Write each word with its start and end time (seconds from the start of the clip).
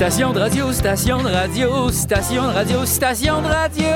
Station 0.00 0.32
de 0.32 0.38
radio, 0.38 0.72
station 0.72 1.22
de 1.22 1.28
radio, 1.28 1.90
station 1.90 2.42
de 2.44 2.54
radio, 2.54 2.86
station 2.86 3.42
de 3.42 3.48
radio. 3.48 3.86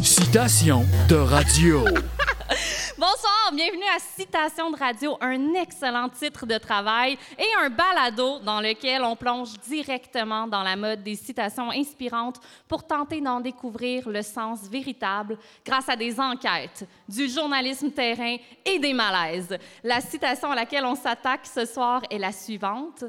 Citation 0.00 0.84
de 1.08 1.16
radio. 1.16 1.80
Bonsoir, 2.98 3.50
bienvenue 3.52 3.82
à 3.92 3.98
Citation 3.98 4.70
de 4.70 4.76
radio, 4.76 5.18
un 5.20 5.54
excellent 5.54 6.08
titre 6.08 6.46
de 6.46 6.56
travail 6.56 7.18
et 7.36 7.48
un 7.64 7.68
balado 7.68 8.38
dans 8.38 8.60
lequel 8.60 9.02
on 9.02 9.16
plonge 9.16 9.58
directement 9.68 10.46
dans 10.46 10.62
la 10.62 10.76
mode 10.76 11.02
des 11.02 11.16
citations 11.16 11.72
inspirantes 11.72 12.38
pour 12.68 12.86
tenter 12.86 13.20
d'en 13.20 13.40
découvrir 13.40 14.08
le 14.08 14.22
sens 14.22 14.68
véritable 14.68 15.36
grâce 15.66 15.88
à 15.88 15.96
des 15.96 16.20
enquêtes, 16.20 16.86
du 17.08 17.28
journalisme 17.28 17.90
terrain 17.90 18.36
et 18.64 18.78
des 18.78 18.92
malaises. 18.92 19.58
La 19.82 20.00
citation 20.00 20.52
à 20.52 20.54
laquelle 20.54 20.84
on 20.84 20.94
s'attaque 20.94 21.46
ce 21.52 21.64
soir 21.64 22.02
est 22.08 22.18
la 22.18 22.30
suivante. 22.30 23.02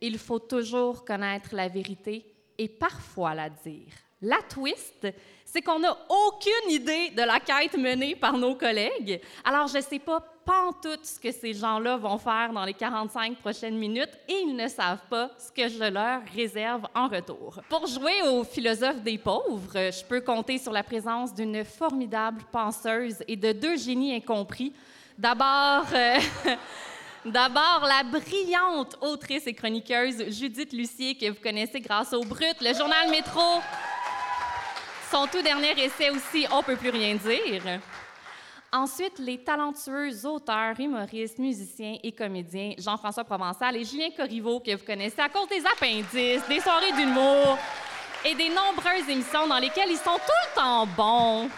Il 0.00 0.18
faut 0.18 0.38
toujours 0.38 1.04
connaître 1.04 1.54
la 1.54 1.68
vérité 1.68 2.24
et 2.56 2.68
parfois 2.68 3.34
la 3.34 3.48
dire. 3.48 3.92
La 4.20 4.38
twist, 4.48 5.06
c'est 5.44 5.62
qu'on 5.62 5.78
n'a 5.78 5.96
aucune 6.08 6.70
idée 6.70 7.10
de 7.10 7.22
la 7.22 7.38
quête 7.38 7.78
menée 7.78 8.16
par 8.16 8.36
nos 8.36 8.56
collègues. 8.56 9.20
Alors, 9.44 9.68
je 9.68 9.76
ne 9.76 9.82
sais 9.82 10.00
pas 10.00 10.20
pantoute 10.44 11.04
ce 11.04 11.20
que 11.20 11.30
ces 11.30 11.52
gens-là 11.52 11.96
vont 11.96 12.18
faire 12.18 12.52
dans 12.52 12.64
les 12.64 12.74
45 12.74 13.36
prochaines 13.36 13.78
minutes 13.78 14.18
et 14.28 14.40
ils 14.44 14.56
ne 14.56 14.66
savent 14.66 15.06
pas 15.08 15.30
ce 15.38 15.52
que 15.52 15.68
je 15.68 15.84
leur 15.84 16.22
réserve 16.34 16.88
en 16.94 17.06
retour. 17.06 17.60
Pour 17.68 17.86
jouer 17.86 18.22
au 18.28 18.42
philosophe 18.42 19.00
des 19.02 19.18
pauvres, 19.18 19.74
je 19.74 20.04
peux 20.04 20.20
compter 20.20 20.58
sur 20.58 20.72
la 20.72 20.82
présence 20.82 21.32
d'une 21.32 21.64
formidable 21.64 22.42
penseuse 22.50 23.22
et 23.28 23.36
de 23.36 23.52
deux 23.52 23.76
génies 23.76 24.14
incompris. 24.16 24.72
D'abord... 25.16 25.84
euh, 25.94 26.18
D'abord, 27.24 27.84
la 27.86 28.04
brillante 28.04 28.96
autrice 29.00 29.46
et 29.48 29.54
chroniqueuse 29.54 30.30
Judith 30.30 30.72
Lucier, 30.72 31.16
que 31.16 31.30
vous 31.30 31.42
connaissez 31.42 31.80
grâce 31.80 32.12
au 32.12 32.22
Brut, 32.22 32.56
le 32.60 32.72
journal 32.74 33.10
Métro. 33.10 33.60
Son 35.10 35.26
tout 35.26 35.42
dernier 35.42 35.72
essai 35.82 36.10
aussi, 36.10 36.46
On 36.52 36.62
peut 36.62 36.76
plus 36.76 36.90
rien 36.90 37.16
dire. 37.16 37.80
Ensuite, 38.70 39.18
les 39.18 39.38
talentueux 39.38 40.26
auteurs, 40.26 40.78
humoristes, 40.78 41.38
musiciens 41.38 41.96
et 42.02 42.12
comédiens 42.12 42.74
Jean-François 42.78 43.24
Provençal 43.24 43.76
et 43.76 43.84
Julien 43.84 44.10
Corriveau, 44.16 44.60
que 44.60 44.76
vous 44.76 44.84
connaissez 44.84 45.20
à 45.20 45.28
cause 45.28 45.48
des 45.48 45.64
appendices, 45.66 46.46
des 46.46 46.60
soirées 46.60 46.92
d'humour 46.92 47.58
et 48.24 48.34
des 48.34 48.50
nombreuses 48.50 49.08
émissions 49.08 49.48
dans 49.48 49.58
lesquelles 49.58 49.90
ils 49.90 49.96
sont 49.96 50.14
tout 50.14 50.48
le 50.50 50.54
temps 50.54 50.86
bons. 50.86 51.48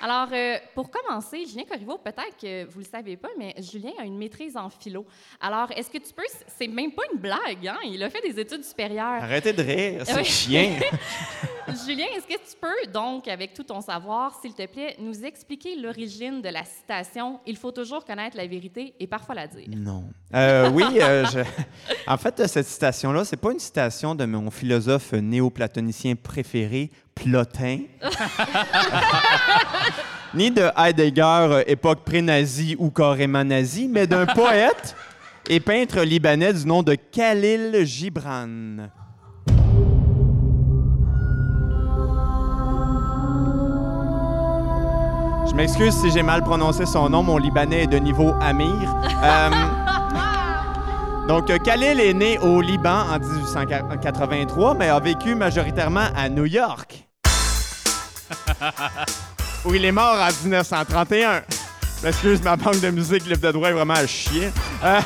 Alors, 0.00 0.28
euh, 0.32 0.56
pour 0.74 0.90
commencer, 0.90 1.44
Julien 1.46 1.64
Corriveau, 1.68 1.98
peut-être 1.98 2.36
que 2.40 2.64
vous 2.66 2.80
ne 2.80 2.84
le 2.84 2.90
savez 2.90 3.16
pas, 3.16 3.28
mais 3.38 3.54
Julien 3.58 3.92
a 4.00 4.04
une 4.04 4.18
maîtrise 4.18 4.56
en 4.56 4.68
philo. 4.68 5.06
Alors, 5.40 5.70
est-ce 5.76 5.90
que 5.90 5.98
tu 5.98 6.12
peux... 6.14 6.22
C'est 6.58 6.68
même 6.68 6.92
pas 6.92 7.02
une 7.12 7.20
blague, 7.20 7.66
hein? 7.66 7.78
Il 7.86 8.02
a 8.02 8.10
fait 8.10 8.20
des 8.20 8.38
études 8.40 8.64
supérieures. 8.64 9.22
Arrêtez 9.22 9.52
de 9.52 9.62
rire, 9.62 10.02
c'est 10.04 10.24
chien. 10.24 10.76
Julien, 11.86 12.04
est-ce 12.16 12.26
que 12.26 12.34
tu 12.34 12.56
peux, 12.60 12.92
donc, 12.92 13.26
avec 13.26 13.54
tout 13.54 13.62
ton 13.64 13.80
savoir, 13.80 14.38
s'il 14.40 14.52
te 14.54 14.66
plaît, 14.66 14.96
nous 14.98 15.24
expliquer 15.24 15.76
l'origine 15.76 16.42
de 16.42 16.48
la 16.50 16.62
citation 16.64 17.40
«Il 17.46 17.56
faut 17.56 17.70
toujours 17.72 18.04
connaître 18.04 18.36
la 18.36 18.46
vérité 18.46 18.94
et 19.00 19.06
parfois 19.06 19.34
la 19.34 19.46
dire 19.46 19.64
non. 19.74 20.04
Euh, 20.34 20.68
oui, 20.70 20.84
euh, 21.00 21.24
je- 21.24 21.40
en 22.06 22.16
fait, 22.18 22.46
cette 22.46 22.66
citation-là, 22.66 23.24
c'est 23.24 23.38
pas 23.38 23.50
une 23.52 23.58
citation 23.58 24.14
de 24.14 24.24
mon 24.26 24.50
philosophe 24.50 25.12
néoplatonicien 25.14 26.14
préféré, 26.16 26.90
Plotin, 27.14 27.78
ni 30.34 30.50
de 30.50 30.70
Heidegger, 30.76 31.22
euh, 31.50 31.62
époque 31.66 32.00
pré-nazie 32.04 32.76
ou 32.78 32.90
carrément 32.90 33.44
nazie, 33.44 33.88
mais 33.88 34.06
d'un 34.06 34.26
poète 34.26 34.96
et 35.48 35.60
peintre 35.60 36.00
libanais 36.00 36.52
du 36.52 36.66
nom 36.66 36.82
de 36.82 36.94
Khalil 36.94 37.84
Gibran. 37.84 38.88
Je 45.46 45.54
m'excuse 45.54 45.94
si 45.94 46.10
j'ai 46.10 46.22
mal 46.22 46.42
prononcé 46.42 46.84
son 46.84 47.08
nom, 47.08 47.22
mon 47.22 47.38
libanais 47.38 47.84
est 47.84 47.86
de 47.86 47.98
niveau 47.98 48.32
Amir. 48.40 48.94
Euh, 49.22 49.50
donc, 51.28 51.48
euh, 51.48 51.58
Khalil 51.58 52.00
est 52.00 52.12
né 52.12 52.38
au 52.38 52.60
Liban 52.60 53.04
en 53.10 53.18
1883, 53.18 54.74
mais 54.74 54.88
a 54.88 54.98
vécu 55.00 55.34
majoritairement 55.34 56.08
à 56.16 56.28
New 56.28 56.44
York. 56.44 57.03
Où 59.64 59.74
il 59.74 59.84
est 59.84 59.92
mort 59.92 60.16
en 60.20 60.28
1931. 60.42 61.42
Je 61.98 62.06
m'excuse, 62.06 62.42
ma 62.42 62.56
banque 62.56 62.80
de 62.80 62.90
musique 62.90 63.24
livre 63.26 63.40
de 63.40 63.52
droit 63.52 63.70
est 63.70 63.72
vraiment 63.72 63.94
à 63.94 64.06
chier. 64.06 64.50
Euh, 64.84 65.00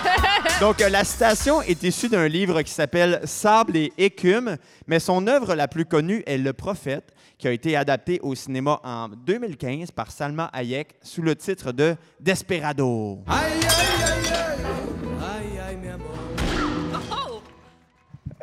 Donc, 0.60 0.80
euh, 0.80 0.88
la 0.88 1.04
citation 1.04 1.62
est 1.62 1.82
issue 1.82 2.08
d'un 2.08 2.28
livre 2.28 2.62
qui 2.62 2.70
s'appelle 2.70 3.20
Sable 3.24 3.76
et 3.76 3.92
écume, 3.98 4.56
mais 4.86 5.00
son 5.00 5.26
œuvre 5.26 5.54
la 5.54 5.68
plus 5.68 5.84
connue 5.84 6.22
est 6.26 6.38
Le 6.38 6.52
Prophète, 6.52 7.12
qui 7.38 7.48
a 7.48 7.52
été 7.52 7.76
adapté 7.76 8.20
au 8.22 8.34
cinéma 8.34 8.80
en 8.84 9.08
2015 9.08 9.90
par 9.90 10.10
Salma 10.10 10.50
Hayek 10.52 10.88
sous 11.02 11.22
le 11.22 11.34
titre 11.34 11.72
de 11.72 11.96
Desperado. 12.20 13.20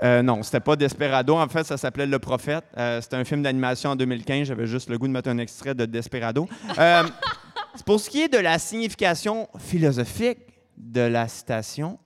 Euh, 0.03 0.21
non, 0.21 0.41
c'était 0.43 0.59
pas 0.59 0.75
Desperado. 0.75 1.35
En 1.35 1.47
fait, 1.47 1.63
ça 1.63 1.77
s'appelait 1.77 2.07
Le 2.07 2.19
Prophète. 2.19 2.63
Euh, 2.77 3.01
c'était 3.01 3.17
un 3.17 3.23
film 3.23 3.43
d'animation 3.43 3.91
en 3.91 3.95
2015. 3.95 4.47
J'avais 4.47 4.65
juste 4.65 4.89
le 4.89 4.97
goût 4.97 5.07
de 5.07 5.13
mettre 5.13 5.29
un 5.29 5.37
extrait 5.37 5.75
de 5.75 5.85
Desperado. 5.85 6.47
Euh, 6.77 7.03
pour 7.85 7.99
ce 7.99 8.09
qui 8.09 8.21
est 8.21 8.33
de 8.33 8.39
la 8.39 8.57
signification 8.57 9.47
philosophique 9.59 10.39
de 10.77 11.01
la 11.01 11.27
citation, 11.27 11.99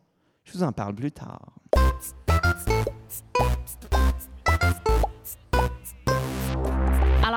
je 0.44 0.54
vous 0.54 0.64
en 0.64 0.72
parle 0.72 0.96
plus 0.96 1.12
tard. 1.12 1.54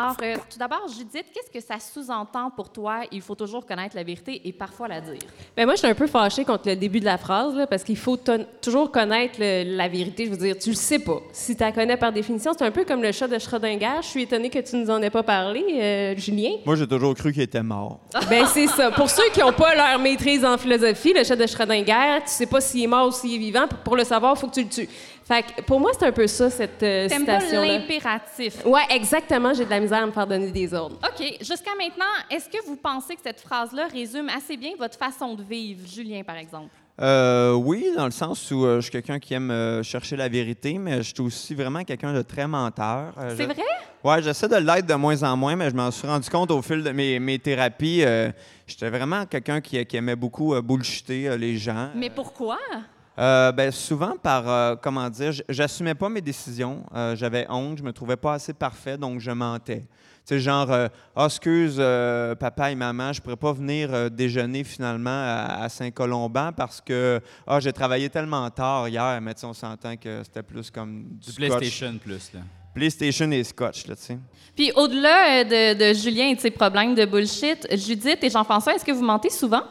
Alors, 0.09 0.17
euh, 0.23 0.37
tout 0.51 0.59
d'abord, 0.59 0.87
Judith, 0.89 1.27
qu'est-ce 1.35 1.51
que 1.51 1.61
ça 1.65 1.79
sous-entend 1.79 2.51
pour 2.51 2.71
toi 2.71 3.01
«Il 3.13 3.21
faut 3.21 3.35
toujours 3.35 3.67
connaître 3.67 3.95
la 3.97 4.03
vérité 4.03 4.41
et 4.45 4.53
parfois 4.53 4.89
la 4.89 5.01
dire 5.01 5.19
Ben 5.57 5.65
moi, 5.67 5.75
je 5.75 5.81
suis 5.81 5.87
un 5.89 5.95
peu 5.95 6.07
fâchée 6.07 6.45
contre 6.45 6.69
le 6.69 6.77
début 6.77 7.01
de 7.01 7.05
la 7.05 7.19
phrase, 7.19 7.55
là, 7.55 7.67
parce 7.67 7.83
qu'il 7.85 7.97
faut 7.97 8.17
toujours 8.63 8.91
connaître 8.91 9.39
le- 9.39 9.77
la 9.77 9.89
vérité. 9.89 10.25
Je 10.27 10.31
veux 10.31 10.37
dire, 10.37 10.57
tu 10.59 10.71
le 10.71 10.77
sais 10.77 10.99
pas. 10.99 11.19
Si 11.33 11.55
tu 11.57 11.63
la 11.63 11.73
connais 11.73 11.97
par 11.97 12.13
définition, 12.13 12.53
c'est 12.57 12.65
un 12.65 12.71
peu 12.71 12.85
comme 12.85 13.03
le 13.03 13.13
chat 13.13 13.29
de 13.29 13.39
Schrödinger. 13.39 13.99
Je 14.03 14.07
suis 14.07 14.23
étonnée 14.23 14.51
que 14.51 14.59
tu 14.61 14.77
nous 14.77 14.91
en 14.91 15.01
aies 15.03 15.11
pas 15.11 15.23
parlé, 15.23 15.65
euh, 15.81 16.17
Julien. 16.17 16.53
Moi, 16.65 16.77
j'ai 16.77 16.87
toujours 16.87 17.15
cru 17.15 17.33
qu'il 17.33 17.43
était 17.43 17.63
mort. 17.63 18.01
Ben 18.31 18.47
c'est 18.47 18.67
ça. 18.67 18.91
Pour 18.91 19.09
ceux 19.11 19.29
qui 19.33 19.41
n'ont 19.41 19.53
pas 19.53 19.75
leur 19.75 19.99
maîtrise 19.99 20.45
en 20.45 20.57
philosophie, 20.59 21.13
le 21.13 21.25
chat 21.25 21.37
de 21.37 21.47
Schrödinger, 21.47 22.21
tu 22.25 22.31
sais 22.31 22.47
pas 22.47 22.61
s'il 22.61 22.85
est 22.85 22.87
mort 22.87 23.09
ou 23.09 23.13
s'il 23.13 23.35
est 23.35 23.39
vivant. 23.39 23.67
Pour 23.85 23.97
le 23.97 24.05
savoir, 24.05 24.35
il 24.37 24.41
faut 24.41 24.47
que 24.49 24.55
tu 24.55 24.63
le 24.63 24.69
tues. 24.69 24.89
Fait 25.29 25.43
que 25.43 25.61
pour 25.63 25.79
moi, 25.79 25.91
c'est 25.99 26.07
un 26.07 26.13
peu 26.13 26.27
ça, 26.27 26.49
cette 26.49 26.83
euh,». 26.83 27.07
T'aimes 27.11 27.27
pas 27.27 27.39
citation-là. 27.41 27.79
l'impératif. 27.79 28.65
Ouais, 28.65 28.81
exactement. 28.91 29.53
J'ai 29.53 29.67
de 29.67 29.71
la 29.71 29.79
misère 29.81 30.03
à 30.03 30.07
me 30.07 30.11
faire 30.13 30.27
donner 30.27 30.51
des 30.51 30.73
ordres. 30.73 30.97
OK. 31.05 31.27
Jusqu'à 31.41 31.73
maintenant, 31.79 32.07
est-ce 32.31 32.49
que 32.49 32.65
vous 32.67 32.77
pensez 32.77 33.15
que 33.15 33.21
cette 33.23 33.41
phrase-là 33.41 33.89
résume 33.93 34.31
assez 34.31 34.57
bien 34.57 34.71
votre 34.79 34.97
façon 34.99 35.35
de 35.35 35.43
vivre, 35.43 35.87
Julien, 35.87 36.23
par 36.23 36.37
exemple? 36.37 36.71
Euh, 37.01 37.53
oui, 37.53 37.87
dans 37.97 38.07
le 38.07 38.11
sens 38.11 38.51
où 38.51 38.65
euh, 38.65 38.77
je 38.77 38.83
suis 38.83 38.91
quelqu'un 38.91 39.21
qui 39.21 39.33
aime 39.35 39.51
euh, 39.53 39.83
chercher 39.85 40.17
la 40.17 40.29
vérité, 40.29 40.79
mais 40.79 40.97
je 41.03 41.13
suis 41.15 41.21
aussi 41.21 41.55
vraiment 41.55 41.85
quelqu'un 41.85 42.13
de 42.13 42.23
très 42.23 42.49
menteur. 42.49 43.13
Euh, 43.19 43.35
C'est 43.37 43.45
je- 43.45 43.49
vrai? 43.49 43.63
Ouais, 44.03 44.23
j'essaie 44.23 44.49
de 44.49 44.57
l'être 44.57 44.87
de 44.87 44.95
moins 44.95 45.23
en 45.23 45.37
moins, 45.37 45.55
mais 45.55 45.71
je 45.71 45.77
m'en 45.77 45.91
suis 45.93 46.09
rendu 46.09 46.29
compte 46.31 46.51
au 46.51 46.61
fil 46.63 46.83
de 46.83 46.91
mes, 46.91 47.21
mes 47.21 47.39
thérapies. 47.39 48.03
euh, 48.03 48.31
J'étais 48.67 48.89
vraiment 48.91 49.27
quelqu'un 49.27 49.61
qui, 49.61 49.85
qui 49.87 49.97
aimait 49.97 50.17
beaucoup 50.17 50.55
euh, 50.55 50.63
bullshiter 50.63 51.29
euh, 51.29 51.37
les 51.37 51.57
gens. 51.57 51.91
Mais 51.95 52.11
pourquoi? 52.11 52.59
Euh, 53.19 53.51
ben, 53.51 53.73
souvent 53.73 54.15
par, 54.23 54.49
euh, 54.49 54.77
comment 54.81 55.11
dire, 55.11 55.33
j'assumais 55.49 55.95
pas 55.97 56.09
mes 56.09 56.21
décisions. 56.21 56.85
Euh, 56.95 57.17
J'avais 57.17 57.47
honte, 57.51 57.79
je 57.79 57.83
me 57.83 57.93
trouvais 57.93 58.17
pas 58.17 58.35
assez 58.35 58.53
parfait, 58.53 58.97
donc 58.97 59.19
je 59.19 59.31
mentais. 59.33 59.81
Tu 60.27 60.35
sais, 60.35 60.39
genre, 60.41 60.71
euh, 60.71 60.89
Ah, 61.17 61.25
excuse, 61.25 61.77
euh, 61.79 62.35
papa 62.37 62.71
et 62.71 62.75
maman, 62.77 63.13
je 63.13 63.21
pourrais 63.21 63.37
pas 63.37 63.53
venir 63.53 63.93
euh, 63.93 64.09
déjeuner 64.09 64.63
finalement 64.63 65.11
à, 65.11 65.63
à 65.65 65.69
Saint-Colomban 65.69 66.53
parce 66.53 66.81
que, 66.81 67.21
ah, 67.47 67.59
j'ai 67.59 67.73
travaillé 67.73 68.09
tellement 68.09 68.49
tard 68.51 68.89
hier, 68.89 69.19
mais 69.21 69.35
tu 69.35 69.41
sais, 69.41 69.47
on 69.47 69.53
s'entend 69.55 69.97
que 69.97 70.23
c'était 70.23 70.43
plus 70.45 70.71
comme 70.71 71.05
du, 71.11 71.27
Du 71.27 71.33
scotch. 71.33 71.49
PlayStation 71.49 71.99
Plus, 72.01 72.33
là. 72.35 72.41
PlayStation 72.75 73.31
et 73.33 73.43
scotch, 73.43 73.87
là, 73.89 73.97
tu 73.97 74.03
sais. 74.03 74.19
Puis 74.55 74.71
au-delà 74.77 75.43
de, 75.43 75.75
de 75.75 75.95
Julien 75.99 76.29
et 76.29 76.37
de 76.37 76.41
ses 76.41 76.51
problèmes 76.53 76.95
de 76.95 77.05
bullshit, 77.05 77.67
Judith 77.77 78.19
et 78.23 78.31
Jean-François, 78.31 78.75
est-ce 78.75 78.85
que 78.85 78.93
vous 78.93 79.03
mentez 79.05 79.31
souvent? 79.31 79.63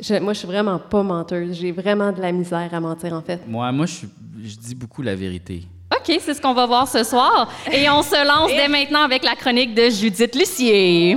Je- 0.00 0.18
moi, 0.20 0.32
je 0.32 0.38
suis 0.40 0.48
vraiment 0.48 0.78
pas 0.78 1.02
menteuse. 1.02 1.56
J'ai 1.60 1.72
vraiment 1.72 2.12
de 2.12 2.20
la 2.20 2.32
misère 2.32 2.68
à 2.72 2.80
mentir, 2.80 3.12
en 3.12 3.22
fait. 3.22 3.40
Moi, 3.46 3.70
moi 3.72 3.86
je 3.86 4.56
dis 4.56 4.74
beaucoup 4.74 5.02
la 5.02 5.14
vérité. 5.14 5.62
OK, 5.94 6.16
c'est 6.20 6.34
ce 6.34 6.40
qu'on 6.40 6.54
va 6.54 6.66
voir 6.66 6.86
ce 6.88 7.02
soir. 7.04 7.48
Et 7.72 7.88
on 7.88 8.02
se 8.02 8.26
lance 8.26 8.50
dès 8.50 8.68
maintenant 8.68 9.02
avec 9.02 9.24
la 9.24 9.34
chronique 9.36 9.74
de 9.74 9.88
Judith 9.90 10.34
Lucier. 10.34 11.16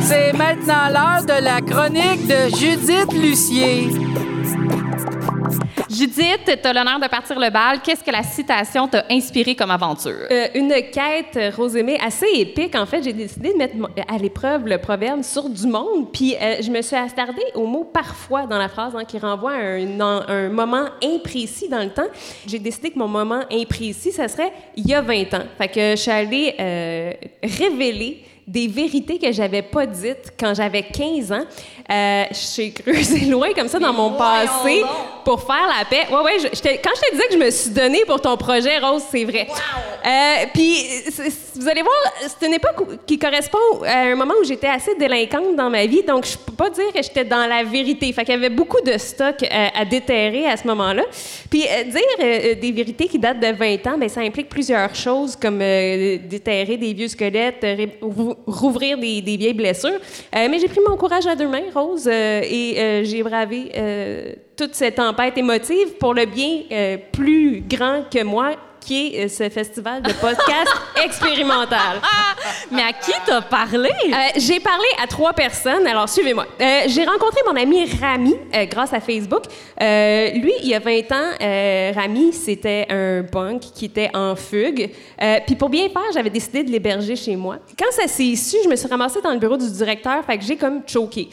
C'est 0.00 0.32
maintenant 0.32 0.88
l'heure 0.90 1.22
de 1.24 1.42
la 1.44 1.60
chronique 1.60 2.26
de 2.26 2.56
Judith 2.56 3.12
Lucier. 3.12 3.88
Judith, 5.96 6.40
tu 6.62 6.68
as 6.68 6.72
l'honneur 6.74 7.00
de 7.00 7.06
partir 7.08 7.38
le 7.38 7.48
bal. 7.48 7.80
Qu'est-ce 7.82 8.04
que 8.04 8.10
la 8.10 8.22
citation 8.22 8.86
t'a 8.86 9.04
inspiré 9.10 9.54
comme 9.54 9.70
aventure? 9.70 10.26
Euh, 10.30 10.48
une 10.54 10.68
quête, 10.92 11.36
euh, 11.36 11.50
Rosémée, 11.56 11.98
assez 12.04 12.26
épique. 12.34 12.74
En 12.74 12.84
fait, 12.84 13.02
j'ai 13.02 13.12
décidé 13.14 13.52
de 13.52 13.56
mettre 13.58 13.74
à 14.06 14.18
l'épreuve 14.18 14.66
le 14.66 14.76
proverbe 14.78 15.22
sur 15.22 15.48
du 15.48 15.66
monde. 15.66 16.12
Puis 16.12 16.34
euh, 16.40 16.56
je 16.60 16.70
me 16.70 16.82
suis 16.82 16.96
attardée 16.96 17.44
au 17.54 17.66
mot 17.66 17.84
parfois 17.84 18.46
dans 18.46 18.58
la 18.58 18.68
phrase, 18.68 18.94
hein, 18.94 19.04
qui 19.04 19.18
renvoie 19.18 19.52
à 19.52 19.56
un, 19.56 20.00
un- 20.00 20.24
un 20.28 20.48
moment 20.50 20.84
imprécis 21.02 21.68
dans 21.70 21.82
le 21.82 21.90
temps. 21.90 22.08
J'ai 22.46 22.58
décidé 22.58 22.90
que 22.90 22.98
mon 22.98 23.08
moment 23.08 23.40
imprécis, 23.50 24.12
ça 24.12 24.28
serait 24.28 24.52
il 24.76 24.86
y 24.86 24.92
a 24.94 25.00
20 25.00 25.32
ans. 25.34 25.44
Fait 25.56 25.68
que 25.68 25.90
je 25.92 25.96
suis 25.96 26.10
allée 26.10 26.54
euh, 26.60 27.12
révéler 27.42 28.22
des 28.46 28.68
vérités 28.68 29.18
que 29.18 29.32
j'avais 29.32 29.62
pas 29.62 29.86
dites 29.86 30.34
quand 30.38 30.54
j'avais 30.54 30.82
15 30.82 31.32
ans. 31.32 31.44
Euh, 31.90 32.24
j'ai 32.54 32.70
creusé 32.70 33.20
loin 33.30 33.48
comme 33.54 33.66
ça 33.68 33.78
dans 33.78 33.92
mon 33.92 34.10
passé 34.12 34.84
pour 35.26 35.42
faire 35.42 35.66
la 35.76 35.84
paix. 35.84 36.06
Ouais, 36.08 36.22
ouais, 36.22 36.38
je- 36.38 36.46
quand 36.82 36.90
je 36.94 37.00
te 37.00 37.10
disais 37.16 37.26
que 37.26 37.32
je 37.34 37.38
me 37.38 37.50
suis 37.50 37.70
donnée 37.70 38.04
pour 38.06 38.20
ton 38.20 38.36
projet, 38.36 38.78
Rose, 38.78 39.02
c'est 39.10 39.24
vrai. 39.24 39.48
Euh, 40.06 40.46
Puis, 40.54 40.86
vous 41.56 41.68
allez 41.68 41.82
voir, 41.82 41.96
c'est 42.38 42.46
une 42.46 42.54
époque 42.54 42.80
où- 42.80 42.96
qui 43.04 43.18
correspond 43.18 43.58
à 43.84 44.02
un 44.02 44.14
moment 44.14 44.34
où 44.40 44.44
j'étais 44.44 44.68
assez 44.68 44.94
délinquante 44.94 45.56
dans 45.56 45.68
ma 45.68 45.84
vie, 45.86 46.04
donc 46.04 46.24
je 46.26 46.38
peux 46.38 46.52
pas 46.52 46.70
dire 46.70 46.92
que 46.94 47.02
j'étais 47.02 47.24
dans 47.24 47.44
la 47.48 47.64
vérité. 47.64 48.12
Fait 48.12 48.24
qu'il 48.24 48.34
y 48.34 48.36
avait 48.38 48.50
beaucoup 48.50 48.80
de 48.80 48.96
stock 48.98 49.42
euh, 49.42 49.66
à 49.74 49.84
déterrer 49.84 50.46
à 50.46 50.56
ce 50.56 50.64
moment-là. 50.68 51.02
Puis, 51.50 51.64
euh, 51.64 51.82
dire 51.82 52.02
euh, 52.20 52.54
des 52.54 52.70
vérités 52.70 53.08
qui 53.08 53.18
datent 53.18 53.40
de 53.40 53.52
20 53.52 53.84
ans, 53.88 53.98
ben 53.98 54.08
ça 54.08 54.20
implique 54.20 54.48
plusieurs 54.48 54.94
choses, 54.94 55.34
comme 55.34 55.58
déterrer 55.58 56.76
des 56.76 56.92
vieux 56.92 57.08
squelettes, 57.08 57.66
rouvrir 58.46 58.96
des, 58.96 59.20
des 59.22 59.36
vieilles 59.36 59.54
blessures. 59.54 59.98
Mais 60.32 60.58
j'ai 60.60 60.68
pris 60.68 60.80
mon 60.88 60.96
courage 60.96 61.26
à 61.26 61.34
deux 61.34 61.48
mains, 61.48 61.64
Rose, 61.74 62.06
et 62.06 63.02
j'ai 63.04 63.22
bravé 63.24 63.72
euh, 63.76 64.32
toute 64.56 64.74
cette 64.74 64.96
tempête 64.96 65.36
émotive 65.36 65.98
pour 65.98 66.14
le 66.14 66.24
bien 66.24 66.62
euh, 66.72 66.96
plus 67.12 67.60
grand 67.60 68.04
que 68.10 68.24
moi, 68.24 68.56
qui 68.86 69.16
est 69.16 69.24
euh, 69.24 69.28
ce 69.28 69.48
festival 69.50 70.00
de 70.00 70.12
podcast 70.12 70.70
expérimental. 71.04 72.00
Mais 72.70 72.82
à 72.82 72.92
qui 72.92 73.12
t'as 73.24 73.42
parlé? 73.42 73.90
Euh, 73.90 74.16
j'ai 74.36 74.60
parlé 74.60 74.86
à 75.02 75.06
trois 75.06 75.32
personnes. 75.32 75.86
Alors, 75.86 76.08
suivez-moi. 76.08 76.46
Euh, 76.60 76.82
j'ai 76.86 77.04
rencontré 77.04 77.40
mon 77.46 77.56
ami 77.56 77.84
Rami 78.00 78.34
euh, 78.54 78.64
grâce 78.66 78.92
à 78.92 79.00
Facebook. 79.00 79.44
Lui, 79.80 80.52
il 80.62 80.68
y 80.68 80.74
a 80.74 80.78
20 80.78 81.12
ans, 81.12 81.94
Rami, 82.00 82.32
c'était 82.32 82.86
un 82.90 83.24
punk 83.24 83.60
qui 83.60 83.86
était 83.86 84.10
en 84.14 84.36
fugue. 84.36 84.90
Puis 85.46 85.56
pour 85.56 85.68
bien 85.68 85.88
faire, 85.88 86.02
j'avais 86.14 86.30
décidé 86.30 86.62
de 86.62 86.70
l'héberger 86.70 87.16
chez 87.16 87.36
moi. 87.36 87.58
Quand 87.78 87.90
ça 87.90 88.06
s'est 88.06 88.36
su, 88.36 88.56
je 88.64 88.68
me 88.68 88.76
suis 88.76 88.88
ramassée 88.88 89.20
dans 89.20 89.32
le 89.32 89.38
bureau 89.38 89.56
du 89.56 89.70
directeur, 89.70 90.24
fait 90.24 90.38
que 90.38 90.44
j'ai 90.44 90.56
comme 90.56 90.82
choqué. 90.86 91.28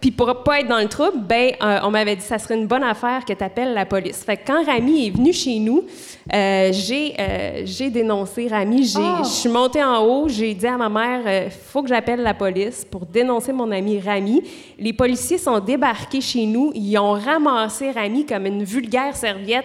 Puis 0.00 0.10
pour 0.10 0.42
pas 0.42 0.60
être 0.60 0.68
dans 0.68 0.78
le 0.78 0.88
trouble, 0.88 1.18
ben, 1.18 1.52
on 1.82 1.90
m'avait 1.90 2.16
dit 2.16 2.24
ça 2.24 2.38
serait 2.38 2.56
une 2.56 2.66
bonne 2.66 2.84
affaire 2.84 3.24
que 3.24 3.32
tu 3.32 3.44
appelles 3.44 3.74
la 3.74 3.86
police. 3.86 4.24
Fait 4.24 4.36
que 4.36 4.46
quand 4.46 4.64
Rami 4.64 5.06
est 5.06 5.10
venu 5.10 5.32
chez 5.32 5.58
nous, 5.58 5.84
euh, 6.32 6.70
j'ai 6.72 7.14
euh, 7.18 7.62
j'ai 7.64 7.90
dénoncé 7.90 8.48
Rami. 8.48 8.84
J'ai- 8.84 8.98
Je 9.24 9.28
suis 9.28 9.48
montée 9.48 9.82
en 9.82 10.04
haut, 10.04 10.28
j'ai 10.28 10.54
dit 10.54 10.66
à 10.66 10.76
ma 10.76 10.88
mère, 10.88 11.20
euh, 11.26 11.50
faut 11.50 11.82
que 11.82 11.88
j'appelle 11.88 12.20
la 12.22 12.34
police 12.34 12.84
pour 12.84 13.06
dénoncer 13.06 13.52
mon 13.52 13.70
ami 13.70 13.98
Rami. 14.00 14.42
Les 14.78 14.92
policiers 14.92 15.38
sont 15.38 15.58
débarqués 15.60 16.20
chez 16.20 16.46
nous, 16.46 16.72
ils 16.74 16.96
ont 16.98 17.12
ramassé 17.12 17.90
Rami 17.90 18.24
comme 18.26 18.46
une 18.46 18.64
vulgaire 18.64 19.16
serviette, 19.16 19.64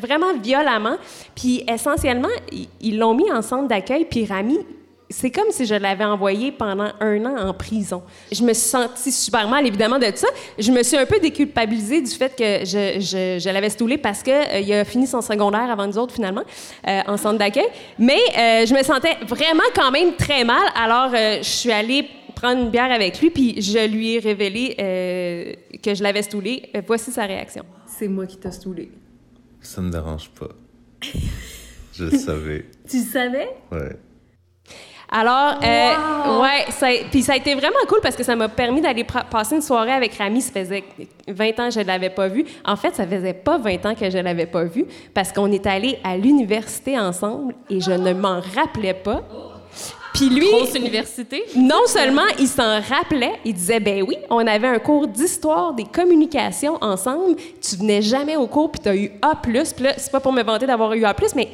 vraiment 0.00 0.34
violemment. 0.42 0.96
Puis 1.34 1.62
essentiellement, 1.68 2.28
ils- 2.52 2.68
ils 2.80 2.98
l'ont 2.98 3.14
mis 3.14 3.30
en 3.32 3.42
centre 3.42 3.68
d'accueil, 3.68 4.04
puis 4.04 4.24
Rami, 4.24 4.58
c'est 5.10 5.30
comme 5.30 5.50
si 5.50 5.64
je 5.66 5.74
l'avais 5.74 6.04
envoyé 6.04 6.52
pendant 6.52 6.90
un 7.00 7.24
an 7.24 7.48
en 7.48 7.54
prison. 7.54 8.02
Je 8.30 8.42
me 8.42 8.52
suis 8.52 8.68
sentie 8.68 9.10
super 9.12 9.48
mal, 9.48 9.66
évidemment, 9.66 9.98
de 9.98 10.06
ça. 10.14 10.28
Je 10.58 10.70
me 10.70 10.82
suis 10.82 10.96
un 10.96 11.06
peu 11.06 11.18
déculpabilisée 11.18 12.02
du 12.02 12.10
fait 12.10 12.36
que 12.36 12.64
je, 12.66 13.00
je, 13.00 13.38
je 13.42 13.50
l'avais 13.50 13.70
stoulé 13.70 13.96
parce 13.98 14.22
qu'il 14.22 14.34
il 14.62 14.72
a 14.72 14.84
fini 14.84 15.06
son 15.06 15.20
secondaire 15.22 15.70
avant 15.70 15.86
nous 15.86 15.98
autres, 15.98 16.14
finalement, 16.14 16.44
euh, 16.86 17.00
en 17.06 17.16
centre 17.16 17.38
d'accueil. 17.38 17.68
Mais 17.98 18.18
euh, 18.36 18.66
je 18.66 18.74
me 18.74 18.82
sentais 18.82 19.16
vraiment 19.26 19.62
quand 19.74 19.90
même 19.90 20.14
très 20.16 20.44
mal. 20.44 20.62
Alors, 20.74 21.10
euh, 21.14 21.38
je 21.38 21.48
suis 21.48 21.72
allée 21.72 22.06
prendre 22.34 22.62
une 22.62 22.70
bière 22.70 22.92
avec 22.92 23.20
lui, 23.20 23.30
puis 23.30 23.60
je 23.60 23.88
lui 23.90 24.14
ai 24.14 24.18
révélé 24.20 24.76
euh, 24.78 25.52
que 25.82 25.94
je 25.94 26.02
l'avais 26.02 26.22
stoulé. 26.22 26.70
Euh, 26.76 26.82
voici 26.86 27.10
sa 27.10 27.24
réaction. 27.24 27.64
C'est 27.86 28.08
moi 28.08 28.26
qui 28.26 28.36
t'ai 28.36 28.52
stoulé. 28.52 28.90
Ça 29.60 29.80
me 29.80 29.90
dérange 29.90 30.30
pas. 30.30 30.48
Je 31.94 32.04
le 32.04 32.10
savais. 32.16 32.66
Tu 32.88 32.98
le 32.98 33.04
savais? 33.04 33.48
Ouais. 33.72 33.96
Alors, 35.10 35.54
euh, 35.62 36.40
ouais, 36.42 36.66
ça, 36.70 36.88
puis 37.10 37.22
ça 37.22 37.32
a 37.32 37.36
été 37.36 37.54
vraiment 37.54 37.78
cool 37.88 38.00
parce 38.02 38.14
que 38.14 38.22
ça 38.22 38.36
m'a 38.36 38.48
permis 38.48 38.82
d'aller 38.82 39.04
passer 39.30 39.54
une 39.56 39.62
soirée 39.62 39.92
avec 39.92 40.14
Rami. 40.14 40.42
Ça 40.42 40.52
faisait 40.52 40.84
20 41.26 41.60
ans 41.60 41.68
que 41.68 41.74
je 41.74 41.80
ne 41.80 41.84
l'avais 41.84 42.10
pas 42.10 42.28
vu. 42.28 42.44
En 42.64 42.76
fait, 42.76 42.94
ça 42.94 43.06
faisait 43.06 43.32
pas 43.32 43.56
20 43.56 43.86
ans 43.86 43.94
que 43.94 44.10
je 44.10 44.18
ne 44.18 44.22
l'avais 44.22 44.46
pas 44.46 44.64
vu 44.64 44.84
parce 45.14 45.32
qu'on 45.32 45.50
est 45.50 45.66
allé 45.66 45.98
à 46.04 46.16
l'université 46.18 46.98
ensemble 46.98 47.54
et 47.70 47.80
je 47.80 47.92
ne 47.92 48.12
m'en 48.12 48.40
rappelais 48.54 48.94
pas. 48.94 49.22
Puis 50.12 50.28
lui, 50.28 50.50
Grosse 50.50 50.74
université? 50.74 51.44
non 51.56 51.86
seulement 51.86 52.26
il 52.38 52.48
s'en 52.48 52.80
rappelait, 52.80 53.34
il 53.44 53.54
disait 53.54 53.78
ben 53.78 54.02
oui, 54.02 54.16
on 54.30 54.46
avait 54.46 54.66
un 54.66 54.78
cours 54.78 55.06
d'histoire 55.06 55.72
des 55.74 55.84
communications 55.84 56.76
ensemble. 56.82 57.36
Tu 57.60 57.76
venais 57.76 58.02
jamais 58.02 58.36
au 58.36 58.46
cours 58.46 58.72
puis 58.72 58.80
tu 58.82 58.88
as 58.88 58.96
eu 58.96 59.12
A+. 59.22 59.36
Puis 59.36 59.52
là, 59.52 59.62
c'est 59.64 60.10
pas 60.10 60.20
pour 60.20 60.32
me 60.32 60.42
vanter 60.42 60.66
d'avoir 60.66 60.92
eu 60.94 61.04
A+, 61.04 61.14
mais 61.36 61.48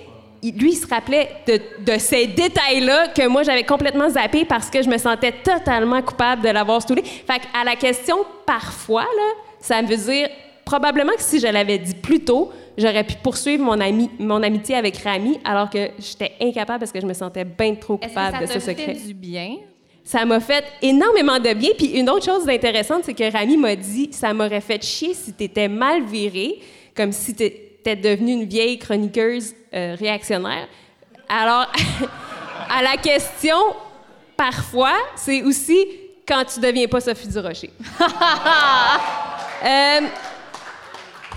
lui, 0.53 0.73
il 0.73 0.77
se 0.77 0.87
rappelait 0.87 1.29
de, 1.47 1.61
de 1.81 1.99
ces 1.99 2.27
détails-là 2.27 3.09
que 3.09 3.27
moi, 3.27 3.43
j'avais 3.43 3.65
complètement 3.65 4.09
zappé 4.09 4.45
parce 4.45 4.71
que 4.71 4.83
je 4.83 4.89
me 4.89 4.99
sentais 4.99 5.33
totalement 5.33 6.03
coupable 6.03 6.43
de 6.43 6.49
l'avoir 6.49 6.83
stoulé. 6.83 7.03
Fait 7.03 7.41
à 7.59 7.65
la 7.65 7.77
question 7.77 8.17
«parfois», 8.47 9.03
là, 9.17 9.33
ça 9.61 9.81
veut 9.83 9.97
dire 9.97 10.29
probablement 10.65 11.13
que 11.13 11.23
si 11.23 11.41
je 11.41 11.47
l'avais 11.47 11.79
dit 11.79 11.95
plus 11.95 12.21
tôt, 12.21 12.51
j'aurais 12.77 13.05
pu 13.05 13.15
poursuivre 13.23 13.65
mon, 13.65 13.81
ami, 13.81 14.11
mon 14.19 14.43
amitié 14.43 14.75
avec 14.75 14.97
Rami 14.99 15.39
alors 15.45 15.71
que 15.71 15.91
j'étais 15.99 16.33
incapable 16.41 16.81
parce 16.81 16.93
que 16.93 17.01
je 17.01 17.07
me 17.07 17.15
sentais 17.15 17.45
bien 17.45 17.75
trop 17.75 17.97
coupable 17.97 18.39
que 18.39 18.45
de 18.45 18.51
ce 18.51 18.61
secret. 18.61 18.95
fait 18.95 19.07
du 19.07 19.15
bien? 19.15 19.57
Ça 20.03 20.25
m'a 20.27 20.41
fait 20.41 20.65
énormément 20.83 21.39
de 21.39 21.55
bien. 21.55 21.71
Puis 21.77 21.99
une 21.99 22.11
autre 22.11 22.27
chose 22.27 22.49
intéressante, 22.49 23.05
c'est 23.05 23.15
que 23.15 23.33
Rami 23.33 23.57
m'a 23.57 23.75
dit 23.75 24.09
ça 24.13 24.35
m'aurait 24.35 24.61
fait 24.61 24.83
chier 24.85 25.15
si 25.15 25.33
tu 25.33 25.45
étais 25.45 25.69
mal 25.69 26.03
virée, 26.05 26.61
comme 26.95 27.13
si 27.13 27.35
tu 27.35 27.51
étais 27.91 27.97
devenue 27.97 28.33
une 28.33 28.45
vieille 28.45 28.79
chroniqueuse 28.79 29.55
euh, 29.75 29.95
réactionnaire. 29.99 30.69
Alors, 31.29 31.67
à 32.71 32.83
la 32.83 32.97
question, 32.97 33.57
parfois, 34.37 34.95
c'est 35.17 35.43
aussi 35.43 35.87
quand 36.27 36.45
tu 36.45 36.61
deviens 36.61 36.87
pas 36.87 37.01
Sophie 37.01 37.29
Durocher. 37.29 37.71
Euh, 39.65 40.01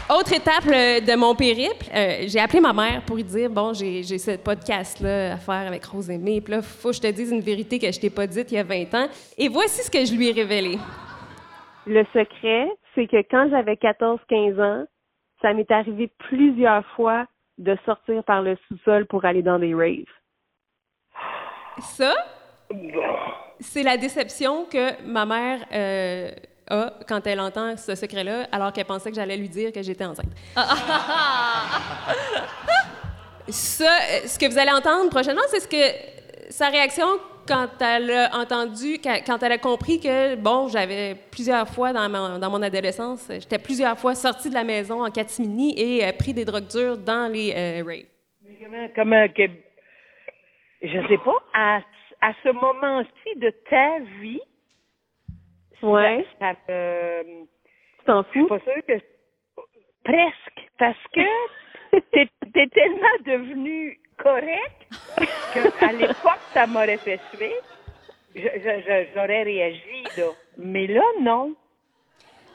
autre 0.10 0.34
étape 0.34 0.66
euh, 0.68 1.00
de 1.00 1.16
mon 1.16 1.34
périple, 1.34 1.86
euh, 1.96 2.24
j'ai 2.28 2.40
appelé 2.42 2.60
ma 2.60 2.74
mère 2.74 3.04
pour 3.06 3.16
lui 3.16 3.24
dire 3.24 3.50
bon, 3.50 3.72
j'ai 3.74 4.04
j'ai 4.04 4.18
ce 4.18 4.32
podcast-là 4.32 5.36
à 5.36 5.38
faire 5.38 5.66
avec 5.68 5.86
Rose 5.86 6.10
Aimée, 6.10 6.42
puis 6.42 6.56
là, 6.56 6.62
faut 6.62 6.90
que 6.90 6.96
je 6.96 7.02
te 7.02 7.08
dise 7.08 7.32
une 7.32 7.40
vérité 7.40 7.80
que 7.80 7.90
je 7.90 7.98
t'ai 7.98 8.10
pas 8.10 8.28
dite 8.28 8.52
il 8.52 8.56
y 8.56 8.58
a 8.58 8.64
20 8.64 8.94
ans. 8.96 9.08
Et 9.38 9.48
voici 9.48 9.82
ce 9.82 9.90
que 9.90 10.04
je 10.04 10.14
lui 10.14 10.28
ai 10.28 10.34
révélé. 10.34 10.78
Le 11.86 12.04
secret, 12.14 12.68
c'est 12.96 13.08
que 13.08 13.18
quand 13.32 13.48
j'avais 13.50 13.76
14-15 13.76 14.62
ans, 14.62 14.86
ça 15.42 15.54
m'est 15.54 15.69
arrivé 15.72 16.12
plusieurs 16.18 16.86
fois 16.95 17.25
de 17.57 17.78
sortir 17.86 18.23
par 18.23 18.42
le 18.42 18.57
sous-sol 18.68 19.06
pour 19.07 19.26
aller 19.26 19.42
dans 19.42 19.59
des 19.59 19.73
raves. 19.73 20.06
Ça, 21.80 22.14
c'est 23.59 23.83
la 23.83 23.97
déception 23.97 24.66
que 24.66 25.02
ma 25.04 25.26
mère 25.26 25.59
euh, 25.73 26.30
a 26.69 26.92
quand 27.07 27.26
elle 27.26 27.40
entend 27.40 27.78
ce 27.78 27.95
secret-là, 27.95 28.47
alors 28.52 28.73
qu'elle 28.73 28.85
pensait 28.85 29.09
que 29.09 29.16
j'allais 29.16 29.38
lui 29.38 29.50
dire 29.50 29.71
que 29.71 29.81
j'étais 29.81 30.06
enceinte. 30.06 30.33
Ça, 33.50 33.85
euh, 33.85 34.28
ce 34.28 34.38
que 34.38 34.45
vous 34.52 34.57
allez 34.57 34.71
entendre 34.71 35.09
prochainement, 35.09 35.42
c'est 35.47 35.62
ce 35.62 35.68
que 35.69 36.17
sa 36.49 36.69
réaction 36.69 37.06
quand 37.47 37.68
elle 37.81 38.11
a 38.11 38.37
entendu, 38.37 38.97
quand 39.25 39.42
elle 39.42 39.51
a 39.54 39.57
compris 39.57 39.99
que, 39.99 40.35
bon, 40.35 40.68
j'avais 40.68 41.16
plusieurs 41.31 41.68
fois 41.69 41.94
dans 41.94 42.09
mon, 42.09 42.39
dans 42.39 42.49
mon 42.49 42.61
adolescence, 42.61 43.27
j'étais 43.30 43.57
plusieurs 43.59 43.97
fois 43.97 44.16
sortie 44.16 44.49
de 44.49 44.54
la 44.54 44.63
maison 44.66 45.06
en 45.06 45.09
catimini 45.09 45.73
et 45.80 46.06
euh, 46.06 46.11
pris 46.11 46.33
des 46.33 46.44
drogues 46.45 46.68
dures 46.68 46.97
dans 46.97 47.31
les 47.31 47.54
euh, 47.56 47.83
raves. 47.85 48.06
Comment, 48.63 48.87
comment 48.95 49.27
que, 49.30 49.44
je 50.81 51.07
sais 51.07 51.18
pas, 51.19 51.37
à, 51.54 51.80
à 52.21 52.33
ce 52.44 52.49
moment-ci 52.49 53.39
de 53.39 53.49
ta 53.69 53.99
vie, 54.21 54.42
Ouais, 55.83 56.25
ça 56.39 56.54
me, 56.68 57.44
tu 57.99 58.06
t'en 58.07 58.23
je 58.23 58.30
suis 58.31 58.39
fous? 58.42 58.47
pas 58.47 58.59
sûre 58.59 58.83
que, 58.87 58.94
presque, 60.04 60.69
parce 60.80 60.97
que 61.13 61.21
t'es, 62.12 62.28
t'es 62.54 62.68
tellement 62.74 63.18
devenu 63.26 64.00
correct 64.18 64.88
qu'à 65.80 65.92
l'époque, 65.92 66.40
ça 66.54 66.66
m'aurait 66.68 66.98
fait 66.98 67.20
suer. 67.34 67.54
Je- 68.36 68.42
je- 68.42 68.82
je- 68.88 69.06
J'aurais 69.16 69.44
réagi, 69.44 70.04
là. 70.18 70.26
Mais 70.58 70.88
là, 70.88 71.02
non. 71.22 71.54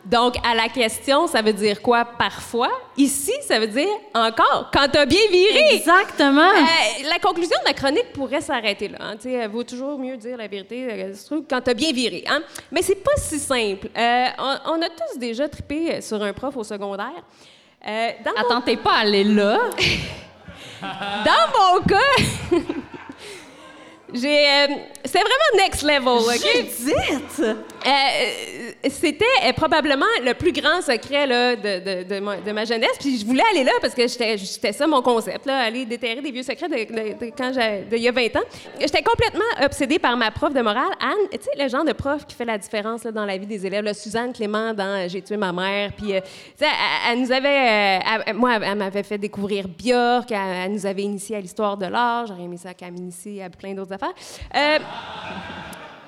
Donc, 0.04 0.34
à 0.44 0.56
la 0.56 0.68
question, 0.68 1.28
ça 1.28 1.42
veut 1.42 1.52
dire 1.52 1.80
quoi 1.80 2.04
parfois? 2.04 2.70
Ici, 2.96 3.32
ça 3.42 3.60
veut 3.60 3.68
dire 3.68 3.86
encore, 4.14 4.68
quand 4.72 4.88
t'as 4.90 5.06
bien 5.06 5.20
viré. 5.30 5.74
Exactement. 5.76 6.40
Euh, 6.40 7.08
la 7.08 7.20
conclusion 7.20 7.56
de 7.60 7.64
ma 7.68 7.72
chronique 7.72 8.12
pourrait 8.12 8.40
s'arrêter 8.40 8.88
là. 8.88 8.98
Hein. 9.00 9.14
Tu 9.16 9.30
sais, 9.30 9.44
Il 9.44 9.48
vaut 9.48 9.62
toujours 9.62 10.00
mieux 10.00 10.16
dire 10.16 10.36
la 10.36 10.48
vérité 10.48 10.88
euh, 10.90 11.12
quand 11.48 11.60
t'as 11.60 11.74
bien 11.74 11.92
viré. 11.92 12.24
Hein? 12.28 12.42
Mais 12.72 12.82
c'est 12.82 12.96
pas 13.02 13.14
si 13.16 13.38
simple. 13.38 13.88
Euh, 13.96 14.26
on, 14.38 14.56
on 14.72 14.82
a 14.82 14.88
tous 14.88 15.18
déjà 15.20 15.48
trippé 15.48 16.00
sur 16.00 16.20
un 16.20 16.32
prof 16.32 16.56
au 16.56 16.64
secondaire. 16.64 17.22
Euh, 17.86 18.10
dans, 18.24 18.30
Attends, 18.40 18.60
t'es 18.60 18.76
pas 18.76 18.98
allé 18.98 19.24
là? 19.24 19.58
dans 20.80 21.76
mon 21.76 21.82
cas, 21.82 22.58
j'ai, 24.14 24.46
euh, 24.46 24.66
c'était 25.04 25.20
vraiment 25.20 25.64
next 25.64 25.82
level. 25.82 26.08
OK? 26.08 26.66
Judith! 26.78 27.56
Euh, 27.84 28.70
c'était 28.88 29.24
euh, 29.44 29.52
probablement 29.52 30.06
le 30.24 30.34
plus 30.34 30.52
grand 30.52 30.80
secret 30.82 31.26
là, 31.26 31.56
de, 31.56 31.62
de- 31.62 32.08
de 32.14 32.20
ma, 32.20 32.36
de 32.36 32.52
ma 32.52 32.64
jeunesse. 32.64 32.96
Puis 33.00 33.18
je 33.18 33.26
voulais 33.26 33.42
aller 33.52 33.64
là 33.64 33.72
parce 33.80 33.94
que 33.94 34.06
j'étais 34.06 34.72
ça 34.72 34.86
mon 34.86 35.02
concept, 35.02 35.46
là, 35.46 35.58
aller 35.58 35.84
déterrer 35.84 36.20
des 36.20 36.30
vieux 36.30 36.42
secrets 36.42 36.68
quand 37.36 37.52
y 37.52 38.08
a 38.08 38.12
20 38.12 38.36
ans. 38.36 38.42
J'étais 38.80 39.02
complètement 39.02 39.64
obsédée 39.64 39.98
par 39.98 40.16
ma 40.16 40.30
prof 40.30 40.52
de 40.52 40.60
morale, 40.60 40.92
Anne. 41.00 41.28
Tu 41.32 41.38
sais, 41.40 41.62
le 41.62 41.68
genre 41.68 41.84
de 41.84 41.92
prof 41.92 42.24
qui 42.26 42.34
fait 42.36 42.44
la 42.44 42.58
différence 42.58 43.04
là, 43.04 43.12
dans 43.12 43.24
la 43.24 43.36
vie 43.36 43.46
des 43.46 43.66
élèves. 43.66 43.84
là, 43.84 43.94
Suzanne 43.94 44.32
Clément 44.32 44.72
dans 44.74 44.84
euh, 45.04 45.08
J'ai 45.08 45.22
tué 45.22 45.36
ma 45.36 45.52
mère. 45.52 45.90
Puis, 45.96 46.08
tu 46.08 46.12
sais, 46.56 46.66
elle, 46.66 47.12
elle 47.12 47.20
nous 47.20 47.32
avait. 47.32 48.00
elle- 48.26 48.34
moi, 48.34 48.58
elle 48.62 48.76
m'avait 48.78 49.02
fait 49.02 49.18
découvrir 49.18 49.66
Björk. 49.68 50.30
Elle, 50.30 50.38
elle 50.66 50.72
nous 50.72 50.86
avait 50.86 51.02
initié 51.02 51.36
à 51.36 51.40
l'histoire 51.40 51.76
de 51.76 51.86
l'art. 51.86 52.26
J'aurais 52.26 52.42
aimé 52.42 52.56
ça 52.56 52.74
qu'elle 52.74 52.92
m'initie 52.92 53.40
à 53.42 53.50
plein 53.50 53.74
d'autres 53.74 53.92
affaires. 53.92 54.01
Euh, 54.54 54.78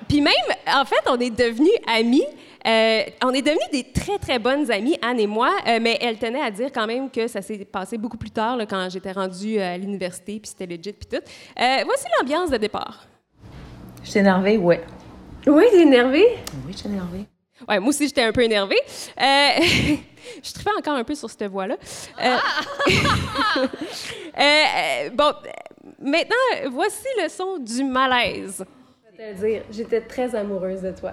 puis 0.08 0.20
même, 0.20 0.32
en 0.66 0.84
fait, 0.84 1.00
on 1.08 1.18
est 1.18 1.30
devenus 1.30 1.72
amis. 1.86 2.24
Euh, 2.66 3.02
on 3.22 3.30
est 3.30 3.42
devenus 3.42 3.68
des 3.72 3.84
très, 3.92 4.18
très 4.18 4.38
bonnes 4.38 4.70
amies, 4.70 4.96
Anne 5.02 5.20
et 5.20 5.26
moi, 5.26 5.50
euh, 5.66 5.78
mais 5.82 5.98
elle 6.00 6.16
tenait 6.16 6.40
à 6.40 6.50
dire 6.50 6.70
quand 6.72 6.86
même 6.86 7.10
que 7.10 7.28
ça 7.28 7.42
s'est 7.42 7.58
passé 7.58 7.98
beaucoup 7.98 8.16
plus 8.16 8.30
tard, 8.30 8.56
là, 8.56 8.64
quand 8.64 8.88
j'étais 8.90 9.12
rendue 9.12 9.58
à 9.58 9.76
l'université, 9.76 10.40
puis 10.40 10.48
c'était 10.48 10.66
legit, 10.66 10.94
puis 10.94 11.08
tout. 11.10 11.22
Voici 11.56 12.04
l'ambiance 12.18 12.50
de 12.50 12.56
départ. 12.56 13.04
Je 14.02 14.10
suis 14.10 14.20
énervée, 14.20 14.56
ouais. 14.56 14.82
Oui, 15.46 15.64
t'es 15.70 15.82
énervée? 15.82 16.26
Oui, 16.66 16.72
je 16.72 16.78
suis 16.78 16.88
énervée. 16.88 17.26
Ouais, 17.68 17.78
moi 17.78 17.90
aussi, 17.90 18.06
j'étais 18.06 18.22
un 18.22 18.32
peu 18.32 18.42
énervée. 18.42 18.80
Euh, 19.20 19.50
je 20.42 20.52
trippais 20.52 20.70
encore 20.78 20.96
un 20.96 21.04
peu 21.04 21.14
sur 21.14 21.30
cette 21.30 21.44
voix-là. 21.44 21.76
Euh, 22.22 22.36
euh, 23.58 23.66
euh, 24.38 25.10
bon, 25.10 25.32
maintenant, 26.00 26.70
voici 26.70 27.06
le 27.22 27.28
son 27.28 27.58
du 27.58 27.84
malaise. 27.84 28.64
Je 29.12 29.16
vais 29.16 29.34
te 29.34 29.42
le 29.42 29.48
dire, 29.48 29.62
j'étais 29.70 30.00
très 30.00 30.34
amoureuse 30.34 30.82
de 30.82 30.92
toi. 30.92 31.12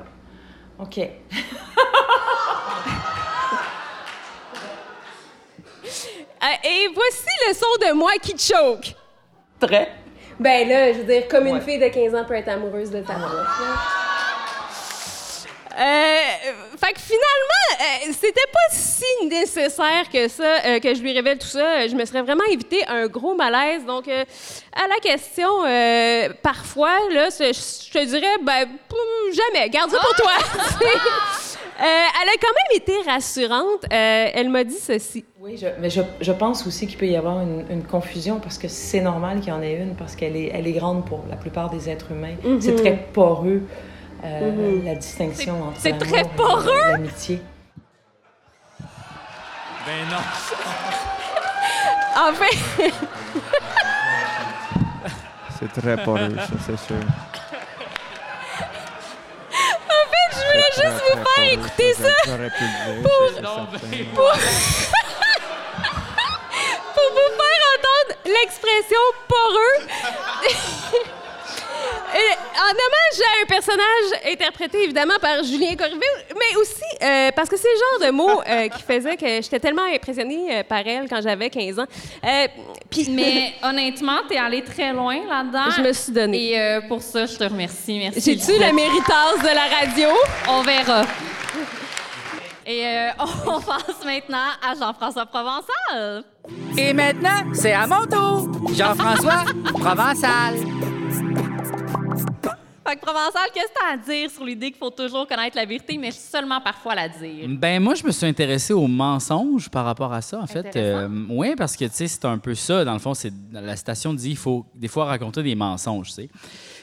OK. 0.80 1.00
Euh, 6.44 6.68
et 6.68 6.88
voici 6.96 7.28
le 7.48 7.54
son 7.54 7.88
de 7.88 7.94
moi 7.94 8.14
qui 8.20 8.36
choke. 8.36 8.96
Très. 9.60 9.90
Ben 10.40 10.68
là, 10.68 10.92
je 10.92 10.98
veux 10.98 11.04
dire, 11.04 11.28
comme 11.28 11.46
une 11.46 11.62
fille 11.62 11.78
de 11.78 11.88
15 11.88 12.16
ans 12.16 12.26
peut 12.26 12.34
être 12.34 12.50
amoureuse 12.50 12.90
de 12.90 13.02
ta 13.02 13.14
prof. 13.14 14.01
Euh, 15.80 16.52
fait 16.78 16.94
que 16.94 17.00
finalement, 17.00 18.08
euh, 18.10 18.12
c'était 18.20 18.48
pas 18.52 18.76
si 18.76 19.04
nécessaire 19.28 20.10
que 20.12 20.28
ça, 20.28 20.44
euh, 20.66 20.80
que 20.80 20.94
je 20.94 21.02
lui 21.02 21.14
révèle 21.14 21.38
tout 21.38 21.48
ça. 21.48 21.88
Je 21.88 21.96
me 21.96 22.04
serais 22.06 22.22
vraiment 22.22 22.44
évité 22.52 22.84
un 22.88 23.08
gros 23.08 23.36
malaise. 23.36 23.86
Donc, 23.86 24.08
euh, 24.08 24.24
à 24.74 24.88
la 24.88 24.96
question, 25.02 25.50
parfois, 26.42 26.98
là, 27.12 27.30
je 27.30 27.92
te 27.92 28.06
dirais, 28.06 28.38
ben, 28.44 28.68
jamais, 29.34 29.70
garde 29.70 29.92
ça 29.92 30.00
pour 30.00 30.16
toi. 30.16 30.32
Euh, 31.80 31.84
elle 31.84 32.30
a 32.30 32.34
quand 32.40 32.54
même 32.54 32.80
été 32.80 33.10
rassurante. 33.10 33.86
Elle 33.90 34.50
m'a 34.50 34.64
dit 34.64 34.78
ceci. 34.78 35.26
Oui, 35.40 35.58
je- 35.60 35.66
mais 35.80 35.90
je, 35.90 36.02
je 36.20 36.32
pense 36.32 36.68
aussi 36.68 36.86
qu'il 36.86 36.98
peut 37.00 37.08
y 37.08 37.16
avoir 37.16 37.40
une, 37.42 37.66
une 37.72 37.84
confusion 37.84 38.40
parce 38.40 38.60
que 38.60 38.68
c'est 38.68 39.00
normal 39.02 39.40
qu'il 39.40 39.50
y 39.50 39.52
en 39.52 39.64
ait 39.64 39.74
une 39.74 39.96
parce 39.96 40.16
qu'elle 40.16 40.36
est, 40.36 40.52
elle 40.54 40.68
est 40.68 40.74
grande 40.74 41.08
pour 41.08 41.24
la 41.28 41.36
plupart 41.38 41.72
des 41.72 41.90
êtres 41.90 42.12
humains. 42.12 42.36
C'est 42.60 42.76
très 42.76 42.96
poreux, 43.14 43.64
euh, 44.24 44.82
la 44.84 44.96
distinction 44.96 45.64
entre 45.70 45.80
c'est 45.80 45.98
très 45.98 46.24
poreux? 46.36 46.92
l'amitié. 46.92 47.42
Ben 49.86 50.08
non. 50.10 50.18
En 52.14 52.34
fait, 52.34 52.58
C'est 55.60 55.72
très 55.82 55.96
poreux, 56.04 56.36
ça, 56.36 56.48
c'est 56.66 56.78
sûr. 56.78 56.96
je 60.32 60.38
voulais 60.52 60.74
juste 60.76 61.02
vous 61.10 61.20
faire 61.24 61.46
écouter 61.54 61.94
ça. 61.94 62.14
J'aurais 62.26 62.50
pu 62.50 62.64
le 62.64 62.68
dire, 63.02 63.10
ça, 63.42 63.68
c'est 63.72 63.80
certain. 63.88 64.04
pour 66.94 67.10
vous 67.12 67.32
faire 67.40 67.62
entendre 67.74 68.12
l'expression 68.26 69.04
poreux. 69.30 69.78
En 72.54 72.70
hommage 72.72 73.22
à 73.22 73.44
un 73.44 73.46
personnage 73.48 74.32
interprété 74.32 74.84
évidemment 74.84 75.14
par 75.22 75.44
Julien 75.44 75.76
Corriveau, 75.76 76.02
mais 76.36 76.56
aussi 76.60 76.82
euh, 77.02 77.32
parce 77.36 77.50
que 77.50 77.58
c'est 77.58 77.68
le 77.74 77.80
genre 77.80 78.08
de 78.12 78.16
mots 78.16 78.42
euh, 78.48 78.68
qui 78.68 78.82
faisait 78.84 79.16
que 79.18 79.26
j'étais 79.26 79.60
tellement 79.60 79.84
impressionnée 79.84 80.60
euh, 80.60 80.64
par 80.64 80.80
elle 80.86 81.08
quand 81.10 81.22
j'avais 81.22 81.50
15 81.50 81.80
ans. 81.80 81.86
Euh, 82.26 82.48
puis, 82.90 83.08
Mais 83.10 83.54
honnêtement, 83.64 84.20
t'es 84.28 84.38
allé 84.38 84.64
très 84.64 84.92
loin 84.94 85.16
là-dedans. 85.28 85.72
je 85.78 85.82
me 85.82 85.94
suis 85.94 86.12
donnée. 86.12 86.52
Et 86.52 86.60
euh, 86.60 86.82
pour 86.88 87.02
ça, 87.02 87.26
je 87.26 87.36
te 87.38 87.44
remercie. 87.44 87.98
Merci. 88.00 88.22
J'ai-tu 88.22 88.60
la 88.60 88.74
méritage 88.74 89.40
de 89.42 89.56
la 89.56 89.78
radio? 89.80 90.10
On 90.50 90.62
verra. 90.62 91.04
Et 92.66 92.86
euh, 92.86 93.10
on 93.48 93.60
passe 93.62 94.06
maintenant 94.06 94.48
à 94.62 94.76
Jean-François 94.78 95.26
Provençal. 95.26 96.24
Et 96.78 96.94
maintenant, 96.94 97.44
c'est 97.54 97.74
à 97.74 97.88
mon 97.88 98.06
tour. 98.06 98.48
Jean-François 98.74 99.46
Provençal. 99.80 100.56
Fait 102.92 102.98
que 102.98 103.06
Provençal, 103.06 103.44
qu'est-ce 103.54 103.68
que 103.68 103.74
t'as 103.74 103.94
à 103.94 103.98
dire 103.98 104.30
sur 104.30 104.44
l'idée 104.44 104.70
qu'il 104.70 104.78
faut 104.78 104.90
toujours 104.90 105.26
connaître 105.26 105.56
la 105.56 105.64
vérité, 105.64 105.98
mais 105.98 106.12
seulement 106.12 106.60
parfois 106.60 106.94
la 106.94 107.08
dire? 107.08 107.48
Ben 107.48 107.82
moi, 107.82 107.96
je 107.96 108.06
me 108.06 108.12
suis 108.12 108.26
intéressé 108.26 108.74
aux 108.74 108.88
mensonges 108.88 109.70
par 109.70 109.86
rapport 109.86 110.12
à 110.12 110.22
ça, 110.22 110.42
en 110.42 110.46
fait. 110.46 110.68
Intéressant. 110.68 111.10
oui, 111.30 111.56
parce 111.56 111.78
que, 111.78 111.86
tu 111.86 111.92
sais, 111.94 112.08
c'est 112.10 112.26
un 112.26 112.38
peu 112.38 112.54
ça. 112.54 112.84
Dans 112.84 112.92
le 112.92 113.00
fond, 113.00 113.14
c'est 113.14 113.32
la 113.54 113.78
station 113.78 114.14
dit 114.14 114.32
il 114.32 114.38
faut 114.38 114.66
des 114.76 114.90
fois 114.90 115.06
raconter 115.06 115.42
des 115.42 115.56
mensonges, 115.56 116.10
tu 116.10 116.16
sais. 116.16 116.30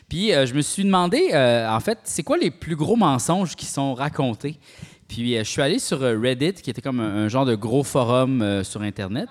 Puis 0.09 0.33
euh, 0.33 0.47
je 0.47 0.55
me 0.55 0.63
suis 0.63 0.83
demandé, 0.83 1.29
euh, 1.35 1.69
en 1.69 1.81
fait, 1.81 1.99
c'est 2.05 2.23
quoi 2.23 2.39
les 2.39 2.51
plus 2.51 2.75
gros 2.75 2.97
mensonges 2.97 3.55
qui 3.55 3.67
sont 3.67 3.93
racontés? 3.93 4.59
Puis 5.09 5.37
euh, 5.37 5.45
je 5.45 5.51
suis 5.51 5.63
allé 5.63 5.79
sur 5.79 6.03
euh, 6.03 6.19
Reddit, 6.19 6.55
qui 6.55 6.71
était 6.71 6.83
comme 6.83 7.01
un, 7.01 7.25
un 7.25 7.29
genre 7.29 7.45
de 7.45 7.55
gros 7.55 7.83
forum 7.83 8.43
euh, 8.43 8.63
sur 8.63 8.83
Internet. 8.83 9.29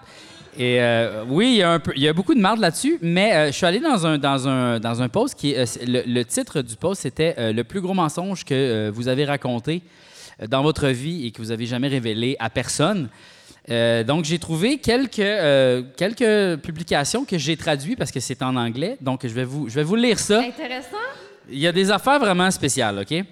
Et 0.59 0.81
euh, 0.81 1.23
oui, 1.27 1.49
il 1.51 1.57
y, 1.57 1.61
a 1.61 1.71
un 1.73 1.79
peu- 1.79 1.93
il 1.95 2.01
y 2.01 2.07
a 2.07 2.13
beaucoup 2.13 2.33
de 2.33 2.39
marde 2.39 2.59
là-dessus, 2.59 2.97
mais 3.01 3.31
euh, 3.35 3.47
je 3.47 3.51
suis 3.51 3.65
allé 3.65 3.79
dans 3.79 4.07
un, 4.07 4.17
dans 4.17 4.47
un, 4.47 4.79
dans 4.79 5.03
un 5.03 5.07
post 5.09 5.35
qui 5.35 5.55
euh, 5.55 5.65
le, 5.85 6.01
le 6.07 6.25
titre 6.25 6.61
du 6.63 6.75
post, 6.75 7.01
c'était 7.03 7.53
Le 7.53 7.63
plus 7.63 7.79
gros 7.79 7.93
mensonge 7.93 8.43
que 8.43 8.89
vous 8.89 9.07
avez 9.07 9.25
raconté 9.25 9.83
dans 10.49 10.63
votre 10.63 10.87
vie 10.87 11.27
et 11.27 11.31
que 11.31 11.41
vous 11.41 11.51
avez 11.51 11.67
jamais 11.67 11.87
révélé 11.87 12.35
à 12.39 12.49
personne. 12.49 13.09
Donc, 13.69 14.23
j'ai 14.23 14.39
trouvé 14.39 14.77
quelques, 14.77 15.15
quelques 15.97 16.61
publications 16.61 17.25
que 17.25 17.37
j'ai 17.37 17.57
traduites 17.57 17.97
parce 17.97 18.11
que 18.11 18.21
c'est 18.21 18.41
en 18.41 18.55
anglais. 18.55 18.97
Donc, 19.01 19.21
je 19.23 19.33
vais 19.33 19.43
vous, 19.43 19.67
je 19.67 19.75
vais 19.75 19.83
vous 19.83 19.95
lire 19.95 20.19
ça. 20.19 20.39
Intéressant. 20.39 20.95
Il 21.49 21.59
y 21.59 21.67
a 21.67 21.71
des 21.73 21.91
affaires 21.91 22.19
vraiment 22.19 22.49
spéciales, 22.49 22.99
OK? 22.99 23.25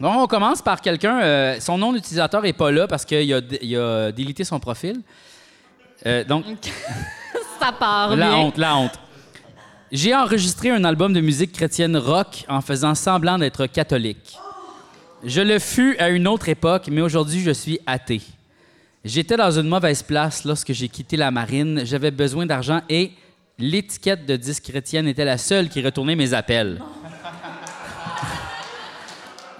Donc, 0.00 0.16
on 0.16 0.26
commence 0.26 0.60
par 0.60 0.80
quelqu'un. 0.80 1.54
son 1.60 1.78
nom 1.78 1.92
d'utilisateur 1.92 2.42
n'est 2.42 2.52
pas 2.52 2.70
là 2.72 2.88
parce 2.88 3.04
qu'il 3.04 3.32
a, 3.32 3.40
il 3.62 3.76
a 3.76 4.10
délité 4.12 4.42
son 4.44 4.58
profil. 4.58 5.00
Euh, 6.06 6.24
donc, 6.24 6.44
Ça 7.60 7.72
part 7.72 8.16
la 8.16 8.28
bien. 8.28 8.36
honte, 8.38 8.56
la 8.56 8.76
honte. 8.76 8.98
J'ai 9.92 10.14
enregistré 10.14 10.70
un 10.70 10.84
album 10.84 11.12
de 11.12 11.20
musique 11.20 11.52
chrétienne 11.52 11.96
rock 11.96 12.44
en 12.48 12.60
faisant 12.60 12.94
semblant 12.94 13.38
d'être 13.38 13.66
catholique. 13.66 14.36
Je 15.24 15.40
le 15.42 15.58
fus 15.58 15.96
à 15.98 16.08
une 16.08 16.26
autre 16.26 16.48
époque, 16.48 16.88
mais 16.90 17.02
aujourd'hui, 17.02 17.40
je 17.40 17.50
suis 17.50 17.78
athée. 17.86 18.22
J'étais 19.04 19.36
dans 19.36 19.50
une 19.50 19.68
mauvaise 19.68 20.02
place 20.02 20.44
lorsque 20.44 20.72
j'ai 20.72 20.88
quitté 20.88 21.16
la 21.16 21.30
marine. 21.30 21.82
J'avais 21.84 22.10
besoin 22.10 22.46
d'argent 22.46 22.80
et 22.88 23.12
l'étiquette 23.58 24.24
de 24.26 24.36
disque 24.36 24.64
chrétienne 24.70 25.06
était 25.08 25.24
la 25.24 25.36
seule 25.38 25.68
qui 25.68 25.82
retournait 25.82 26.16
mes 26.16 26.32
appels. 26.32 26.80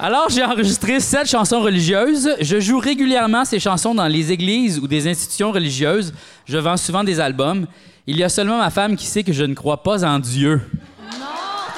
Alors, 0.03 0.29
j'ai 0.31 0.43
enregistré 0.43 0.99
sept 0.99 1.27
chansons 1.29 1.61
religieuses. 1.61 2.31
Je 2.41 2.59
joue 2.59 2.79
régulièrement 2.79 3.45
ces 3.45 3.61
chansons 3.61 3.95
dans 3.95 4.07
les 4.07 4.33
églises 4.33 4.79
ou 4.79 4.87
des 4.89 5.07
institutions 5.07 5.53
religieuses. 5.53 6.15
Je 6.47 6.57
vends 6.57 6.79
souvent 6.79 7.05
des 7.05 7.21
albums. 7.21 7.67
Il 8.07 8.17
y 8.17 8.25
a 8.25 8.31
seulement 8.31 8.57
ma 8.59 8.71
femme 8.71 8.97
qui 8.97 9.07
sait 9.07 9.23
que 9.23 9.33
je 9.33 9.45
ne 9.45 9.53
crois 9.55 9.83
pas 9.83 10.03
en 10.05 10.19
Dieu. 10.19 10.63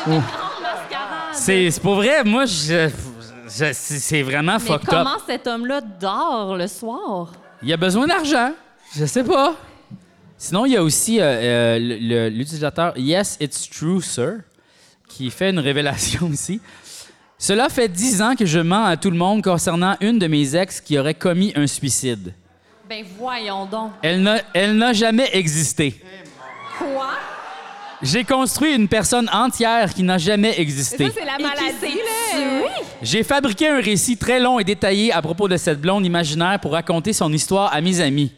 Mascarade. 0.06 0.22
C'est 1.32 1.70
c'est 1.70 1.80
pour 1.80 1.96
vrai, 1.96 2.22
moi, 2.22 2.44
je, 2.46 2.88
je- 3.48 3.72
c'est 3.72 4.22
vraiment 4.22 4.54
Mais 4.54 4.58
fucked 4.60 4.84
up. 4.84 4.88
comment 4.90 5.16
cet 5.26 5.46
homme-là 5.48 5.80
dort 6.00 6.56
le 6.56 6.68
soir? 6.68 7.32
Il 7.62 7.72
a 7.72 7.76
besoin 7.76 8.06
d'argent. 8.06 8.52
Je 8.94 9.04
sais 9.04 9.24
pas. 9.24 9.54
Sinon, 10.38 10.64
il 10.66 10.72
y 10.72 10.76
a 10.76 10.82
aussi 10.82 11.20
euh, 11.20 11.24
euh, 11.78 12.28
l'utilisateur 12.30 12.92
Yes, 12.96 13.36
it's 13.40 13.68
true, 13.68 14.00
sir, 14.02 14.38
qui 15.08 15.30
fait 15.30 15.50
une 15.50 15.58
révélation 15.60 16.28
ici. 16.32 16.60
Cela 17.44 17.68
fait 17.68 17.88
dix 17.88 18.22
ans 18.22 18.36
que 18.36 18.46
je 18.46 18.60
mens 18.60 18.84
à 18.84 18.96
tout 18.96 19.10
le 19.10 19.16
monde 19.16 19.42
concernant 19.42 19.96
une 20.00 20.16
de 20.16 20.28
mes 20.28 20.54
ex 20.54 20.80
qui 20.80 20.96
aurait 20.96 21.12
commis 21.14 21.52
un 21.56 21.66
suicide. 21.66 22.32
Ben 22.88 23.04
voyons 23.18 23.66
donc. 23.66 23.90
Elle 24.00 24.22
n'a, 24.22 24.36
elle 24.54 24.76
n'a 24.76 24.92
jamais 24.92 25.28
existé. 25.32 26.00
Quoi? 26.78 27.08
J'ai 28.00 28.22
construit 28.22 28.72
une 28.76 28.86
personne 28.86 29.28
entière 29.32 29.92
qui 29.92 30.04
n'a 30.04 30.18
jamais 30.18 30.52
Ça, 30.52 30.60
existé. 30.60 31.10
c'est 31.12 31.24
la 31.24 31.36
maladie, 31.36 31.96
là. 31.96 32.68
J'ai 33.02 33.24
fabriqué 33.24 33.66
un 33.70 33.80
récit 33.80 34.16
très 34.16 34.38
long 34.38 34.60
et 34.60 34.64
détaillé 34.64 35.12
à 35.12 35.20
propos 35.20 35.48
de 35.48 35.56
cette 35.56 35.80
blonde 35.80 36.06
imaginaire 36.06 36.60
pour 36.60 36.70
raconter 36.74 37.12
son 37.12 37.32
histoire 37.32 37.74
à 37.74 37.80
mes 37.80 38.00
amis. 38.00 38.32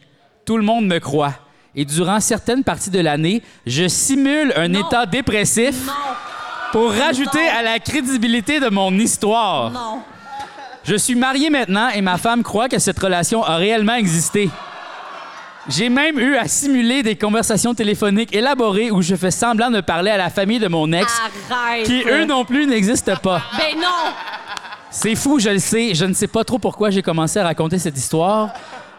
Tout 0.45 0.57
le 0.57 0.63
monde 0.63 0.87
me 0.87 0.97
croit. 0.97 1.35
Et 1.75 1.85
durant 1.85 2.19
certaines 2.19 2.63
parties 2.63 2.89
de 2.89 3.01
l'année, 3.01 3.43
je 3.67 3.87
simule 3.87 4.51
un 4.55 4.67
Non. 4.69 4.87
état 4.87 5.05
dépressif 5.05 5.85
Non, 5.85 5.93
pour 6.71 6.91
rajouter 6.91 7.39
Non. 7.45 7.59
à 7.59 7.61
la 7.63 7.79
crédibilité 7.79 8.59
de 8.59 8.69
mon 8.69 8.91
histoire. 8.93 9.71
non. 9.71 10.01
Je 10.83 10.95
suis 10.95 11.15
marié 11.15 11.49
maintenant 11.49 11.89
et 11.89 12.01
ma 12.01 12.17
femme 12.17 12.43
croit 12.43 12.69
que 12.69 12.77
cette 12.77 12.99
relation 12.99 13.43
a 13.43 13.55
réellement 13.55 13.95
existé. 13.95 14.51
J'ai 15.67 15.89
même 15.89 16.19
eu 16.19 16.35
à 16.35 16.47
simuler 16.47 17.01
des 17.01 17.15
conversations 17.15 17.73
téléphoniques 17.73 18.35
élaborées 18.35 18.91
où 18.91 19.01
je 19.01 19.15
fais 19.15 19.31
semblant 19.31 19.71
de 19.71 19.81
parler 19.81 20.11
à 20.11 20.17
la 20.17 20.29
famille 20.29 20.59
de 20.59 20.67
mon 20.67 20.91
ex, 20.93 21.11
Arrête. 21.51 21.87
qui 21.87 22.03
eux 22.07 22.25
non 22.25 22.45
plus 22.45 22.67
n'existent 22.67 23.15
pas. 23.15 23.41
Ben 23.57 23.75
non. 23.81 24.13
C'est 24.91 25.15
fou, 25.15 25.39
je 25.39 25.49
le 25.49 25.57
sais. 25.59 25.95
Je 25.95 26.05
ne 26.05 26.13
sais 26.13 26.27
pas 26.27 26.43
trop 26.43 26.59
pourquoi 26.59 26.91
j'ai 26.91 27.01
commencé 27.01 27.39
à 27.39 27.43
raconter 27.45 27.79
cette 27.79 27.97
histoire. 27.97 28.49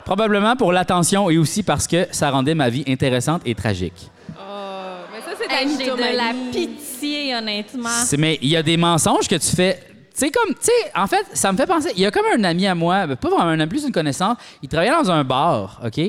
Probablement 0.04 0.56
pour 0.56 0.72
l'attention 0.72 1.30
et 1.30 1.38
aussi 1.38 1.62
parce 1.62 1.86
que 1.86 2.08
ça 2.10 2.30
rendait 2.32 2.56
ma 2.56 2.68
vie 2.68 2.82
intéressante 2.88 3.42
et 3.44 3.54
tragique. 3.54 4.10
Mais 4.28 5.20
ça, 5.20 5.30
c'est 5.30 5.35
ta 5.35 5.35
Hey, 5.48 5.68
J'ai 5.78 5.90
de 5.90 6.16
la 6.16 6.32
pitié, 6.52 7.34
honnêtement. 7.36 7.88
C'est- 8.04 8.16
Mais 8.16 8.38
il 8.42 8.48
y 8.48 8.56
a 8.56 8.62
des 8.62 8.76
mensonges 8.76 9.28
que 9.28 9.36
tu 9.36 9.54
fais. 9.54 9.80
Tu 10.14 10.20
sais, 10.26 10.30
comme, 10.30 10.54
tu 10.54 10.60
sais, 10.62 10.72
en 10.94 11.06
fait, 11.06 11.26
ça 11.34 11.52
me 11.52 11.56
fait 11.58 11.66
penser. 11.66 11.90
Il 11.94 12.00
y 12.00 12.06
a 12.06 12.10
comme 12.10 12.24
un 12.38 12.42
ami 12.44 12.66
à 12.66 12.74
moi, 12.74 13.06
ben, 13.06 13.16
pas 13.16 13.28
vraiment 13.28 13.44
un 13.50 13.60
ami, 13.60 13.68
plus 13.68 13.84
une 13.84 13.92
connaissance. 13.92 14.36
Il 14.62 14.68
travaillait 14.68 14.92
dans 14.94 15.10
un 15.10 15.22
bar, 15.24 15.80
OK? 15.84 16.00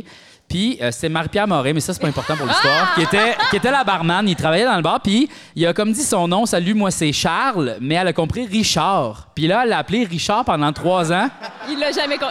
Puis 0.50 0.78
euh, 0.82 0.92
c'était 0.92 1.10
Marie-Pierre 1.10 1.46
Morin, 1.46 1.74
mais 1.74 1.82
ça, 1.82 1.94
c'est 1.94 2.00
pas 2.02 2.08
important 2.08 2.38
pour 2.38 2.46
l'histoire, 2.48 2.96
qui, 2.96 3.02
était, 3.02 3.36
qui 3.50 3.58
était 3.58 3.70
la 3.70 3.84
barman. 3.84 4.28
Il 4.30 4.36
travaillait 4.38 4.64
dans 4.64 4.78
le 4.78 4.82
bar, 4.82 5.02
puis 5.02 5.28
il 5.58 5.66
a 5.66 5.74
comme 5.74 5.92
dit 5.92 6.04
son 6.04 6.26
nom, 6.30 6.46
salut, 6.46 6.74
moi, 6.74 6.90
c'est 6.90 7.12
Charles, 7.12 7.76
mais 7.82 7.96
elle 7.96 8.08
a 8.08 8.14
compris 8.14 8.46
Richard. 8.46 9.28
Puis 9.36 9.46
là, 9.48 9.64
elle 9.64 9.70
l'a 9.72 9.80
appelé 9.80 10.06
Richard 10.06 10.46
pendant 10.46 10.72
trois 10.72 11.12
ans. 11.12 11.30
Il 11.70 11.78
l'a 11.80 11.92
jamais... 11.92 12.18
con- 12.18 12.28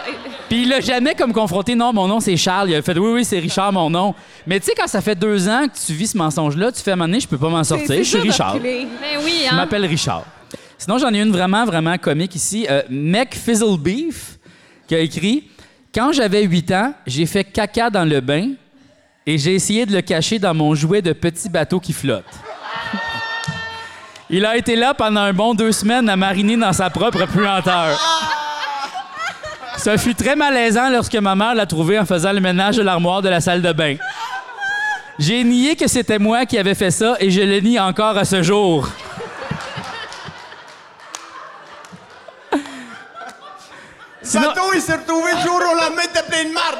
Puis 0.49 0.63
il 0.63 0.69
l'a 0.69 0.79
jamais 0.81 1.13
comme 1.13 1.31
confronté, 1.31 1.75
non, 1.75 1.93
mon 1.93 2.07
nom 2.07 2.19
c'est 2.19 2.37
Charles. 2.37 2.71
Il 2.71 2.75
a 2.75 2.81
fait, 2.81 2.97
oui, 2.97 3.11
oui, 3.13 3.23
c'est 3.23 3.37
Richard, 3.37 3.71
mon 3.71 3.87
nom. 3.89 4.15
Mais 4.47 4.59
tu 4.59 4.65
sais, 4.65 4.73
quand 4.75 4.87
ça 4.87 5.01
fait 5.01 5.15
deux 5.15 5.47
ans 5.47 5.67
que 5.67 5.77
tu 5.85 5.93
vis 5.93 6.07
ce 6.07 6.17
mensonge-là, 6.17 6.71
tu 6.71 6.81
fais, 6.81 6.91
à 6.91 6.93
un 6.93 6.97
moment 6.97 7.07
donné, 7.09 7.19
je 7.19 7.27
peux 7.27 7.37
pas 7.37 7.49
m'en 7.49 7.63
sortir, 7.63 7.85
C'est- 7.87 7.97
je 7.99 8.03
c'est 8.03 8.19
suis 8.19 8.29
Richard. 8.29 8.57
Ben 8.59 8.87
oui, 9.23 9.41
Je 9.47 9.53
hein. 9.53 9.55
m'appelle 9.57 9.85
Richard. 9.85 10.23
Sinon, 10.79 10.97
j'en 10.97 11.13
ai 11.13 11.21
une 11.21 11.31
vraiment, 11.31 11.65
vraiment 11.65 11.97
comique 11.99 12.33
ici. 12.33 12.65
Euh, 12.67 12.81
Mec 12.89 13.35
Fizzle 13.35 13.77
Beef, 13.79 14.39
qui 14.87 14.95
a 14.95 14.99
écrit 14.99 15.49
Quand 15.97 16.11
j'avais 16.11 16.43
8 16.43 16.71
ans, 16.73 16.93
j'ai 17.07 17.25
fait 17.25 17.43
caca 17.43 17.89
dans 17.89 18.05
le 18.05 18.21
bain 18.21 18.51
et 19.25 19.39
j'ai 19.39 19.55
essayé 19.55 19.83
de 19.87 19.93
le 19.93 20.01
cacher 20.01 20.37
dans 20.37 20.53
mon 20.53 20.75
jouet 20.75 21.01
de 21.01 21.11
petit 21.11 21.49
bateau 21.49 21.79
qui 21.79 21.91
flotte. 21.91 22.23
Il 24.29 24.45
a 24.45 24.55
été 24.57 24.75
là 24.75 24.93
pendant 24.93 25.21
un 25.21 25.33
bon 25.33 25.55
deux 25.55 25.71
semaines 25.71 26.07
à 26.07 26.15
mariner 26.15 26.55
dans 26.55 26.71
sa 26.71 26.91
propre 26.91 27.25
puanteur. 27.25 27.99
Ça 29.77 29.97
fut 29.97 30.13
très 30.13 30.35
malaisant 30.35 30.91
lorsque 30.91 31.15
ma 31.15 31.33
mère 31.33 31.55
l'a 31.55 31.65
trouvé 31.65 31.97
en 31.97 32.05
faisant 32.05 32.31
le 32.31 32.41
ménage 32.41 32.77
de 32.77 32.83
l'armoire 32.83 33.23
de 33.23 33.29
la 33.29 33.41
salle 33.41 33.63
de 33.63 33.73
bain. 33.73 33.95
J'ai 35.17 35.43
nié 35.43 35.75
que 35.75 35.87
c'était 35.87 36.19
moi 36.19 36.45
qui 36.45 36.59
avais 36.59 36.75
fait 36.75 36.91
ça 36.91 37.15
et 37.19 37.31
je 37.31 37.41
le 37.41 37.59
nie 37.59 37.79
encore 37.79 38.19
à 38.19 38.23
ce 38.23 38.43
jour. 38.43 38.87
Sinon- 44.27 44.47
Bateau, 44.49 44.73
il 44.75 44.81
s'est 44.81 44.95
retrouvé 44.95 45.33
du 45.35 45.41
jour 45.41 45.55
au 45.55 45.75
lendemain, 45.75 46.03
t'es 46.13 46.23
plein 46.23 46.49
de 46.49 46.53
marde. 46.53 46.77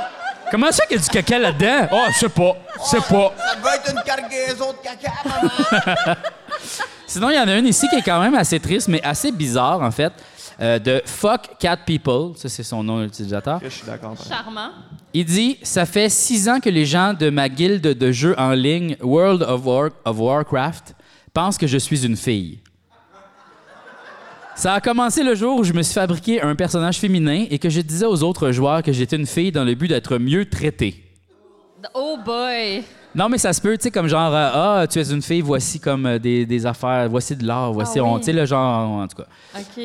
Comment 0.52 0.72
ça 0.72 0.86
qu'il 0.86 0.98
y 0.98 1.00
a 1.00 1.04
du 1.04 1.10
caca 1.10 1.40
là-dedans? 1.40 1.88
Oh, 1.92 2.04
je 2.14 2.18
sais 2.20 2.30
pas. 2.30 2.54
Je 2.80 2.90
sais 2.90 2.98
pas. 3.02 3.34
Ça 3.38 3.56
devait 3.56 3.76
être 3.76 3.92
une 3.92 4.02
cargaison 4.04 4.72
de 4.72 4.78
caca, 4.82 5.12
maman. 5.26 6.16
Sinon, 7.08 7.30
il 7.30 7.36
y 7.36 7.40
en 7.40 7.48
a 7.48 7.56
une 7.58 7.68
ici 7.68 7.88
qui 7.90 7.96
est 7.96 8.02
quand 8.02 8.20
même 8.20 8.36
assez 8.36 8.60
triste, 8.60 8.88
mais 8.88 9.02
assez 9.04 9.32
bizarre, 9.32 9.82
en 9.82 9.92
fait, 9.92 10.12
euh, 10.62 10.80
de 10.80 11.02
Fuck 11.06 11.58
Cat 11.60 11.78
People. 11.86 12.36
Ça, 12.38 12.50
c'est 12.50 12.64
son 12.64 12.84
nom 12.84 13.02
d'utilisateur. 13.04 13.60
Je 13.64 13.70
suis 13.70 13.86
d'accord. 13.86 14.16
Charmant. 14.28 14.70
Il 15.14 15.26
dit 15.26 15.58
Ça 15.64 15.86
fait 15.86 16.10
six 16.10 16.48
ans 16.50 16.60
que 16.60 16.70
les 16.70 16.86
gens 16.86 17.14
de 17.14 17.30
ma 17.30 17.48
guilde 17.50 17.82
de 17.82 18.12
jeux 18.12 18.36
en 18.38 18.52
ligne 18.52 18.96
World 19.02 19.44
of, 19.44 19.62
War- 19.66 19.90
of 20.06 20.18
Warcraft 20.20 20.96
pensent 21.34 21.58
que 21.58 21.68
je 21.68 21.78
suis 21.78 22.06
une 22.06 22.18
fille. 22.18 22.60
Ça 24.58 24.74
a 24.74 24.82
commencé 24.82 25.22
le 25.22 25.36
jour 25.36 25.60
où 25.60 25.64
je 25.64 25.72
me 25.72 25.84
suis 25.84 25.94
fabriqué 25.94 26.42
un 26.42 26.56
personnage 26.56 26.98
féminin 26.98 27.46
et 27.52 27.60
que 27.60 27.70
je 27.70 27.80
disais 27.80 28.08
aux 28.08 28.24
autres 28.24 28.52
joueurs 28.52 28.82
que 28.82 28.92
j'étais 28.92 29.16
une 29.16 29.28
fille 29.28 29.52
dans 29.52 29.64
le 29.64 29.76
but 29.76 29.88
d'être 29.88 30.18
mieux 30.18 30.50
traité. 30.50 30.96
Oh 31.94 32.18
boy. 32.26 32.84
Non, 33.14 33.30
mais 33.30 33.38
ça 33.38 33.54
se 33.54 33.62
peut, 33.62 33.78
tu 33.78 33.84
sais, 33.84 33.92
comme 33.92 34.08
genre, 34.08 34.34
euh, 34.34 34.82
ah, 34.82 34.88
tu 34.90 35.00
es 35.00 35.12
une 35.12 35.22
fille, 35.22 35.42
voici 35.42 35.80
comme 35.80 36.08
euh, 36.08 36.18
des, 36.18 36.48
des 36.48 36.66
affaires, 36.66 37.08
voici 37.08 37.36
de 37.36 37.46
l'art, 37.46 37.72
voici, 37.72 38.00
Ah 38.00 38.04
on, 38.04 38.18
tu 38.18 38.26
sais, 38.26 38.34
le 38.34 38.48
genre, 38.48 38.90
en 38.90 39.08
tout 39.08 39.18
cas. 39.18 39.28
OK. 39.60 39.84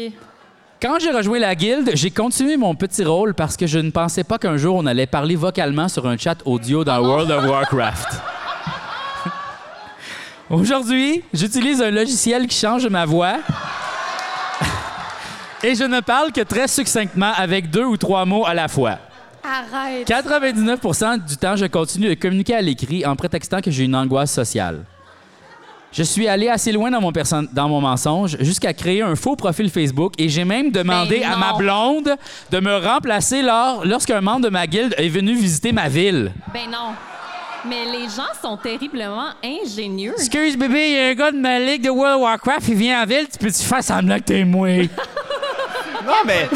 Quand 0.81 0.99
j'ai 0.99 1.11
rejoint 1.11 1.39
la 1.39 1.55
guilde, 1.55 1.91
j'ai 1.93 2.11
continué 2.11 2.57
mon 2.57 2.75
petit 2.75 3.05
rôle 3.05 3.35
parce 3.35 3.59
que 3.59 3.67
je 3.67 3.79
ne 3.79 3.91
pensais 3.91 4.25
pas 4.25 4.39
qu'un 4.39 4.57
jour 4.57 4.77
on 4.77 4.87
allait 4.87 5.07
parler 5.07 5.37
vocalement 5.37 5.89
sur 5.89 6.07
un 6.09 6.17
chat 6.17 6.39
audio 6.47 6.83
dans 6.83 6.99
World 6.99 7.31
of 7.31 7.45
Warcraft. 7.45 8.09
Aujourd'hui, 10.51 11.23
j'utilise 11.35 11.83
un 11.83 11.91
logiciel 11.91 12.47
qui 12.47 12.59
change 12.59 12.89
ma 12.89 13.05
voix. 13.05 13.37
Et 15.65 15.75
je 15.75 15.85
ne 15.85 16.01
parle 16.01 16.33
que 16.33 16.41
très 16.41 16.67
succinctement 16.67 17.33
avec 17.37 17.71
deux 17.71 17.85
ou 17.85 17.97
trois 17.97 18.25
mots 18.25 18.45
à 18.45 18.55
la 18.55 18.69
fois. 18.69 18.99
Arrête. 19.45 20.09
99% 20.09 21.25
du 21.25 21.37
temps, 21.37 21.57
je 21.57 21.67
continue 21.67 22.09
de 22.09 22.15
communiquer 22.15 22.55
à 22.57 22.61
l'écrit 22.61 23.05
en 23.07 23.15
prétextant 23.17 23.61
que 23.61 23.71
j'ai 23.71 23.85
une 23.85 23.95
angoisse 23.95 24.33
sociale. 24.33 24.85
Je 25.93 26.03
suis 26.03 26.27
allé 26.27 26.49
assez 26.49 26.73
loin 26.73 26.91
dans 26.91 27.01
mon, 27.01 27.13
dans 27.53 27.69
mon 27.69 27.81
mensonge 27.81 28.39
jusqu'à 28.41 28.73
créer 28.73 29.03
un 29.03 29.15
faux 29.15 29.37
profil 29.37 29.69
Facebook 29.71 30.15
et 30.17 30.29
j'ai 30.29 30.45
même 30.45 30.71
demandé 30.71 31.21
Ben 31.21 31.33
à 31.33 31.37
ma 31.37 31.53
blonde 31.53 32.17
de 32.51 32.61
me 32.61 32.79
remplacer 32.79 33.43
lors, 33.43 33.85
lorsqu'un 33.85 34.23
membre 34.23 34.47
de 34.47 34.49
ma 34.49 34.67
guilde 34.67 34.95
est 34.97 35.11
venu 35.11 35.35
visiter 35.35 35.71
ma 35.71 35.89
ville. 35.89 36.33
Ben 36.53 36.71
non. 36.71 36.95
Mais 37.69 37.85
les 37.85 38.05
gens 38.07 38.33
sont 38.41 38.57
terriblement 38.57 39.29
ingénieux. 39.45 40.15
Excuse 40.17 40.57
bébé, 40.57 40.89
il 40.89 40.95
y 40.95 40.99
a 40.99 41.09
un 41.09 41.15
gars 41.15 41.31
de 41.31 41.37
ma 41.39 41.61
ligue 41.61 41.85
de 41.85 41.91
World 41.91 42.17
of 42.17 42.23
Warcraft, 42.23 42.69
il 42.69 42.75
vient 42.75 43.03
en 43.03 43.07
ville, 43.07 43.29
tu 43.31 43.39
peux-tu 43.39 43.63
faire 43.63 43.85
semblant 43.85 44.17
que 44.17 44.25
t'es 44.25 44.45
moi? 44.45 44.69
Non, 46.07 46.13
mais 46.27 46.49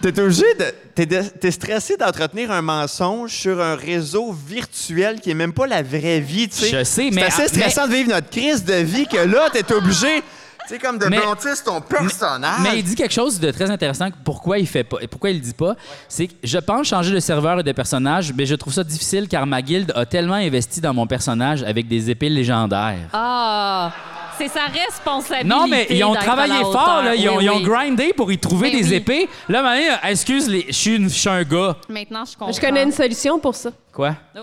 t'es 0.00 0.20
obligé 0.20 0.44
de. 0.58 0.64
T'es, 0.94 1.06
de- 1.06 1.22
t'es 1.22 1.50
stressé 1.50 1.96
d'entretenir 1.96 2.50
un 2.50 2.60
mensonge 2.60 3.30
sur 3.32 3.60
un 3.62 3.76
réseau 3.76 4.30
virtuel 4.32 5.20
qui 5.20 5.30
est 5.30 5.34
même 5.34 5.54
pas 5.54 5.66
la 5.66 5.82
vraie 5.82 6.20
vie, 6.20 6.48
tu 6.48 6.56
sais. 6.56 6.68
Je 6.80 6.84
sais, 6.84 7.08
mais- 7.10 7.22
C'est 7.30 7.44
assez 7.44 7.48
stressant 7.48 7.86
de 7.88 7.94
vivre 7.94 8.10
notre 8.10 8.28
crise 8.28 8.62
de 8.62 8.74
vie 8.74 9.06
que 9.06 9.16
là, 9.16 9.48
t'es 9.50 9.72
obligé, 9.72 10.20
tu 10.20 10.68
sais, 10.68 10.78
comme 10.78 10.98
de 10.98 11.06
Mais- 11.06 11.18
ton 11.64 11.80
personnage. 11.80 12.60
Mais 12.62 12.78
il 12.80 12.84
dit 12.84 12.94
quelque 12.94 13.14
chose 13.14 13.40
de 13.40 13.50
très 13.50 13.70
intéressant. 13.70 14.08
Pourquoi 14.22 14.58
il 14.58 14.66
fait 14.66 14.84
pas 14.84 14.98
et 15.00 15.06
pourquoi 15.06 15.30
il 15.30 15.36
le 15.36 15.42
dit 15.42 15.54
pas, 15.54 15.76
c'est 16.08 16.26
que 16.26 16.34
je 16.44 16.58
pense 16.58 16.88
changer 16.88 17.14
de 17.14 17.20
serveur 17.20 17.60
et 17.60 17.62
de 17.62 17.72
personnage, 17.72 18.34
mais 18.36 18.44
je 18.44 18.54
trouve 18.54 18.74
ça 18.74 18.84
difficile 18.84 19.28
car 19.28 19.46
ma 19.46 19.62
guilde 19.62 19.92
a 19.96 20.04
tellement 20.04 20.34
investi 20.34 20.82
dans 20.82 20.92
mon 20.92 21.06
personnage 21.06 21.62
avec 21.62 21.88
des 21.88 22.10
épées 22.10 22.28
légendaires. 22.28 23.08
Ah, 23.14 23.92
c'est 24.38 24.48
sa 24.48 24.66
responsabilité. 24.66 25.48
Non, 25.48 25.66
mais 25.68 25.86
ils 25.90 26.02
ont 26.04 26.14
travaillé 26.14 26.60
fort, 26.62 27.02
là. 27.04 27.14
Ils, 27.14 27.28
ont, 27.28 27.36
Oui, 27.36 27.44
ils 27.44 27.50
ont 27.50 27.56
oui. 27.56 27.62
grindé 27.62 28.12
pour 28.12 28.30
y 28.32 28.38
trouver 28.38 28.70
Mais 28.72 28.80
des 28.80 28.88
oui. 28.88 28.94
épées. 28.96 29.28
Là, 29.48 29.62
maintenant, 29.62 29.96
excuse, 30.08 30.48
les, 30.48 30.66
je 30.68 30.72
suis 30.72 30.96
une- 30.96 31.08
je 31.08 31.14
suis 31.14 31.28
un 31.28 31.42
gars. 31.42 31.76
Maintenant, 31.88 32.24
je 32.24 32.36
comprends. 32.36 32.52
Je 32.52 32.60
connais 32.60 32.82
une 32.82 32.92
solution 32.92 33.38
pour 33.38 33.54
ça. 33.54 33.70
Quoi? 33.92 34.14
Oh. 34.36 34.40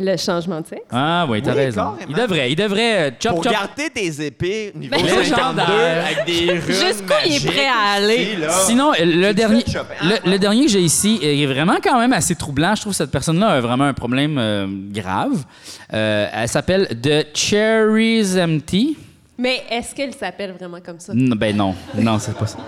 Le 0.00 0.16
changement 0.16 0.60
de 0.60 0.66
sexe. 0.66 0.82
Ah 0.90 1.26
oui, 1.28 1.42
t'as 1.42 1.50
Oui, 1.52 1.56
raison. 1.56 1.82
carrément. 1.82 2.06
Il 2.08 2.14
devrait, 2.16 2.50
il 2.52 2.56
devrait 2.56 3.08
euh, 3.08 3.10
chop 3.20 3.32
Pour 3.34 3.44
chop. 3.44 3.52
garder 3.52 3.90
tes 3.90 4.26
épées 4.26 4.72
niveau 4.74 4.92
Ben, 4.96 5.00
52 5.06 5.20
légendaire. 5.22 6.04
avec 6.06 6.26
des 6.26 6.50
runes 6.52 6.60
Jusqu'où 6.66 7.12
il 7.26 7.32
est 7.32 7.34
magiques 7.34 7.46
prêt 7.46 7.66
à 7.66 7.92
aller? 7.96 8.28
aussi, 8.32 8.36
là. 8.36 8.48
Sinon, 8.66 8.92
le 8.98 9.32
dernier, 9.32 9.64
le, 10.02 10.30
le 10.30 10.38
dernier 10.38 10.66
que 10.66 10.70
j'ai 10.70 10.80
ici 10.80 11.18
est 11.22 11.46
vraiment 11.46 11.76
quand 11.82 11.98
même 11.98 12.12
assez 12.12 12.34
troublant. 12.34 12.74
Je 12.74 12.80
trouve 12.82 12.92
que 12.92 12.96
cette 12.98 13.10
personne-là 13.10 13.48
a 13.48 13.60
vraiment 13.60 13.84
un 13.84 13.94
problème 13.94 14.36
euh, 14.38 14.66
grave. 14.92 15.44
Euh, 15.92 16.28
elle 16.32 16.48
s'appelle 16.48 16.88
The 17.02 17.26
Cherries 17.36 18.40
Empty. 18.40 18.96
Mais 19.38 19.62
est-ce 19.70 19.94
qu'elle 19.94 20.14
s'appelle 20.14 20.52
vraiment 20.52 20.78
comme 20.84 20.98
ça? 20.98 21.12
Non, 21.14 21.36
ben 21.36 21.56
non, 21.56 21.74
non, 21.96 22.18
c'est 22.18 22.36
pas 22.36 22.46
ça. 22.46 22.58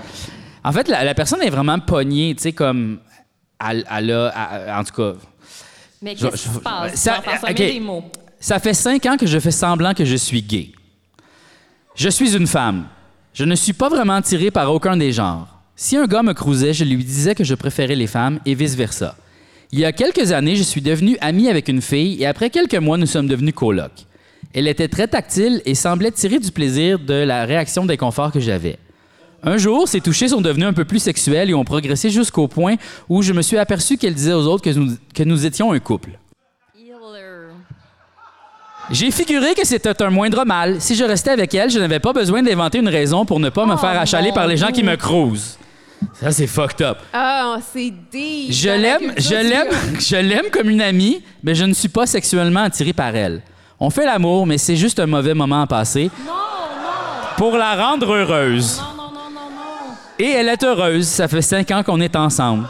En 0.63 0.73
fait, 0.73 0.89
la, 0.89 1.05
la 1.05 1.15
personne 1.15 1.43
est 1.43 1.51
vraiment 1.51 1.79
pognée, 1.81 2.35
tu 2.37 2.43
sais, 2.43 2.53
comme. 2.53 2.99
Elle, 3.69 3.85
elle 3.95 4.11
a. 4.13 4.33
elle- 4.67 4.73
en 4.75 4.85
tout 4.85 4.95
cas, 4.95 5.19
Mais 6.03 6.17
Je- 6.17 6.27
qu'est-ce 6.27 6.43
qui 6.45 6.49
je- 6.49 6.55
se 6.55 6.59
passe? 6.61 6.95
ça- 6.95 7.23
des 7.55 7.81
mots. 7.81 8.05
fait 8.63 8.75
cinq 8.75 9.05
ans 9.07 9.17
que 9.17 9.27
je 9.27 9.39
fais 9.39 9.51
semblant 9.51 9.93
que 9.95 10.05
je 10.05 10.17
suis 10.17 10.43
gay. 10.43 10.73
Je 11.95 12.09
suis 12.09 12.35
une 12.37 12.47
femme. 12.47 12.87
Je 13.35 13.45
ne 13.45 13.55
suis 13.55 13.73
pas 13.75 13.89
vraiment 13.89 14.15
attiré 14.15 14.51
par 14.51 14.73
aucun 14.73 14.97
des 14.97 15.13
genres. 15.13 15.47
Si 15.77 15.97
un 15.97 16.07
gars 16.07 16.23
me 16.23 16.33
cruisait, 16.33 16.73
je 16.73 16.85
lui 16.85 17.05
disais 17.05 17.35
que 17.35 17.45
je 17.45 17.55
préférais 17.55 17.95
les 17.97 18.07
femmes 18.07 18.41
et 18.47 18.55
vice-versa. 18.55 19.17
Il 19.73 19.79
y 19.79 19.85
a 19.85 19.93
quelques 19.93 20.33
années, 20.33 20.57
je 20.57 20.63
suis 20.63 20.81
devenu 20.81 21.17
ami 21.21 21.49
avec 21.49 21.69
une 21.69 21.81
fille 21.81 22.21
et 22.23 22.27
après 22.27 22.51
quelques 22.51 22.75
mois, 22.75 22.99
nous 22.99 23.07
sommes 23.07 23.29
devenus 23.29 23.55
colocs. 23.55 24.07
Elle 24.53 24.67
était 24.67 24.89
très 24.89 25.07
tactile 25.07 25.63
et 25.65 25.75
semblait 25.77 26.11
tirer 26.11 26.39
du 26.41 26.51
plaisir 26.51 26.99
de 26.99 27.15
la 27.15 27.45
réaction 27.45 27.85
d'inconfort 27.87 28.33
que 28.33 28.41
j'avais. 28.41 28.79
Un 29.43 29.57
jour, 29.57 29.89
ces 29.89 30.01
touchés 30.01 30.29
sont 30.29 30.41
devenus 30.43 30.67
un 30.67 30.73
peu 30.73 30.85
plus 30.85 30.99
sexuels 30.99 31.49
et 31.51 31.55
ont 31.55 31.65
progressé 31.65 32.11
jusqu'au 32.11 32.47
point 32.47 32.77
où 33.09 33.23
je 33.23 33.33
me 33.33 33.41
suis 33.43 33.57
aperçu 33.57 33.97
qu'elle 33.97 34.15
disait 34.15 34.35
aux 34.35 34.47
autres 34.47 34.63
que 34.63 34.71
nous, 34.71 34.97
que 35.15 35.23
nous 35.23 35.47
étions 35.47 35.73
un 35.73 35.79
couple. 35.79 36.11
J'ai 38.91 39.11
figuré 39.13 39.55
que 39.55 39.65
c'était 39.65 40.03
un 40.03 40.11
moindre 40.11 40.45
mal. 40.45 40.81
Si 40.81 40.97
je 40.97 41.05
restais 41.05 41.31
avec 41.31 41.55
elle, 41.55 41.71
je 41.71 41.79
n'avais 41.79 42.01
pas 42.01 42.13
besoin 42.13 42.43
d'inventer 42.43 42.79
une 42.79 42.89
raison 42.89 43.25
pour 43.25 43.39
ne 43.39 43.49
pas 43.49 43.65
me 43.65 43.75
Oh, 43.75 43.79
faire 43.79 43.99
achaler 44.01 44.33
par 44.33 44.49
les 44.49 44.57
gens 44.57 44.73
qui 44.73 44.83
me 44.83 44.97
crousent. 44.97 45.59
Ça, 46.15 46.33
c'est 46.33 46.49
fucked 46.49 46.83
up. 46.85 46.99
Ah, 47.13 47.59
c'est 47.73 47.93
deep. 48.11 48.51
Je 48.53 48.69
l'aime, 48.71 49.13
je 49.17 49.35
l'aime, 49.35 49.69
je 50.01 50.17
l'aime 50.17 50.47
comme 50.51 50.69
une 50.71 50.81
amie, 50.81 51.23
mais 51.45 51.55
je 51.55 51.65
ne 51.65 51.73
suis 51.73 51.89
pas 51.89 52.07
sexuellement 52.07 52.65
attiré 52.65 52.93
par 52.93 53.15
elle. 53.15 53.43
On 53.79 53.91
fait 53.91 54.05
l'amour, 54.07 54.45
mais 54.47 54.59
c'est 54.59 54.77
juste 54.77 54.99
un 54.99 55.07
mauvais 55.07 55.35
moment 55.35 55.63
à 55.63 55.67
passer 55.69 56.11
Non, 56.27 56.33
non, 56.33 57.37
pour 57.37 57.57
la 57.57 57.77
rendre 57.77 58.11
heureuse. 58.13 58.81
non. 58.97 59.00
Et 60.21 60.31
elle 60.33 60.49
est 60.49 60.63
heureuse. 60.63 61.07
Ça 61.07 61.29
fait 61.29 61.41
cinq 61.41 61.71
ans 61.71 61.83
qu'on 61.83 61.99
est 62.01 62.15
ensemble. 62.15 62.69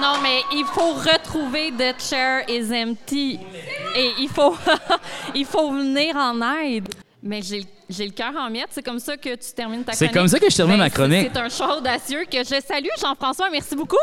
Non, 0.00 0.14
mais 0.22 0.40
il 0.52 0.64
faut 0.66 0.92
retrouver 0.92 1.72
The 1.72 1.94
Chair 1.98 2.42
is 2.50 2.70
Empty. 2.70 3.38
Et 3.96 4.10
il 4.18 4.28
faut, 4.28 4.54
il 5.34 5.46
faut 5.46 5.72
venir 5.72 6.16
en 6.16 6.40
aide. 6.60 6.88
Mais 7.22 7.40
j'ai 7.40 7.64
j'ai 7.88 8.06
le 8.06 8.12
cœur 8.12 8.32
en 8.36 8.50
miettes. 8.50 8.68
C'est 8.72 8.82
comme 8.82 8.98
ça 8.98 9.16
que 9.16 9.30
tu 9.36 9.52
termines 9.54 9.84
ta 9.84 9.92
C'est 9.92 10.08
chronique. 10.08 10.14
comme 10.14 10.28
ça 10.28 10.38
que 10.38 10.50
je 10.50 10.56
termine 10.56 10.76
Ben, 10.76 10.82
ma 10.84 10.90
chronique. 10.90 11.30
C'est 11.32 11.40
un 11.40 11.48
show 11.48 11.78
audacieux 11.78 12.24
que 12.30 12.38
je 12.38 12.60
salue. 12.66 12.88
Jean-François, 13.00 13.48
merci 13.50 13.74
beaucoup. 13.74 13.96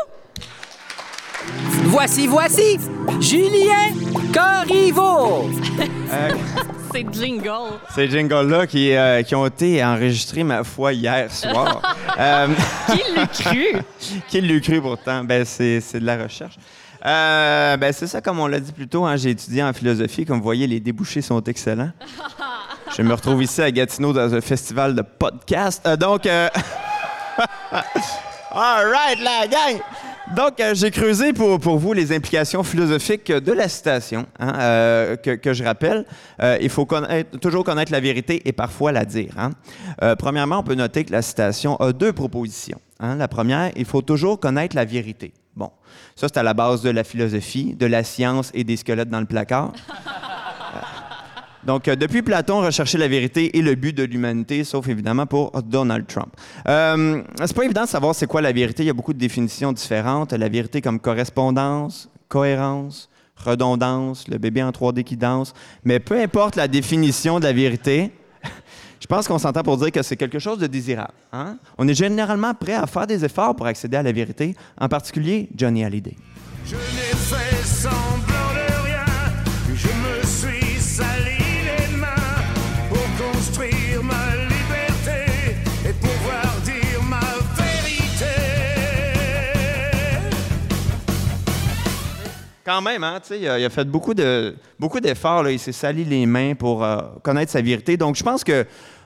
Voici, 1.84 2.26
voici 2.26 2.78
Julien 3.20 3.92
Corriveau. 4.32 5.48
C'est 6.92 7.06
jingle. 7.12 7.78
Ces 7.94 8.08
jingles-là 8.08 8.66
qui, 8.66 8.94
euh, 8.94 9.22
qui 9.22 9.34
ont 9.34 9.46
été 9.46 9.82
enregistrés, 9.84 10.44
ma 10.44 10.62
foi, 10.64 10.92
hier 10.92 11.30
soir. 11.32 11.80
Euh, 12.18 12.46
Qui 12.92 13.00
l'a 13.16 13.26
cru? 13.26 13.66
Qui 14.28 14.40
l'a 14.42 14.60
cru 14.60 14.82
pourtant? 14.82 15.24
Ben, 15.24 15.46
c'est 15.46 15.80
c'est 15.80 15.98
de 15.98 16.04
la 16.04 16.22
recherche. 16.22 16.56
Euh, 17.06 17.78
ben, 17.78 17.90
c'est 17.90 18.06
ça, 18.06 18.20
comme 18.20 18.38
on 18.38 18.46
l'a 18.46 18.60
dit 18.60 18.70
plus 18.70 18.86
tôt, 18.86 19.06
hein, 19.06 19.16
j'ai 19.16 19.30
étudié 19.30 19.62
en 19.62 19.72
philosophie. 19.72 20.26
Comme 20.26 20.36
vous 20.36 20.42
voyez, 20.42 20.66
les 20.66 20.78
débouchés 20.78 21.22
sont 21.22 21.42
excellents. 21.44 21.90
Je 22.96 23.00
me 23.00 23.14
retrouve 23.14 23.42
ici 23.42 23.62
à 23.62 23.70
Gatineau 23.70 24.12
dans 24.12 24.34
un 24.34 24.42
festival 24.42 24.94
de 24.94 25.00
podcast. 25.00 25.82
Euh, 25.86 25.96
donc, 25.96 26.26
all 26.26 26.52
right, 28.52 29.18
la 29.20 29.46
gang! 29.48 29.80
Donc, 30.36 30.60
euh, 30.60 30.72
j'ai 30.74 30.90
creusé 30.90 31.32
pour, 31.32 31.58
pour 31.60 31.78
vous 31.78 31.92
les 31.92 32.14
implications 32.14 32.62
philosophiques 32.62 33.30
de 33.30 33.52
la 33.52 33.68
citation, 33.68 34.24
hein, 34.38 34.52
euh, 34.60 35.16
que, 35.16 35.52
je 35.52 35.62
rappelle. 35.64 36.06
Euh, 36.40 36.56
il 36.60 36.70
faut 36.70 36.86
toujours 37.40 37.64
connaître 37.64 37.92
la 37.92 38.00
vérité 38.00 38.40
et 38.44 38.52
parfois 38.52 38.92
la 38.92 39.04
dire. 39.04 39.32
hein. 39.36 39.50
Premièrement, 40.16 40.60
on 40.60 40.62
peut 40.62 40.74
noter 40.74 41.04
que 41.04 41.12
la 41.12 41.22
citation 41.22 41.76
a 41.76 41.92
deux 41.92 42.12
propositions. 42.12 42.80
hein. 43.00 43.16
La 43.16 43.28
première, 43.28 43.72
il 43.76 43.84
faut 43.84 44.00
toujours 44.00 44.38
connaître 44.40 44.74
la 44.76 44.84
vérité. 44.84 45.32
Bon, 45.54 45.70
ça, 46.16 46.28
c'est 46.28 46.38
à 46.38 46.42
la 46.42 46.54
base 46.54 46.80
de 46.82 46.88
la 46.90 47.04
philosophie, 47.04 47.74
de 47.74 47.84
la 47.86 48.02
science 48.04 48.50
et 48.54 48.64
des 48.64 48.76
squelettes 48.78 49.10
dans 49.10 49.20
le 49.20 49.26
placard. 49.26 49.72
Donc, 51.64 51.86
euh, 51.86 51.94
depuis 51.96 52.22
Platon, 52.22 52.60
rechercher 52.60 52.98
la 52.98 53.08
vérité 53.08 53.56
est 53.56 53.62
le 53.62 53.74
but 53.74 53.96
de 53.96 54.02
l'humanité, 54.02 54.64
sauf 54.64 54.88
évidemment 54.88 55.26
pour 55.26 55.52
Donald 55.62 56.06
Trump. 56.06 56.34
Euh, 56.68 57.22
c'est 57.44 57.54
pas 57.54 57.64
évident 57.64 57.84
de 57.84 57.88
savoir 57.88 58.14
c'est 58.14 58.26
quoi 58.26 58.40
la 58.40 58.52
vérité. 58.52 58.82
Il 58.82 58.86
y 58.86 58.90
a 58.90 58.94
beaucoup 58.94 59.12
de 59.12 59.18
définitions 59.18 59.72
différentes. 59.72 60.32
La 60.32 60.48
vérité 60.48 60.80
comme 60.80 60.98
correspondance, 60.98 62.08
cohérence, 62.28 63.08
redondance, 63.36 64.26
le 64.28 64.38
bébé 64.38 64.62
en 64.62 64.70
3D 64.70 65.04
qui 65.04 65.16
danse. 65.16 65.54
Mais 65.84 66.00
peu 66.00 66.20
importe 66.20 66.56
la 66.56 66.66
définition 66.66 67.38
de 67.38 67.44
la 67.44 67.52
vérité, 67.52 68.10
je 69.00 69.06
pense 69.06 69.28
qu'on 69.28 69.38
s'entend 69.38 69.62
pour 69.62 69.76
dire 69.76 69.92
que 69.92 70.02
c'est 70.02 70.16
quelque 70.16 70.38
chose 70.40 70.58
de 70.58 70.66
désirable. 70.66 71.14
hein? 71.32 71.58
On 71.78 71.86
est 71.86 71.94
généralement 71.94 72.54
prêt 72.54 72.74
à 72.74 72.86
faire 72.86 73.06
des 73.06 73.24
efforts 73.24 73.54
pour 73.54 73.66
accéder 73.66 73.96
à 73.96 74.02
la 74.02 74.12
vérité, 74.12 74.56
en 74.80 74.88
particulier 74.88 75.48
Johnny 75.56 75.84
Hallyday. 75.84 76.16
Je 76.64 76.76
fait 76.76 77.64
semblant 77.64 78.21
Quand 92.72 92.80
même, 92.80 93.04
hein, 93.04 93.20
il 93.30 93.46
a, 93.46 93.58
il 93.58 93.64
a 93.66 93.68
fait 93.68 93.84
beaucoup 93.84 94.14
de 94.14 94.54
beaucoup 94.78 94.98
d'efforts. 94.98 95.42
là. 95.42 95.50
Il 95.50 95.58
s'est 95.58 95.72
sali 95.72 96.06
les 96.06 96.24
mains 96.24 96.54
pour 96.54 96.82
euh, 96.82 97.02
connaître 97.22 97.52
sa 97.52 97.60
vérité. 97.60 97.98
Donc, 97.98 98.16
je 98.16 98.22
pense 98.22 98.42
que 98.42 98.64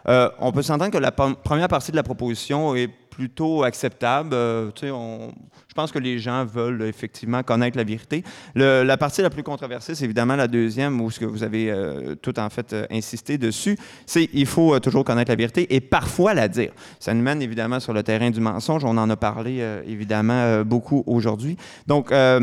euh, 0.09 0.31
on 0.39 0.53
peut 0.53 0.63
s'entendre 0.63 0.93
que 0.93 0.99
la 0.99 1.11
première 1.11 1.67
partie 1.67 1.91
de 1.91 1.97
la 1.97 2.05
proposition 2.05 2.77
est 2.77 2.89
plutôt 3.17 3.65
acceptable. 3.65 4.35
Euh, 4.35 4.71
je 4.77 5.75
pense 5.75 5.91
que 5.91 5.99
les 5.99 6.19
gens 6.19 6.45
veulent 6.45 6.83
effectivement 6.83 7.43
connaître 7.43 7.79
la 7.79 7.85
vérité. 7.85 8.23
La 8.55 8.97
partie 8.99 9.23
la 9.23 9.31
plus 9.31 9.43
controversée, 9.43 9.95
c'est 9.95 10.05
évidemment 10.05 10.37
la 10.37 10.49
deuxième, 10.49 11.01
où 11.01 11.11
ce 11.11 11.21
que 11.21 11.25
vous 11.25 11.43
avez 11.43 11.71
euh, 11.71 12.15
tout 12.15 12.39
en 12.39 12.51
fait 12.51 12.75
euh, 12.75 12.87
insisté 12.91 13.39
dessus, 13.39 13.79
c'est 14.05 14.29
il 14.35 14.45
faut 14.45 14.79
toujours 14.81 15.03
connaître 15.03 15.31
la 15.31 15.37
vérité 15.37 15.75
et 15.75 15.81
parfois 15.81 16.35
la 16.35 16.47
dire. 16.47 16.73
Ça 17.01 17.15
nous 17.15 17.23
mène 17.23 17.41
évidemment 17.41 17.81
sur 17.81 17.95
le 17.95 18.03
terrain 18.03 18.31
du 18.31 18.41
mensonge. 18.41 18.85
On 18.85 18.99
en 18.99 19.09
a 19.09 19.17
parlé 19.17 19.65
évidemment 19.87 20.63
beaucoup 20.63 21.03
aujourd'hui. 21.07 21.57
Donc 21.87 22.11
là, 22.11 22.39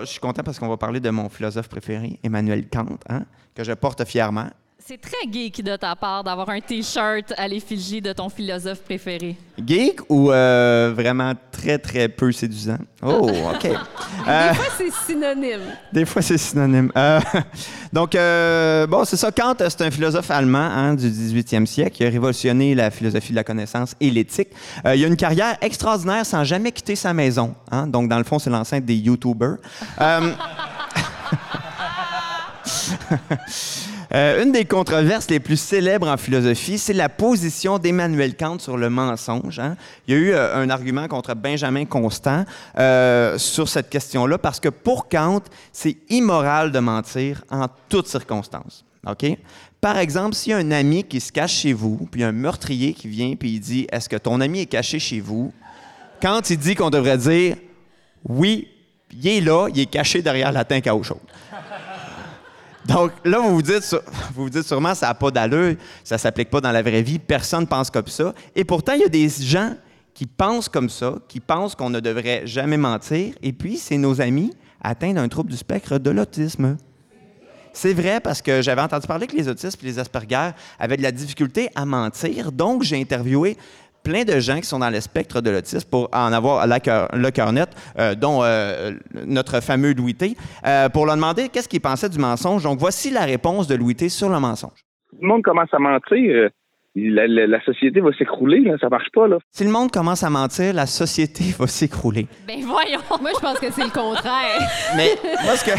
je 0.00 0.06
suis 0.06 0.20
content 0.20 0.42
parce 0.42 0.58
qu'on 0.58 0.68
va 0.68 0.78
parler 0.78 1.00
de 1.00 1.10
mon 1.10 1.28
philosophe 1.28 1.68
préféré, 1.68 2.18
Emmanuel 2.22 2.66
Kant, 2.68 2.98
hein, 3.10 3.24
que 3.54 3.62
je 3.62 3.72
porte 3.72 4.04
fièrement. 4.04 4.48
C'est 4.86 5.00
très 5.00 5.32
geek 5.32 5.64
de 5.64 5.76
ta 5.76 5.96
part 5.96 6.22
d'avoir 6.22 6.50
un 6.50 6.60
T-shirt 6.60 7.32
à 7.38 7.48
l'effigie 7.48 8.02
de 8.02 8.12
ton 8.12 8.28
philosophe 8.28 8.82
préféré. 8.82 9.34
Geek 9.66 10.00
ou 10.10 10.30
euh, 10.30 10.92
vraiment 10.94 11.32
très, 11.50 11.78
très 11.78 12.06
peu 12.06 12.30
séduisant? 12.32 12.76
Oh, 13.02 13.30
OK. 13.54 13.64
Euh, 13.64 14.48
Des 14.50 14.54
fois, 14.54 14.64
c'est 14.76 14.92
synonyme. 15.06 15.60
Des 15.90 16.04
fois, 16.04 16.20
c'est 16.20 16.36
synonyme. 16.36 16.92
Euh, 16.98 17.18
donc, 17.94 18.14
euh, 18.14 18.86
bon, 18.86 19.06
c'est 19.06 19.16
ça. 19.16 19.32
Kant, 19.32 19.54
euh, 19.58 19.68
c'est 19.70 19.80
un 19.80 19.90
philosophe 19.90 20.30
allemand 20.30 20.58
hein, 20.58 20.92
du 20.92 21.08
18e 21.08 21.64
siècle 21.64 21.96
qui 21.96 22.04
a 22.04 22.10
révolutionné 22.10 22.74
la 22.74 22.90
philosophie 22.90 23.30
de 23.30 23.36
la 23.36 23.44
connaissance 23.44 23.94
et 24.02 24.10
l'éthique. 24.10 24.48
Euh, 24.84 24.94
il 24.94 25.02
a 25.02 25.06
une 25.06 25.16
carrière 25.16 25.56
extraordinaire 25.62 26.26
sans 26.26 26.44
jamais 26.44 26.72
quitter 26.72 26.94
sa 26.94 27.14
maison. 27.14 27.54
hein. 27.70 27.86
Donc, 27.86 28.10
dans 28.10 28.18
le 28.18 28.24
fond, 28.24 28.38
c'est 28.38 28.50
l'enceinte 28.50 28.84
des 28.84 28.96
YouTubers. 28.96 29.56
Euh, 34.14 34.44
une 34.44 34.52
des 34.52 34.64
controverses 34.64 35.28
les 35.28 35.40
plus 35.40 35.56
célèbres 35.56 36.08
en 36.08 36.16
philosophie, 36.16 36.78
c'est 36.78 36.92
la 36.92 37.08
position 37.08 37.80
d'Emmanuel 37.80 38.36
Kant 38.36 38.60
sur 38.60 38.76
le 38.76 38.88
mensonge. 38.88 39.58
hein. 39.58 39.76
Il 40.06 40.14
y 40.14 40.16
a 40.16 40.20
eu 40.20 40.30
euh, 40.30 40.54
un 40.54 40.70
argument 40.70 41.08
contre 41.08 41.34
Benjamin 41.34 41.84
Constant 41.84 42.44
euh, 42.78 43.36
sur 43.38 43.68
cette 43.68 43.90
question-là, 43.90 44.38
parce 44.38 44.60
que 44.60 44.68
pour 44.68 45.08
Kant, 45.08 45.42
c'est 45.72 45.96
immoral 46.10 46.70
de 46.70 46.78
mentir 46.78 47.42
en 47.50 47.66
toutes 47.88 48.06
circonstances. 48.06 48.84
OK? 49.04 49.26
Par 49.80 49.98
exemple, 49.98 50.36
s'il 50.36 50.52
y 50.52 50.54
a 50.54 50.58
un 50.58 50.70
ami 50.70 51.02
qui 51.02 51.20
se 51.20 51.32
cache 51.32 51.54
chez 51.54 51.72
vous, 51.72 52.08
puis 52.08 52.22
un 52.22 52.32
meurtrier 52.32 52.94
qui 52.94 53.08
vient 53.08 53.34
puis 53.34 53.54
il 53.54 53.60
dit 53.60 53.86
Est-ce 53.90 54.08
que 54.08 54.16
ton 54.16 54.40
ami 54.40 54.60
est 54.60 54.66
caché 54.66 55.00
chez 55.00 55.18
vous? 55.18 55.52
Kant, 56.22 56.40
il 56.48 56.56
dit 56.56 56.76
qu'on 56.76 56.90
devrait 56.90 57.18
dire 57.18 57.56
Oui, 58.24 58.68
il 59.12 59.26
est 59.26 59.40
là, 59.40 59.66
il 59.74 59.80
est 59.80 59.86
caché 59.86 60.22
derrière 60.22 60.52
la 60.52 60.64
tank 60.64 60.86
à 60.86 60.94
eau 60.94 61.02
chaude. 61.02 61.18
Donc 62.86 63.12
là, 63.24 63.38
vous 63.38 63.54
vous 63.54 63.62
dites, 63.62 63.96
vous 64.34 64.44
vous 64.44 64.50
dites 64.50 64.66
sûrement, 64.66 64.94
ça 64.94 65.08
n'a 65.08 65.14
pas 65.14 65.30
d'allure, 65.30 65.76
ça 66.02 66.16
ne 66.16 66.20
s'applique 66.20 66.50
pas 66.50 66.60
dans 66.60 66.72
la 66.72 66.82
vraie 66.82 67.02
vie, 67.02 67.18
personne 67.18 67.62
ne 67.62 67.66
pense 67.66 67.90
comme 67.90 68.06
ça. 68.06 68.34
Et 68.54 68.64
pourtant, 68.64 68.92
il 68.92 69.00
y 69.00 69.04
a 69.04 69.08
des 69.08 69.28
gens 69.28 69.74
qui 70.12 70.26
pensent 70.26 70.68
comme 70.68 70.90
ça, 70.90 71.16
qui 71.28 71.40
pensent 71.40 71.74
qu'on 71.74 71.90
ne 71.90 72.00
devrait 72.00 72.46
jamais 72.46 72.76
mentir, 72.76 73.34
et 73.42 73.52
puis 73.52 73.76
c'est 73.76 73.98
nos 73.98 74.20
amis 74.20 74.52
atteints 74.80 75.14
d'un 75.14 75.28
trouble 75.28 75.50
du 75.50 75.56
spectre 75.56 75.98
de 75.98 76.10
l'autisme. 76.10 76.76
C'est 77.72 77.92
vrai 77.92 78.20
parce 78.20 78.40
que 78.40 78.62
j'avais 78.62 78.82
entendu 78.82 79.06
parler 79.08 79.26
que 79.26 79.34
les 79.34 79.48
autistes 79.48 79.82
et 79.82 79.86
les 79.86 79.98
Asperger 79.98 80.50
avaient 80.78 80.96
de 80.96 81.02
la 81.02 81.10
difficulté 81.10 81.70
à 81.74 81.84
mentir, 81.84 82.52
donc 82.52 82.84
j'ai 82.84 83.00
interviewé 83.00 83.56
plein 84.04 84.24
de 84.24 84.38
gens 84.38 84.56
qui 84.56 84.66
sont 84.66 84.78
dans 84.78 84.90
le 84.90 85.00
spectre 85.00 85.40
de 85.40 85.50
l'autisme 85.50 85.88
pour 85.90 86.08
en 86.12 86.32
avoir 86.32 86.66
le 86.66 87.30
cœur 87.30 87.52
net, 87.52 87.70
euh, 87.98 88.14
dont 88.14 88.40
euh, 88.42 88.92
notre 89.26 89.60
fameux 89.60 89.94
Louis 89.94 90.14
T, 90.14 90.36
euh, 90.66 90.88
pour 90.90 91.06
leur 91.06 91.16
demander 91.16 91.48
qu'est-ce 91.48 91.68
qu'ils 91.68 91.80
pensaient 91.80 92.10
du 92.10 92.18
mensonge. 92.18 92.62
Donc 92.62 92.78
voici 92.78 93.10
la 93.10 93.24
réponse 93.24 93.66
de 93.66 93.74
Louis 93.74 93.96
T 93.96 94.08
sur 94.08 94.28
le 94.28 94.38
mensonge. 94.38 94.84
Tout 95.10 95.16
le 95.22 95.28
monde 95.28 95.42
commence 95.42 95.72
à 95.72 95.78
mentir, 95.78 96.50
la, 96.94 97.26
la- 97.26 97.46
la 97.46 97.64
société 97.64 98.00
va 98.00 98.10
s'écrouler, 98.16 98.60
là, 98.60 98.74
ça 98.80 98.88
marche 98.88 99.10
pas. 99.12 99.26
Là. 99.26 99.38
Si 99.50 99.64
le 99.64 99.70
monde 99.70 99.90
commence 99.90 100.22
à 100.22 100.30
mentir, 100.30 100.72
la 100.74 100.86
société 100.86 101.44
va 101.58 101.66
s'écrouler. 101.66 102.26
Ben 102.46 102.60
voyons. 102.64 103.00
Moi, 103.20 103.30
je 103.34 103.40
pense 103.40 103.58
que 103.58 103.70
c'est 103.72 103.84
le 103.84 103.90
contraire. 103.90 104.60
Mais 104.96 105.10
moi, 105.44 105.56
ce 105.56 105.64
que 105.64 105.70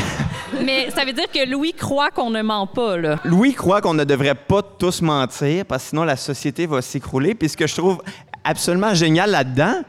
Mais 0.63 0.89
ça 0.91 1.03
veut 1.05 1.13
dire 1.13 1.29
que 1.31 1.49
Louis 1.49 1.73
croit 1.73 2.11
qu'on 2.11 2.29
ne 2.29 2.41
ment 2.41 2.67
pas, 2.67 2.97
là. 2.97 3.17
Louis 3.25 3.53
croit 3.53 3.81
qu'on 3.81 3.93
ne 3.93 4.03
devrait 4.03 4.35
pas 4.35 4.61
tous 4.61 5.01
mentir 5.01 5.65
parce 5.65 5.83
que 5.83 5.89
sinon 5.89 6.03
la 6.03 6.15
société 6.15 6.65
va 6.67 6.81
s'écrouler. 6.81 7.33
Puis 7.35 7.49
ce 7.49 7.57
que 7.57 7.67
je 7.67 7.75
trouve 7.75 8.01
absolument 8.43 8.93
génial 8.93 9.31
là-dedans, 9.31 9.81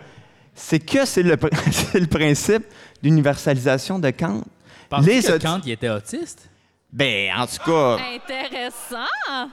c'est 0.55 0.79
que 0.81 1.05
c'est 1.05 1.23
le, 1.23 1.37
pr- 1.37 1.51
c'est 1.73 2.01
le 2.01 2.07
principe 2.07 2.65
d'universalisation 3.03 3.99
de 3.99 4.11
Kant. 4.11 4.43
Penses-tu 4.89 5.11
Les 5.11 5.23
que 5.23 5.39
Kant 5.43 5.61
il 5.65 5.73
était 5.73 5.91
autiste? 5.91 6.49
Ben, 6.93 7.31
en 7.37 7.47
tout 7.47 7.63
cas, 7.71 7.99
Intéressant. 8.15 9.51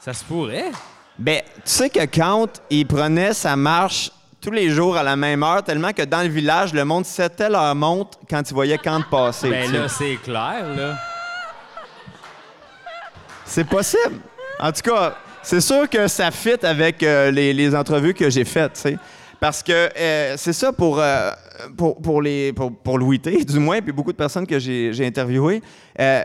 Ça 0.00 0.12
se 0.12 0.24
pourrait. 0.24 0.70
Ben, 1.18 1.42
tu 1.56 1.60
sais 1.64 1.90
que 1.90 2.04
Kant, 2.06 2.48
il 2.70 2.86
prenait 2.86 3.34
sa 3.34 3.56
marche 3.56 4.12
tous 4.40 4.52
les 4.52 4.70
jours 4.70 4.96
à 4.96 5.02
la 5.02 5.16
même 5.16 5.42
heure, 5.42 5.64
tellement 5.64 5.92
que 5.92 6.02
dans 6.02 6.22
le 6.22 6.28
village, 6.28 6.72
le 6.72 6.84
monde 6.84 7.04
s'était 7.04 7.50
leur 7.50 7.74
montre 7.74 8.18
quand 8.30 8.48
il 8.48 8.54
voyait 8.54 8.78
Kant 8.78 9.02
passer. 9.10 9.50
Ben 9.50 9.72
là, 9.72 9.88
c'est 9.88 10.16
clair, 10.22 10.64
là. 10.76 10.94
C'est 13.44 13.64
possible. 13.64 14.20
En 14.60 14.70
tout 14.70 14.82
cas, 14.82 15.16
c'est 15.42 15.60
sûr 15.60 15.88
que 15.88 16.06
ça 16.06 16.30
fit 16.30 16.64
avec 16.64 17.02
euh, 17.02 17.30
les, 17.30 17.52
les 17.52 17.74
entrevues 17.74 18.14
que 18.14 18.30
j'ai 18.30 18.44
faites, 18.44 18.74
tu 18.74 18.80
sais. 18.80 18.98
Parce 19.40 19.62
que 19.62 19.72
euh, 19.72 20.34
c'est 20.36 20.52
ça 20.52 20.72
pour, 20.72 21.00
euh, 21.00 21.30
pour, 21.76 22.00
pour, 22.00 22.22
les, 22.22 22.52
pour, 22.52 22.72
pour 22.72 22.98
Louis 22.98 23.20
T, 23.20 23.44
du 23.44 23.58
moins, 23.58 23.80
puis 23.80 23.92
beaucoup 23.92 24.12
de 24.12 24.16
personnes 24.16 24.46
que 24.46 24.58
j'ai 24.58 25.06
interviewées, 25.06 25.62
euh, 26.00 26.22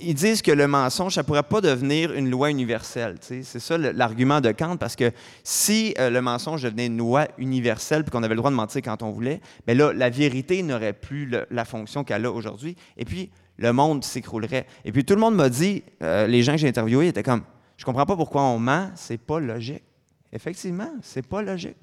ils, 0.00 0.14
disent 0.14 0.42
que 0.42 0.52
le 0.52 0.66
mensonge, 0.66 1.14
ça 1.14 1.24
pourrait 1.24 1.42
pas 1.42 1.60
devenir 1.60 2.12
une 2.12 2.30
loi 2.30 2.50
universelle. 2.50 3.16
C'est 3.20 3.42
ça 3.42 3.76
l'argument 3.78 4.40
de 4.40 4.52
Kant, 4.52 4.76
parce 4.76 4.96
que 4.96 5.12
si 5.44 5.94
euh, 5.98 6.10
le 6.10 6.20
mensonge 6.22 6.62
devenait 6.62 6.86
une 6.86 6.98
loi 6.98 7.28
universelle, 7.38 8.04
puis 8.04 8.10
qu'on 8.10 8.22
avait 8.22 8.34
le 8.34 8.38
droit 8.38 8.50
de 8.50 8.56
mentir 8.56 8.82
quand 8.82 9.02
on 9.02 9.10
voulait, 9.10 9.40
bien 9.66 9.76
là, 9.76 9.92
la 9.92 10.10
vérité 10.10 10.62
n'aurait 10.62 10.92
plus 10.92 11.30
la 11.50 11.64
fonction 11.64 12.04
qu'elle 12.04 12.24
a 12.24 12.32
aujourd'hui. 12.32 12.76
Et 12.96 13.04
puis, 13.04 13.30
le 13.58 13.72
monde 13.72 14.02
s'écroulerait. 14.04 14.66
Et 14.84 14.92
puis, 14.92 15.04
tout 15.04 15.14
le 15.14 15.20
monde 15.20 15.36
m'a 15.36 15.48
dit, 15.48 15.82
euh, 16.02 16.26
les 16.26 16.42
gens 16.42 16.52
que 16.52 16.58
j'ai 16.58 16.68
interviewés 16.68 17.08
étaient 17.08 17.22
comme, 17.22 17.42
je 17.76 17.84
comprends 17.84 18.06
pas 18.06 18.16
pourquoi 18.16 18.42
on 18.42 18.58
ment, 18.58 18.90
c'est 18.94 19.20
pas 19.20 19.38
logique. 19.38 19.84
Effectivement, 20.32 20.90
c'est 21.02 21.26
pas 21.26 21.42
logique. 21.42 21.76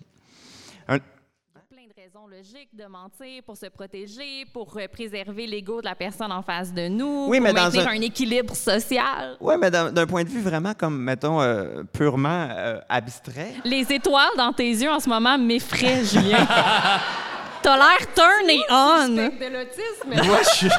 Plein 2.29 2.39
de 2.85 2.89
mentir 2.91 3.41
pour 3.45 3.55
se 3.55 3.67
protéger, 3.67 4.45
pour 4.53 4.75
euh, 4.77 4.85
préserver 4.91 5.47
l'ego 5.47 5.79
de 5.79 5.85
la 5.85 5.95
personne 5.95 6.29
en 6.31 6.41
face 6.41 6.73
de 6.73 6.89
nous, 6.89 7.27
Oui, 7.29 7.39
pour 7.39 7.47
dans 7.47 7.53
maintenir 7.53 7.87
un- 7.87 7.91
un... 7.91 8.01
équilibre 8.01 8.53
social. 8.53 9.37
Oui, 9.39 9.53
mais 9.57 9.71
d'un 9.71 10.05
point 10.05 10.23
de 10.25 10.29
vue 10.29 10.41
vraiment 10.41 10.73
comme, 10.73 10.97
mettons, 11.01 11.39
euh, 11.41 11.83
purement 11.93 12.49
euh, 12.51 12.79
abstrait. 12.89 13.53
Les 13.63 13.85
étoiles 13.93 14.35
dans 14.35 14.51
tes 14.51 14.67
yeux 14.69 14.89
en 14.91 14.99
ce 14.99 15.07
moment 15.07 15.37
m'effraient, 15.37 16.03
Julien. 16.03 16.45
T'as 17.61 17.77
l'air 17.77 18.13
turn 18.13 18.49
et 18.49 18.59
on. 18.71 19.07
de 19.07 19.53
l'autisme. 19.53 20.27
Moi, 20.27 20.37
je 20.43 20.49
suis. 20.55 20.69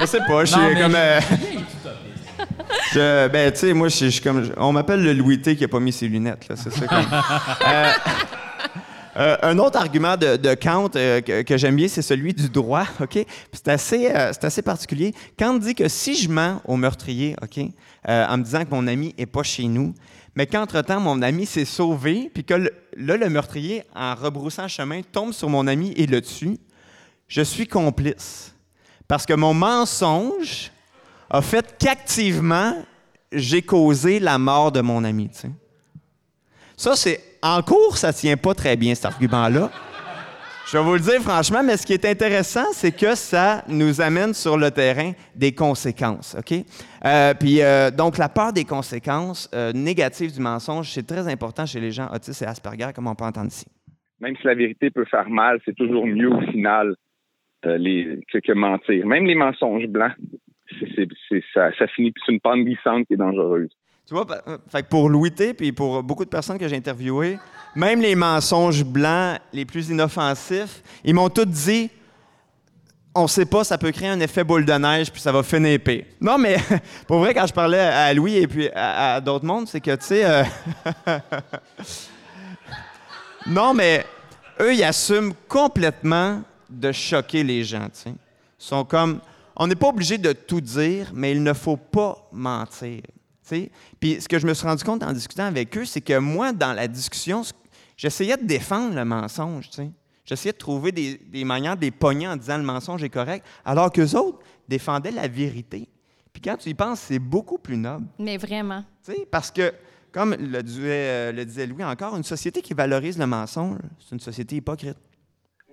Je 0.00 0.04
sais 0.06 0.18
pas, 0.20 0.44
je 0.44 0.52
suis 0.52 0.60
comme. 0.60 0.92
je- 0.92 0.96
euh, 0.96 1.20
je- 2.92 3.28
ben, 3.28 3.50
tu 3.52 3.58
sais, 3.60 3.72
moi, 3.72 3.88
je 3.88 3.96
suis- 3.96 4.06
je 4.06 4.10
suis 4.10 4.22
comme. 4.22 4.52
On 4.58 4.72
m'appelle 4.72 5.02
le 5.02 5.14
Louis 5.14 5.40
T 5.40 5.56
qui 5.56 5.64
a 5.64 5.68
pas 5.68 5.80
mis 5.80 5.92
ses 5.92 6.08
lunettes, 6.08 6.48
là, 6.48 6.56
c'est 6.56 6.70
ça. 6.70 6.86
Comme, 6.86 7.06
Euh, 7.66 7.92
euh, 9.16 9.36
un 9.42 9.58
autre 9.58 9.78
argument 9.78 10.16
de, 10.16 10.54
Kant 10.54 10.90
euh, 10.96 11.20
que, 11.20 11.56
j'aime 11.56 11.76
bien, 11.76 11.88
c'est 11.88 12.02
celui 12.02 12.32
du 12.32 12.48
droit, 12.48 12.86
OK? 13.00 13.18
C'est 13.52 13.68
assez, 13.68 14.10
euh, 14.10 14.32
assez 14.42 14.62
particulier. 14.62 15.14
Kant 15.38 15.54
dit 15.58 15.74
que 15.74 15.88
si 15.88 16.14
je 16.14 16.28
mens 16.30 16.62
au 16.64 16.76
meurtrier, 16.76 17.36
OK, 17.42 17.58
en 18.08 18.38
me 18.38 18.42
disant 18.42 18.64
que 18.64 18.70
mon 18.70 18.86
ami 18.86 19.14
est 19.18 19.26
pas 19.26 19.42
chez 19.42 19.64
nous, 19.64 19.94
mais 20.34 20.46
qu'entre-temps, 20.46 21.00
mon 21.00 21.20
ami 21.20 21.44
s'est 21.44 21.66
sauvé, 21.66 22.30
puis 22.32 22.42
que 22.44 22.54
le- 22.54 22.72
là, 22.96 23.16
le 23.16 23.28
meurtrier, 23.28 23.84
en 23.94 24.14
rebroussant 24.14 24.66
chemin, 24.66 25.02
tombe 25.02 25.32
sur 25.32 25.48
mon 25.50 25.66
ami 25.66 25.92
et 25.96 26.06
le 26.06 26.22
tue, 26.22 26.56
je 27.28 27.42
suis 27.42 27.66
complice. 27.66 28.54
Parce 29.08 29.26
que 29.26 29.34
mon 29.34 29.52
mensonge 29.52 30.70
a 31.28 31.42
fait 31.42 31.76
qu'activement, 31.78 32.74
j'ai 33.30 33.62
causé 33.62 34.20
la 34.20 34.38
mort 34.38 34.72
de 34.72 34.80
mon 34.80 35.04
ami. 35.04 35.30
Ça, 36.76 36.96
c'est. 36.96 37.31
En 37.42 37.60
cours, 37.62 37.96
ça 37.96 38.12
tient 38.12 38.36
pas 38.36 38.54
très 38.54 38.76
bien, 38.76 38.94
cet 38.94 39.06
argument-là. 39.06 39.70
Je 40.70 40.78
vais 40.78 40.84
vous 40.84 40.92
le 40.94 41.00
dire 41.00 41.20
franchement, 41.20 41.62
mais 41.64 41.76
ce 41.76 41.84
qui 41.84 41.92
est 41.92 42.04
intéressant, 42.04 42.64
c'est 42.72 42.92
que 42.96 43.14
ça 43.16 43.64
nous 43.68 44.00
amène 44.00 44.32
sur 44.32 44.56
le 44.56 44.70
terrain 44.70 45.12
des 45.34 45.52
conséquences, 45.52 46.36
OK? 46.38 46.52
Euh, 47.04 47.34
puis, 47.34 47.60
euh, 47.60 47.90
donc, 47.90 48.16
la 48.16 48.28
peur 48.28 48.52
des 48.52 48.64
conséquences 48.64 49.50
euh, 49.54 49.72
négatives 49.72 50.32
du 50.32 50.40
mensonge, 50.40 50.88
c'est 50.92 51.06
très 51.06 51.26
important 51.30 51.66
chez 51.66 51.80
les 51.80 51.90
gens 51.90 52.08
autistes 52.14 52.42
et 52.42 52.46
Asperger, 52.46 52.90
comme 52.94 53.08
on 53.08 53.14
peut 53.16 53.24
entendre 53.24 53.48
ici. 53.48 53.66
Même 54.20 54.36
si 54.36 54.46
la 54.46 54.54
vérité 54.54 54.88
peut 54.90 55.04
faire 55.04 55.28
mal, 55.28 55.58
c'est 55.64 55.74
toujours 55.74 56.06
mieux 56.06 56.30
au 56.32 56.40
final 56.52 56.94
euh, 57.66 57.76
les, 57.76 58.20
que, 58.32 58.38
que 58.38 58.52
mentir. 58.52 59.04
Même 59.04 59.24
les 59.26 59.34
mensonges 59.34 59.88
blancs, 59.88 60.12
c'est, 60.78 60.86
c'est- 60.94 61.08
c'est- 61.28 61.44
ça, 61.52 61.70
ça 61.76 61.86
finit 61.88 62.12
sur 62.24 62.32
une 62.32 62.40
pente 62.40 62.60
glissante 62.64 63.06
qui 63.08 63.14
est 63.14 63.16
dangereuse. 63.16 63.70
Tu 64.06 64.14
vois, 64.14 64.26
euh, 64.48 64.82
pour 64.88 65.08
Louis 65.08 65.30
T, 65.30 65.54
puis 65.54 65.72
pour 65.72 66.02
beaucoup 66.02 66.24
de 66.24 66.30
personnes 66.30 66.58
que 66.58 66.68
j'ai 66.68 66.76
interviewées, 66.76 67.38
même 67.74 68.00
les 68.00 68.14
mensonges 68.14 68.84
blancs 68.84 69.38
les 69.52 69.64
plus 69.64 69.88
inoffensifs, 69.88 70.82
ils 71.04 71.14
m'ont 71.14 71.28
tous 71.28 71.44
dit 71.44 71.90
on 73.14 73.26
sait 73.26 73.44
pas, 73.44 73.62
ça 73.64 73.76
peut 73.76 73.92
créer 73.92 74.08
un 74.08 74.20
effet 74.20 74.42
boule 74.42 74.64
de 74.64 74.72
neige, 74.72 75.10
puis 75.10 75.20
ça 75.20 75.32
va 75.32 75.42
finir 75.42 75.78
pire. 75.80 76.04
Non, 76.20 76.38
mais 76.38 76.56
pour 77.06 77.18
vrai, 77.18 77.34
quand 77.34 77.46
je 77.46 77.52
parlais 77.52 77.78
à 77.78 78.12
Louis 78.14 78.36
et 78.36 78.46
puis 78.46 78.70
à, 78.74 79.20
d'autres 79.20 79.44
mondes, 79.44 79.68
c'est 79.68 79.80
que, 79.80 79.94
tu 79.96 80.06
sais. 80.06 80.24
euh, 80.24 80.44
non, 83.46 83.74
mais 83.74 84.06
eux, 84.60 84.74
ils 84.74 84.84
assument 84.84 85.34
complètement 85.46 86.42
de 86.70 86.90
choquer 86.90 87.44
les 87.44 87.64
gens. 87.64 87.88
Ils 88.06 88.14
sont 88.58 88.84
comme. 88.84 89.20
On 89.54 89.66
n'est 89.66 89.74
pas 89.74 89.88
obligé 89.88 90.16
de 90.16 90.32
tout 90.32 90.62
dire, 90.62 91.10
mais 91.12 91.32
il 91.32 91.42
ne 91.42 91.52
faut 91.52 91.76
pas 91.76 92.16
mentir. 92.32 93.02
Sais. 93.54 93.70
Puis 94.00 94.20
ce 94.20 94.28
que 94.28 94.38
je 94.38 94.46
me 94.46 94.54
suis 94.54 94.66
rendu 94.66 94.84
compte 94.84 95.02
en 95.02 95.12
discutant 95.12 95.44
avec 95.44 95.76
eux, 95.76 95.84
c'est 95.84 96.00
que 96.00 96.18
moi, 96.18 96.52
dans 96.52 96.72
la 96.72 96.88
discussion, 96.88 97.42
j'essayais 97.96 98.36
de 98.36 98.44
défendre 98.44 98.94
le 98.94 99.04
mensonge. 99.04 99.70
tu 99.70 99.76
sais. 99.76 99.90
J'essayais 100.24 100.52
de 100.52 100.58
trouver 100.58 100.92
des, 100.92 101.18
des 101.18 101.44
manières 101.44 101.76
de 101.76 101.82
les 101.82 101.90
pogner 101.90 102.28
en 102.28 102.36
disant 102.36 102.56
le 102.56 102.62
mensonge 102.62 103.02
est 103.02 103.08
correct, 103.08 103.44
alors 103.64 103.90
qu'eux 103.90 104.14
autres 104.16 104.38
défendaient 104.68 105.10
la 105.10 105.26
vérité. 105.26 105.88
Puis 106.32 106.40
quand 106.42 106.56
tu 106.56 106.70
y 106.70 106.74
penses, 106.74 107.00
c'est 107.00 107.18
beaucoup 107.18 107.58
plus 107.58 107.76
noble. 107.76 108.06
Mais 108.18 108.36
vraiment. 108.36 108.82
Tu 109.04 109.12
sais, 109.12 109.26
parce 109.30 109.50
que, 109.50 109.72
comme 110.12 110.34
le 110.38 110.62
disait, 110.62 110.90
euh, 110.90 111.32
le 111.32 111.44
disait 111.44 111.66
Louis 111.66 111.84
encore, 111.84 112.16
une 112.16 112.22
société 112.22 112.62
qui 112.62 112.72
valorise 112.72 113.18
le 113.18 113.26
mensonge, 113.26 113.78
c'est 113.98 114.14
une 114.14 114.20
société 114.20 114.56
hypocrite. 114.56 114.96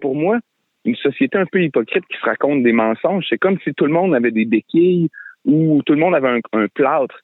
Pour 0.02 0.16
moi, 0.16 0.40
une 0.86 0.96
société 0.96 1.38
un 1.38 1.46
peu 1.46 1.62
hypocrite 1.62 2.06
qui 2.08 2.18
se 2.18 2.26
raconte 2.26 2.64
des 2.64 2.72
mensonges, 2.72 3.26
c'est 3.30 3.38
comme 3.38 3.58
si 3.64 3.74
tout 3.74 3.86
le 3.86 3.94
monde 3.94 4.16
avait 4.16 4.32
des 4.32 4.46
béquilles 4.46 5.10
ou 5.46 5.82
tout 5.86 5.94
le 5.94 6.00
monde 6.00 6.16
avait 6.16 6.30
un, 6.30 6.40
un 6.54 6.68
plâtre. 6.68 7.16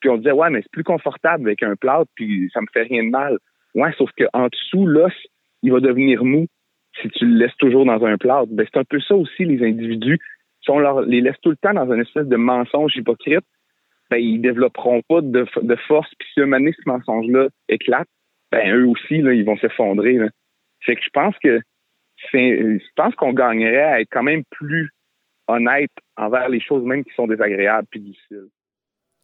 Puis 0.00 0.10
on 0.10 0.16
disait, 0.16 0.32
ouais, 0.32 0.50
mais 0.50 0.62
c'est 0.62 0.70
plus 0.70 0.84
confortable 0.84 1.48
avec 1.48 1.62
un 1.62 1.76
plâtre, 1.76 2.10
puis 2.14 2.50
ça 2.52 2.60
me 2.60 2.66
fait 2.72 2.82
rien 2.82 3.04
de 3.04 3.10
mal. 3.10 3.38
Ouais, 3.74 3.92
sauf 3.96 4.10
qu'en 4.16 4.48
dessous, 4.48 4.86
l'os, 4.86 5.12
il 5.62 5.72
va 5.72 5.80
devenir 5.80 6.24
mou 6.24 6.46
si 7.00 7.08
tu 7.10 7.26
le 7.26 7.38
laisses 7.38 7.56
toujours 7.58 7.84
dans 7.84 8.04
un 8.04 8.16
plâtre. 8.16 8.48
Ben, 8.50 8.66
c'est 8.72 8.78
un 8.78 8.84
peu 8.84 9.00
ça 9.00 9.14
aussi, 9.14 9.44
les 9.44 9.64
individus. 9.66 10.18
Si 10.62 10.70
on 10.70 10.78
leur, 10.78 11.02
les 11.02 11.20
laisse 11.20 11.38
tout 11.42 11.50
le 11.50 11.56
temps 11.56 11.74
dans 11.74 11.92
une 11.92 12.00
espèce 12.00 12.26
de 12.26 12.36
mensonge 12.36 12.96
hypocrite, 12.96 13.44
ben, 14.10 14.18
ils 14.18 14.40
développeront 14.40 15.02
pas 15.08 15.20
de, 15.20 15.44
force. 15.86 16.12
Puis 16.18 16.28
si 16.32 16.40
un 16.40 16.46
moment 16.46 16.70
ce 16.72 16.88
mensonge-là 16.88 17.48
éclate, 17.68 18.08
ben, 18.50 18.74
eux 18.74 18.86
aussi, 18.86 19.20
là, 19.20 19.34
ils 19.34 19.44
vont 19.44 19.58
s'effondrer. 19.58 20.18
Fait 20.80 20.96
que 20.96 21.02
je 21.02 21.10
pense 21.12 21.34
que 21.42 21.60
je 22.32 22.78
pense 22.96 23.14
qu'on 23.14 23.32
gagnerait 23.32 23.82
à 23.82 24.00
être 24.00 24.08
quand 24.10 24.22
même 24.22 24.42
plus 24.50 24.90
honnête 25.46 25.90
envers 26.16 26.48
les 26.48 26.60
choses 26.60 26.84
même 26.84 27.04
qui 27.04 27.14
sont 27.14 27.26
désagréables 27.26 27.86
puis 27.90 28.00
difficiles. 28.00 28.48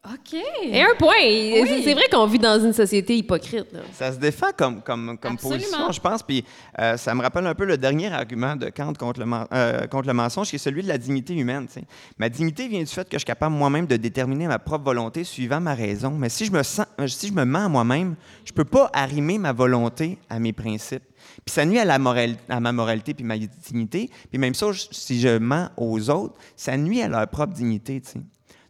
OK. 0.07 0.35
Et 0.63 0.83
un 0.83 0.95
point, 0.99 1.15
c'est 1.19 1.83
c'est 1.83 1.95
vrai 1.95 2.05
qu'on 2.13 2.27
vit 2.27 2.39
dans 2.39 2.61
une 2.63 2.75
société 2.75 3.17
hypocrite. 3.17 3.73
là. 3.73 3.81
Ça 3.93 4.13
se 4.13 4.19
défend 4.19 4.49
comme, 4.57 4.83
comme, 4.83 5.17
comme 5.19 5.39
position, 5.39 5.91
je 5.93 6.01
pense. 6.01 6.23
Puis 6.23 6.45
euh, 6.79 6.97
ça 6.99 7.15
me 7.15 7.23
rappelle 7.23 7.47
un 7.47 7.55
peu 7.55 7.65
le 7.65 7.79
dernier 7.79 8.13
argument 8.13 8.55
de 8.55 8.69
Kant 8.69 8.93
contre 8.93 9.21
le, 9.25 9.27
euh, 9.53 9.87
contre 9.87 10.07
le 10.09 10.13
mensonge, 10.13 10.51
qui 10.51 10.57
est 10.57 10.59
celui 10.59 10.83
de 10.83 10.89
la 10.89 10.99
dignité 10.99 11.33
humaine. 11.35 11.67
tu 11.67 11.81
sais. 11.81 11.87
Ma 12.19 12.29
dignité 12.29 12.69
vient 12.69 12.81
du 12.81 12.87
fait 12.87 13.05
que 13.09 13.15
je 13.15 13.19
suis 13.21 13.25
capable 13.25 13.55
moi-même 13.57 13.87
de 13.87 13.97
déterminer 13.97 14.47
ma 14.47 14.59
propre 14.59 14.85
volonté 14.85 15.25
suivant 15.25 15.61
ma 15.61 15.75
raison. 15.75 16.11
Mais 16.11 16.29
si 16.29 16.45
je 16.45 16.53
me, 16.53 16.63
sens, 16.63 16.87
si 17.07 17.29
je 17.29 17.33
me 17.33 17.45
mens 17.47 17.65
à 17.65 17.69
moi-même, 17.71 18.15
je 18.45 18.53
peux 18.53 18.65
pas 18.67 18.91
arrimer 18.93 19.39
ma 19.39 19.53
volonté 19.53 20.19
à 20.29 20.39
mes 20.39 20.53
principes. 20.53 21.05
Puis 21.47 21.55
ça 21.55 21.65
nuit 21.65 21.79
à, 21.79 21.87
la 21.87 21.99
moral- 21.99 22.37
à 22.51 22.61
ma 22.61 22.73
moralité 22.73 23.15
puis 23.15 23.25
ma 23.25 23.37
dignité. 23.39 24.11
Puis 24.29 24.39
même 24.39 24.53
ça, 24.55 24.71
je- 24.73 24.83
si 24.91 25.19
je 25.19 25.39
mens 25.39 25.71
aux 25.79 26.11
autres, 26.11 26.35
ça 26.57 26.77
nuit 26.77 27.01
à 27.01 27.09
leur 27.09 27.27
propre 27.29 27.55
dignité. 27.55 28.03
tu 28.03 28.11
sais. 28.13 28.21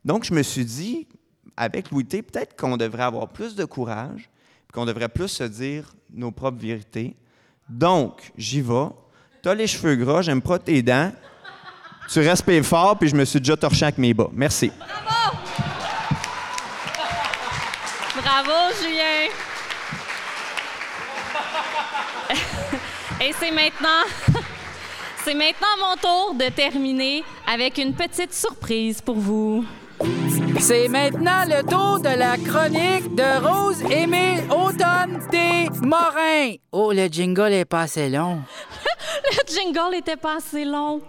Donc, 0.05 0.25
je 0.25 0.35
me 0.35 0.43
suis 0.43 0.65
dit, 0.67 1.09
avec 1.57 1.91
Louis 1.91 2.05
peut-être 2.05 2.57
qu'on 2.57 2.77
devrait 2.77 3.05
avoir 3.05 3.29
plus 3.29 3.55
de 3.55 3.65
courage, 3.65 4.29
qu'on 4.73 4.85
devrait 4.85 5.09
plus 5.09 5.29
se 5.29 5.45
dire 5.45 5.95
nos 6.13 6.31
propres 6.31 6.61
vérités. 6.61 7.17
Donc, 7.69 8.33
j'y 8.37 8.61
vais. 8.61 8.89
T'as 9.43 9.55
les 9.55 9.67
cheveux 9.67 9.97
gras, 9.97 10.23
j'aime 10.23 10.43
pas 10.43 10.59
tes 10.59 10.83
dents. 10.83 11.13
Tu 12.11 12.21
respires 12.21 12.65
fort, 12.65 12.99
puis 12.99 13.09
je 13.09 13.17
me 13.17 13.25
suis 13.25 13.39
déjà 13.39 13.57
torché 13.57 13.85
avec 13.85 13.99
mes 13.99 14.13
bas. 14.13 14.29
Merci. 14.33 14.71
Bravo, 18.17 18.75
Julien. 18.81 19.29
Et 23.21 23.33
c'est 23.39 23.51
maintenant. 23.51 24.05
C'est 25.25 25.35
maintenant 25.35 25.67
mon 25.81 25.97
tour 25.97 26.35
de 26.35 26.51
terminer 26.51 27.25
avec 27.47 27.79
une 27.79 27.95
petite 27.95 28.35
surprise 28.35 29.01
pour 29.01 29.17
vous. 29.17 29.65
C'est 30.59 30.89
maintenant 30.89 31.45
le 31.47 31.63
tour 31.63 32.01
de 32.01 32.17
la 32.17 32.37
chronique 32.37 33.15
de 33.15 33.47
Rose 33.47 33.83
Émile 33.91 34.45
Automne 34.51 35.21
T. 35.31 35.69
Morin. 35.83 36.55
Oh, 36.73 36.93
le 36.93 37.07
jingle 37.09 37.53
est 37.53 37.65
pas 37.65 37.83
assez 37.83 38.09
long. 38.09 38.41
Le 39.25 39.53
jingle 39.55 39.95
était 39.97 40.17
pas 40.17 40.37
assez 40.37 40.65
long. 40.65 41.01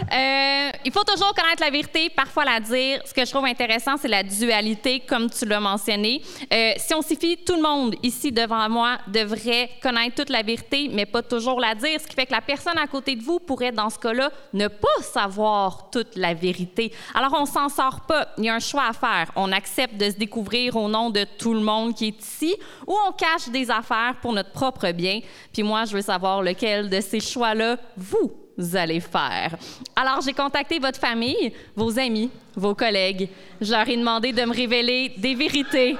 Euh, 0.00 0.70
il 0.84 0.92
faut 0.92 1.04
toujours 1.04 1.34
connaître 1.34 1.62
la 1.62 1.70
vérité, 1.70 2.10
parfois 2.10 2.44
la 2.44 2.60
dire. 2.60 3.00
Ce 3.04 3.14
que 3.14 3.24
je 3.24 3.30
trouve 3.30 3.44
intéressant, 3.44 3.96
c'est 3.96 4.08
la 4.08 4.22
dualité, 4.22 5.00
comme 5.00 5.30
tu 5.30 5.44
l'as 5.46 5.60
mentionné. 5.60 6.22
Euh, 6.52 6.72
si 6.76 6.94
on 6.94 7.02
s'y 7.02 7.16
fie, 7.16 7.38
tout 7.44 7.56
le 7.56 7.62
monde 7.62 7.94
ici 8.02 8.32
devant 8.32 8.68
moi 8.68 8.98
devrait 9.06 9.70
connaître 9.82 10.16
toute 10.16 10.30
la 10.30 10.42
vérité, 10.42 10.88
mais 10.92 11.06
pas 11.06 11.22
toujours 11.22 11.60
la 11.60 11.74
dire, 11.74 12.00
ce 12.00 12.06
qui 12.06 12.14
fait 12.14 12.26
que 12.26 12.32
la 12.32 12.40
personne 12.40 12.78
à 12.78 12.86
côté 12.86 13.16
de 13.16 13.22
vous 13.22 13.38
pourrait, 13.38 13.72
dans 13.72 13.90
ce 13.90 13.98
cas-là, 13.98 14.30
ne 14.52 14.68
pas 14.68 15.02
savoir 15.02 15.90
toute 15.90 16.16
la 16.16 16.34
vérité. 16.34 16.92
Alors, 17.14 17.34
on 17.38 17.46
s'en 17.46 17.68
sort 17.68 18.02
pas. 18.06 18.28
Il 18.38 18.44
y 18.44 18.48
a 18.48 18.54
un 18.54 18.60
choix 18.60 18.86
à 18.88 18.92
faire. 18.92 19.30
On 19.36 19.52
accepte 19.52 19.96
de 19.96 20.10
se 20.10 20.16
découvrir 20.16 20.76
au 20.76 20.88
nom 20.88 21.10
de 21.10 21.24
tout 21.38 21.54
le 21.54 21.60
monde 21.60 21.94
qui 21.94 22.08
est 22.08 22.20
ici, 22.20 22.54
ou 22.86 22.94
on 23.08 23.12
cache 23.12 23.48
des 23.48 23.70
affaires 23.70 24.16
pour 24.20 24.32
notre 24.32 24.52
propre 24.52 24.90
bien. 24.92 25.20
Puis 25.52 25.62
moi, 25.62 25.84
je 25.84 25.94
veux 25.94 26.02
savoir 26.02 26.42
lequel 26.42 26.90
de 26.90 27.00
ces 27.00 27.20
choix-là 27.20 27.76
vous 27.96 28.43
allez 28.74 29.00
faire. 29.00 29.56
Alors, 29.96 30.20
j'ai 30.20 30.32
contacté 30.32 30.78
votre 30.78 30.98
famille, 30.98 31.52
vos 31.74 31.98
amis, 31.98 32.30
vos 32.54 32.74
collègues. 32.74 33.28
Je 33.60 33.72
leur 33.72 33.88
ai 33.88 33.96
demandé 33.96 34.32
de 34.32 34.42
me 34.42 34.54
révéler 34.54 35.12
des 35.16 35.34
vérités 35.34 35.96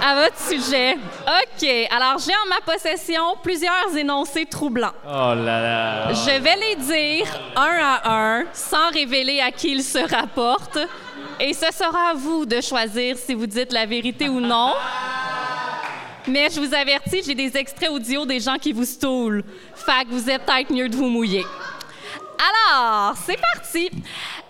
à 0.00 0.22
votre 0.22 0.38
sujet. 0.38 0.94
OK. 0.94 1.68
Alors, 1.90 2.18
j'ai 2.18 2.32
en 2.32 2.48
ma 2.48 2.60
possession 2.64 3.22
plusieurs 3.42 3.96
énoncés 3.96 4.46
troublants. 4.46 4.92
Oh 5.04 5.34
là 5.34 5.34
là. 5.34 6.12
Je 6.12 6.40
vais 6.40 6.56
les 6.56 6.76
dire 6.76 7.26
un 7.56 7.78
à 7.80 8.10
un, 8.10 8.44
sans 8.52 8.90
révéler 8.92 9.40
à 9.40 9.50
qui 9.50 9.72
ils 9.72 9.82
se 9.82 9.98
rapportent. 9.98 10.78
Et 11.40 11.52
ce 11.52 11.66
sera 11.72 12.10
à 12.10 12.14
vous 12.14 12.46
de 12.46 12.60
choisir 12.60 13.16
si 13.16 13.34
vous 13.34 13.46
dites 13.46 13.72
la 13.72 13.86
vérité 13.86 14.28
ou 14.28 14.40
non. 14.40 14.72
Mais 16.26 16.48
je 16.50 16.60
vous 16.60 16.74
avertis, 16.74 17.22
j'ai 17.24 17.34
des 17.34 17.56
extraits 17.56 17.90
audio 17.90 18.26
des 18.26 18.40
gens 18.40 18.56
qui 18.56 18.72
vous 18.72 18.84
stoulent. 18.84 19.42
Fait 19.74 20.04
que 20.04 20.10
vous 20.10 20.28
êtes 20.28 20.44
peut-être 20.44 20.72
mieux 20.72 20.88
de 20.88 20.96
vous 20.96 21.08
mouiller. 21.08 21.44
Alors, 22.38 23.16
c'est 23.26 23.38
parti. 23.54 23.90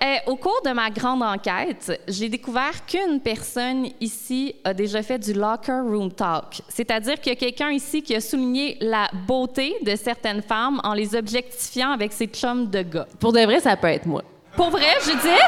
Euh, 0.02 0.16
au 0.26 0.36
cours 0.36 0.60
de 0.64 0.70
ma 0.70 0.90
grande 0.90 1.22
enquête, 1.22 2.00
j'ai 2.06 2.28
découvert 2.28 2.84
qu'une 2.86 3.20
personne 3.20 3.88
ici 4.00 4.54
a 4.62 4.74
déjà 4.74 5.02
fait 5.02 5.18
du 5.18 5.32
locker 5.32 5.80
room 5.82 6.12
talk. 6.12 6.60
C'est-à-dire 6.68 7.20
qu'il 7.20 7.32
y 7.32 7.36
a 7.36 7.38
quelqu'un 7.38 7.70
ici 7.70 8.02
qui 8.02 8.14
a 8.14 8.20
souligné 8.20 8.76
la 8.80 9.08
beauté 9.26 9.76
de 9.82 9.96
certaines 9.96 10.42
femmes 10.42 10.80
en 10.84 10.92
les 10.92 11.16
objectifiant 11.16 11.92
avec 11.92 12.12
ses 12.12 12.26
chums 12.26 12.68
de 12.68 12.82
gars. 12.82 13.06
Pour 13.18 13.32
de 13.32 13.40
vrai, 13.40 13.60
ça 13.60 13.76
peut 13.76 13.88
être 13.88 14.06
moi. 14.06 14.22
Pour 14.54 14.70
vrai, 14.70 14.94
je 15.02 15.12
dis? 15.12 15.42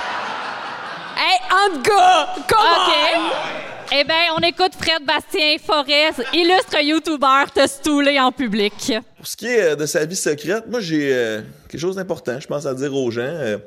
Hey, 1.16 1.38
en 1.50 1.80
gars! 1.80 2.28
OK. 2.38 3.50
Eh 3.92 4.04
bien, 4.04 4.16
on 4.36 4.40
écoute 4.40 4.72
Fred 4.80 5.04
Bastien 5.04 5.56
Forest, 5.58 6.22
illustre 6.32 6.80
YouTuber, 6.80 7.50
te 7.52 7.66
stouler 7.66 8.20
en 8.20 8.30
public. 8.30 8.92
Pour 9.16 9.26
ce 9.26 9.36
qui 9.36 9.46
est 9.46 9.72
euh, 9.72 9.76
de 9.76 9.84
sa 9.84 10.04
vie 10.04 10.14
secrète, 10.14 10.68
moi 10.68 10.78
j'ai 10.78 11.12
euh, 11.12 11.40
quelque 11.70 11.80
chose 11.80 11.96
d'important, 11.96 12.40
je 12.40 12.48
pense 12.48 12.66
à 12.66 12.74
dire 12.74 12.94
aux 12.94 13.10
gens. 13.12 13.22
Euh, 13.22 13.58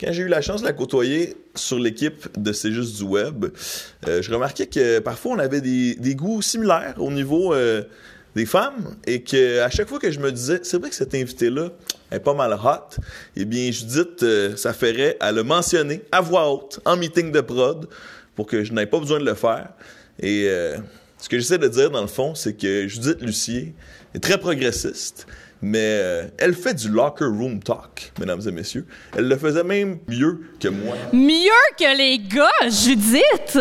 quand 0.00 0.12
j'ai 0.12 0.22
eu 0.22 0.28
la 0.28 0.40
chance 0.40 0.62
de 0.62 0.66
la 0.66 0.72
côtoyer 0.72 1.36
sur 1.54 1.78
l'équipe 1.78 2.26
de 2.38 2.52
C'est 2.52 2.72
juste 2.72 2.96
du 2.96 3.02
web, 3.02 3.46
euh, 4.08 4.22
je 4.22 4.32
remarquais 4.32 4.66
que 4.66 4.98
parfois 5.00 5.32
on 5.32 5.38
avait 5.38 5.60
des, 5.60 6.14
goûts 6.14 6.40
similaires 6.40 6.94
au 6.96 7.10
niveau 7.10 7.52
euh, 7.52 7.82
des 8.34 8.46
femmes 8.46 8.96
et 9.06 9.22
que 9.22 9.60
à 9.60 9.68
chaque 9.68 9.88
fois 9.88 9.98
que 9.98 10.10
je 10.10 10.20
me 10.20 10.32
disais, 10.32 10.60
c'est 10.62 10.78
vrai 10.78 10.88
que 10.88 10.96
cet 10.96 11.14
invité-là 11.14 11.68
est 12.10 12.20
pas 12.20 12.32
mal 12.32 12.54
hot, 12.54 12.96
eh 13.36 13.44
bien 13.44 13.70
Judith 13.70 14.22
euh, 14.22 14.56
s'affairait 14.56 15.18
à 15.20 15.30
le 15.30 15.42
mentionner 15.42 16.02
à 16.12 16.22
voix 16.22 16.50
haute 16.50 16.80
en 16.86 16.96
meeting 16.96 17.30
de 17.30 17.42
prod 17.42 17.88
pour 18.36 18.46
que 18.46 18.64
je 18.64 18.72
n'aie 18.72 18.86
pas 18.86 19.00
besoin 19.00 19.18
de 19.20 19.26
le 19.26 19.34
faire. 19.34 19.68
Et 20.22 20.48
ce 21.18 21.28
que 21.28 21.38
j'essaie 21.38 21.58
de 21.58 21.68
dire 21.68 21.90
dans 21.90 22.02
le 22.02 22.06
fond, 22.06 22.34
c'est 22.34 22.54
que 22.54 22.86
Judith 22.86 23.22
Lucier 23.22 23.74
est 24.14 24.20
très 24.20 24.38
progressiste, 24.38 25.26
mais 25.62 25.78
euh, 25.78 26.28
elle 26.38 26.54
fait 26.54 26.74
du 26.74 26.88
locker 26.88 27.26
room 27.26 27.62
talk, 27.62 28.12
mesdames 28.18 28.40
et 28.46 28.50
messieurs. 28.50 28.86
Elle 29.16 29.28
le 29.28 29.36
faisait 29.36 29.64
même 29.64 29.98
mieux 30.08 30.40
que 30.58 30.68
moi. 30.68 30.96
Mieux 31.12 31.50
que 31.78 31.96
les 31.96 32.18
gars, 32.18 32.68
Judith! 32.68 33.58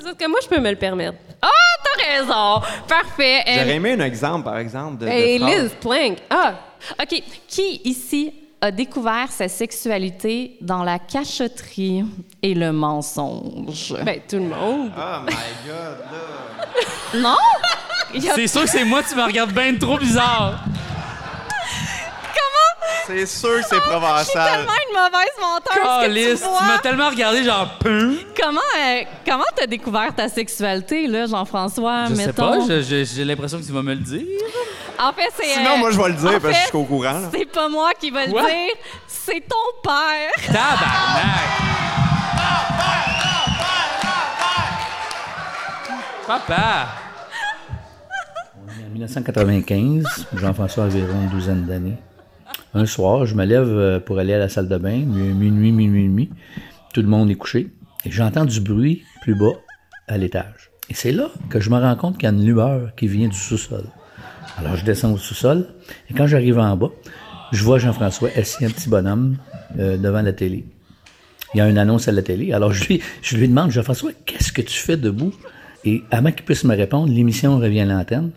Sauf 0.00 0.16
que 0.18 0.28
moi, 0.28 0.40
je 0.42 0.48
peux 0.48 0.60
me 0.60 0.70
le 0.70 0.76
permettre. 0.76 1.18
Ah, 1.40 1.48
t'as 1.84 2.18
raison! 2.18 2.66
Parfait. 2.88 3.42
Euh, 3.46 3.54
J'aurais 3.60 3.74
aimé 3.76 3.92
un 3.92 4.00
exemple, 4.00 4.44
par 4.44 4.58
exemple, 4.58 5.04
de, 5.04 5.06
phrase. 5.06 5.62
Liz 5.62 5.70
Plank. 5.80 6.18
Ah! 6.30 6.54
OK. 7.00 7.22
Qui 7.46 7.80
ici 7.84 8.32
a 8.60 8.70
découvert 8.70 9.30
sa 9.30 9.48
sexualité 9.48 10.56
dans 10.60 10.82
la 10.82 10.98
cachotterie 10.98 12.04
et 12.42 12.54
le 12.54 12.72
mensonge? 12.72 13.94
Ben, 14.04 14.20
tout 14.28 14.36
le 14.36 14.48
monde. 14.48 14.90
Oh 14.96 15.20
my 15.24 15.34
God, 15.66 15.98
là. 16.10 17.20
Non? 17.20 17.36
C'est 18.34 18.46
sûr 18.46 18.62
que 18.62 18.70
c'est 18.70 18.84
moi, 18.84 19.02
tu 19.08 19.14
me 19.14 19.24
regardes 19.24 19.52
bien 19.52 19.74
trop 19.76 19.98
bizarre. 19.98 20.64
C'est 23.06 23.26
sûr 23.26 23.50
que 23.60 23.62
c'est 23.62 23.76
Je 23.76 23.80
suis 23.82 23.90
provençal. 23.90 24.50
tellement 24.50 24.72
une 24.88 24.94
mauvaise 24.96 25.36
menteuse 25.40 26.00
Calice, 26.02 26.40
que 26.40 26.58
tu 26.58 26.64
m'as 26.64 26.78
tellement 26.78 27.08
regardé 27.08 27.44
genre 27.44 27.68
pum. 27.78 28.16
Comment 28.40 28.60
euh, 28.78 29.02
comment 29.24 29.44
t'as 29.54 29.66
découvert 29.66 30.12
ta 30.14 30.28
sexualité, 30.28 31.06
là, 31.06 31.26
Jean-François? 31.26 32.06
Je 32.10 32.14
sais 32.16 32.32
pas, 32.32 32.58
je- 32.66 32.82
je- 32.82 33.04
j'ai 33.04 33.24
l'impression 33.24 33.58
que 33.60 33.64
tu 33.64 33.72
vas 33.72 33.82
me 33.82 33.94
le 33.94 34.00
dire. 34.00 34.24
En 34.98 35.12
fait, 35.12 35.28
c'est... 35.36 35.54
Sinon, 35.54 35.72
euh, 35.74 35.76
moi, 35.76 35.90
je 35.92 36.00
vais 36.00 36.08
le 36.08 36.14
dire 36.14 36.28
en 36.30 36.32
parce 36.32 36.42
que 36.44 36.48
je 36.52 36.54
fait, 36.56 36.66
suis 36.68 36.76
au 36.78 36.84
courant. 36.84 37.12
là. 37.12 37.28
C'est 37.32 37.44
pas 37.44 37.68
moi 37.68 37.90
qui 38.00 38.10
va 38.10 38.26
Quoi? 38.26 38.42
le 38.42 38.46
dire, 38.48 38.74
c'est 39.06 39.42
ton 39.46 39.80
père. 39.82 40.32
Tabarnak! 40.46 41.46
Papa! 46.26 46.88
En 48.68 48.90
1995, 48.92 50.04
Jean-François 50.34 50.84
avait 50.84 51.02
environ 51.02 51.20
une 51.22 51.28
douzaine 51.28 51.64
d'années. 51.66 51.96
Un 52.76 52.84
soir, 52.84 53.24
je 53.24 53.34
me 53.34 53.46
lève 53.46 53.68
euh, 53.70 54.00
pour 54.00 54.18
aller 54.18 54.34
à 54.34 54.38
la 54.38 54.50
salle 54.50 54.68
de 54.68 54.76
bain, 54.76 54.98
mi- 54.98 55.32
minuit, 55.32 55.72
minuit 55.72 56.04
demi. 56.04 56.28
Tout 56.92 57.00
le 57.00 57.08
monde 57.08 57.30
est 57.30 57.34
couché. 57.34 57.70
Et 58.04 58.10
j'entends 58.10 58.44
du 58.44 58.60
bruit 58.60 59.02
plus 59.22 59.34
bas 59.34 59.54
à 60.08 60.18
l'étage. 60.18 60.70
Et 60.90 60.94
c'est 60.94 61.10
là 61.12 61.30
que 61.48 61.58
je 61.58 61.70
me 61.70 61.78
rends 61.78 61.96
compte 61.96 62.18
qu'il 62.18 62.24
y 62.24 62.26
a 62.26 62.34
une 62.34 62.44
lueur 62.44 62.94
qui 62.94 63.06
vient 63.08 63.28
du 63.28 63.36
sous-sol. 63.36 63.84
Alors 64.58 64.76
je 64.76 64.84
descends 64.84 65.10
au 65.12 65.16
sous-sol. 65.16 65.68
Et 66.10 66.14
quand 66.14 66.26
j'arrive 66.26 66.58
en 66.58 66.76
bas, 66.76 66.90
je 67.50 67.64
vois 67.64 67.78
Jean-François 67.78 68.28
assis 68.36 68.66
un 68.66 68.70
petit 68.70 68.90
bonhomme 68.90 69.38
euh, 69.78 69.96
devant 69.96 70.20
la 70.20 70.34
télé. 70.34 70.66
Il 71.54 71.58
y 71.58 71.60
a 71.62 71.68
une 71.70 71.78
annonce 71.78 72.08
à 72.08 72.12
la 72.12 72.20
télé. 72.20 72.52
Alors 72.52 72.72
je 72.74 72.84
lui, 72.84 73.00
je 73.22 73.38
lui 73.38 73.48
demande, 73.48 73.70
Jean-François, 73.70 74.10
qu'est-ce 74.26 74.52
que 74.52 74.60
tu 74.60 74.76
fais 74.78 74.98
debout? 74.98 75.32
Et 75.86 76.02
avant 76.10 76.30
qu'il 76.30 76.44
puisse 76.44 76.64
me 76.64 76.76
répondre, 76.76 77.10
l'émission 77.10 77.58
revient 77.58 77.80
à 77.80 77.84
l'antenne. 77.86 78.32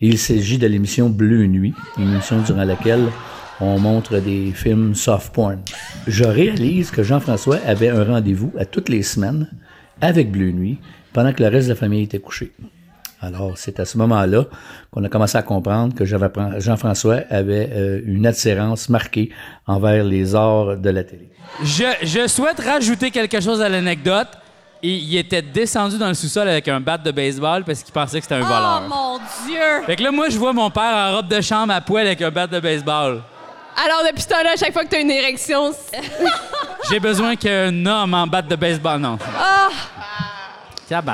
Il 0.00 0.16
s'agit 0.16 0.58
de 0.58 0.66
l'émission 0.68 1.10
Bleu 1.10 1.44
Nuit, 1.46 1.74
une 1.98 2.12
émission 2.12 2.40
durant 2.42 2.62
laquelle 2.64 3.06
on 3.60 3.78
montre 3.78 4.18
des 4.18 4.52
films 4.54 4.94
soft 4.94 5.32
porn. 5.34 5.58
Je 6.06 6.24
réalise 6.24 6.90
que 6.90 7.02
Jean-François 7.02 7.58
avait 7.66 7.88
un 7.88 8.04
rendez-vous 8.04 8.52
à 8.58 8.64
toutes 8.64 8.88
les 8.88 9.02
semaines 9.02 9.48
avec 10.00 10.30
Bleu 10.30 10.50
Nuit 10.52 10.78
pendant 11.12 11.32
que 11.32 11.42
le 11.42 11.48
reste 11.48 11.68
de 11.68 11.72
la 11.72 11.78
famille 11.78 12.02
était 12.04 12.20
couché. 12.20 12.52
Alors, 13.20 13.58
c'est 13.58 13.80
à 13.80 13.84
ce 13.84 13.98
moment-là 13.98 14.44
qu'on 14.92 15.02
a 15.02 15.08
commencé 15.08 15.36
à 15.36 15.42
comprendre 15.42 15.92
que 15.92 16.04
j'avais- 16.04 16.28
Jean-François 16.58 17.20
avait 17.30 17.68
euh, 17.72 18.00
une 18.06 18.26
attirance 18.26 18.88
marquée 18.88 19.30
envers 19.66 20.04
les 20.04 20.36
arts 20.36 20.76
de 20.76 20.90
la 20.90 21.02
télé. 21.02 21.28
Je, 21.64 21.82
je 22.04 22.28
souhaite 22.28 22.60
rajouter 22.60 23.10
quelque 23.10 23.40
chose 23.40 23.60
à 23.60 23.68
l'anecdote. 23.68 24.28
Il 24.84 25.16
était 25.16 25.42
descendu 25.42 25.98
dans 25.98 26.06
le 26.06 26.14
sous-sol 26.14 26.46
avec 26.46 26.68
un 26.68 26.78
bat 26.78 26.96
de 26.98 27.10
baseball 27.10 27.64
parce 27.64 27.82
qu'il 27.82 27.92
pensait 27.92 28.18
que 28.20 28.22
c'était 28.26 28.36
un 28.36 28.42
Oh 28.42 28.44
voleur. 28.44 28.82
mon 28.88 29.18
Dieu! 29.48 29.84
Fait 29.86 29.96
que 29.96 30.02
là, 30.04 30.12
moi, 30.12 30.28
je 30.28 30.38
vois 30.38 30.52
mon 30.52 30.70
père 30.70 30.94
en 30.94 31.16
robe 31.16 31.26
de 31.26 31.40
chambre 31.40 31.72
à 31.72 31.80
poil 31.80 32.06
avec 32.06 32.22
un 32.22 32.30
bat 32.30 32.46
de 32.46 32.60
baseball. 32.60 33.22
Alors, 33.84 34.02
depuis 34.08 34.22
ce 34.22 34.28
temps-là, 34.28 34.50
à 34.54 34.56
chaque 34.56 34.72
fois 34.72 34.84
que 34.84 34.88
t'as 34.90 35.00
une 35.00 35.10
érection, 35.10 35.72
c'est- 35.72 36.00
J'ai 36.90 36.98
besoin 37.00 37.36
qu'un 37.36 37.84
homme 37.86 38.14
en 38.14 38.26
batte 38.26 38.48
de 38.48 38.56
baseball. 38.56 38.98
Non. 39.00 39.18
Ah! 39.38 39.68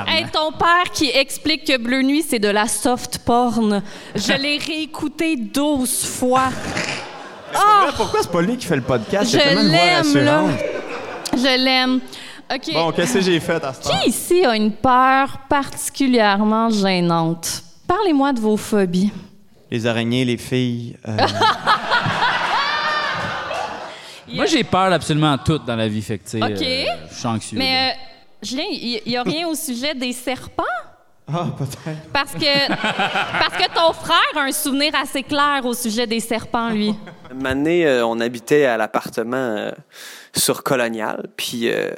Hey, 0.07 0.25
ton 0.31 0.53
père 0.53 0.89
qui 0.93 1.09
explique 1.09 1.65
que 1.65 1.77
Bleu 1.77 2.01
Nuit, 2.01 2.23
c'est 2.25 2.39
de 2.39 2.47
la 2.47 2.65
soft 2.65 3.17
porn. 3.25 3.83
Je 4.15 4.31
l'ai 4.41 4.57
réécouté 4.57 5.35
12 5.35 6.05
fois. 6.05 6.49
Ah! 7.53 7.87
Pourquoi 7.97 8.21
c'est 8.21 8.31
pas 8.31 8.41
lui 8.41 8.55
qui 8.55 8.65
fait 8.65 8.77
le 8.77 8.81
podcast? 8.83 9.29
Je 9.29 9.37
l'aime. 9.37 10.57
Je 11.33 11.57
l'aime. 11.61 11.99
OK. 12.53 12.73
Bon, 12.73 12.91
qu'est-ce 12.93 13.15
que 13.15 13.21
j'ai 13.21 13.39
fait 13.41 13.61
à 13.65 13.73
ce 13.73 13.81
temps? 13.81 13.89
Qui 14.01 14.09
ici 14.11 14.45
a 14.45 14.55
une 14.55 14.71
peur 14.71 15.39
particulièrement 15.49 16.69
gênante? 16.69 17.61
Parlez-moi 17.85 18.31
de 18.31 18.39
vos 18.39 18.55
phobies. 18.55 19.11
Les 19.69 19.85
araignées, 19.87 20.23
les 20.23 20.37
filles. 20.37 20.95
euh, 21.05 21.17
Moi, 24.33 24.45
j'ai 24.45 24.63
peur 24.63 24.89
d'absolument 24.89 25.37
tout 25.37 25.59
dans 25.59 25.75
la 25.75 25.87
vie. 25.87 26.01
Fait 26.01 26.17
que, 26.17 26.37
OK. 26.37 26.61
euh, 26.61 26.85
je 27.09 27.15
suis 27.15 27.27
anxieux. 27.27 27.57
Mais, 27.57 27.91
euh, 27.91 27.99
Julien, 28.41 28.63
il 28.69 29.01
n'y 29.05 29.17
a 29.17 29.23
rien 29.23 29.47
au 29.47 29.55
sujet 29.55 29.93
des 29.93 30.13
serpents? 30.13 30.63
Ah, 31.27 31.47
peut-être. 31.57 32.09
Parce 32.13 32.33
que, 32.33 32.67
parce 32.69 33.55
que 33.57 33.73
ton 33.73 33.93
frère 33.93 34.19
a 34.35 34.41
un 34.41 34.51
souvenir 34.51 34.93
assez 34.95 35.23
clair 35.23 35.61
au 35.63 35.73
sujet 35.73 36.05
des 36.05 36.19
serpents, 36.19 36.69
lui. 36.69 36.93
Une 37.31 37.47
année, 37.47 37.85
euh, 37.87 38.05
on 38.05 38.19
habitait 38.19 38.65
à 38.65 38.77
l'appartement 38.77 39.35
euh, 39.35 39.71
sur 40.35 40.61
Colonial, 40.61 41.27
puis 41.35 41.69
euh, 41.71 41.89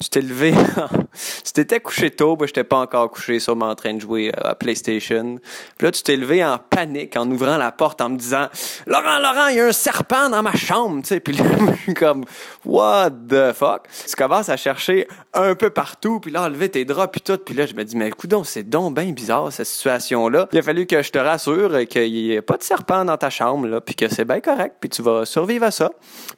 tu 0.00 0.08
t'es 0.10 0.20
levé, 0.20 0.52
tu 1.44 1.52
t'étais 1.52 1.80
couché 1.80 2.10
tôt, 2.10 2.36
moi 2.36 2.46
j'étais 2.46 2.64
pas 2.64 2.78
encore 2.78 3.10
couché, 3.10 3.38
sûrement 3.38 3.68
en 3.68 3.74
train 3.74 3.94
de 3.94 4.00
jouer 4.00 4.32
euh, 4.36 4.50
à 4.50 4.54
PlayStation. 4.54 5.38
Puis 5.78 5.86
là, 5.86 5.92
tu 5.92 6.02
t'es 6.02 6.16
levé 6.16 6.44
en 6.44 6.58
panique 6.58 7.16
en 7.16 7.30
ouvrant 7.30 7.56
la 7.56 7.70
porte 7.70 8.00
en 8.00 8.08
me 8.08 8.16
disant 8.16 8.48
Laurent, 8.86 9.18
Laurent, 9.18 9.46
il 9.48 9.56
y 9.56 9.60
a 9.60 9.66
un 9.66 9.72
serpent 9.72 10.28
dans 10.28 10.42
ma 10.42 10.54
chambre, 10.54 11.00
tu 11.02 11.08
sais. 11.08 11.20
Puis 11.20 11.34
là, 11.34 11.44
comme 11.96 12.24
What 12.64 13.10
the 13.28 13.52
fuck? 13.52 13.88
Tu 14.08 14.16
commences 14.16 14.48
à 14.48 14.56
chercher 14.56 15.06
un 15.32 15.54
peu 15.54 15.70
partout, 15.70 16.18
puis 16.20 16.30
là, 16.30 16.42
enlever 16.42 16.68
tes 16.68 16.84
draps, 16.84 17.12
puis 17.12 17.20
tout. 17.20 17.38
Puis 17.38 17.54
là, 17.54 17.66
je 17.66 17.74
me 17.74 17.84
dis, 17.84 17.96
mais 17.96 18.08
écoute, 18.08 18.34
c'est 18.44 18.68
donc 18.68 18.96
bien 18.96 19.12
bizarre, 19.12 19.52
cette 19.52 19.66
situation-là. 19.66 20.48
Il 20.52 20.58
a 20.58 20.62
fallu 20.62 20.86
que 20.86 21.02
je 21.02 21.10
te 21.10 21.18
rassure 21.18 21.86
qu'il 21.88 22.12
n'y 22.12 22.32
ait 22.32 22.42
pas 22.42 22.56
de 22.56 22.62
serpent 22.62 23.04
dans 23.04 23.16
ta 23.16 23.30
chambre, 23.30 23.66
là, 23.66 23.80
puis 23.80 23.94
que 23.94 24.08
c'est 24.08 24.24
bien 24.24 24.40
correct, 24.40 24.76
puis 24.80 24.90
tu 24.90 25.02
vas 25.02 25.24
survivre 25.24 25.64
à 25.64 25.70
ça. 25.70 25.90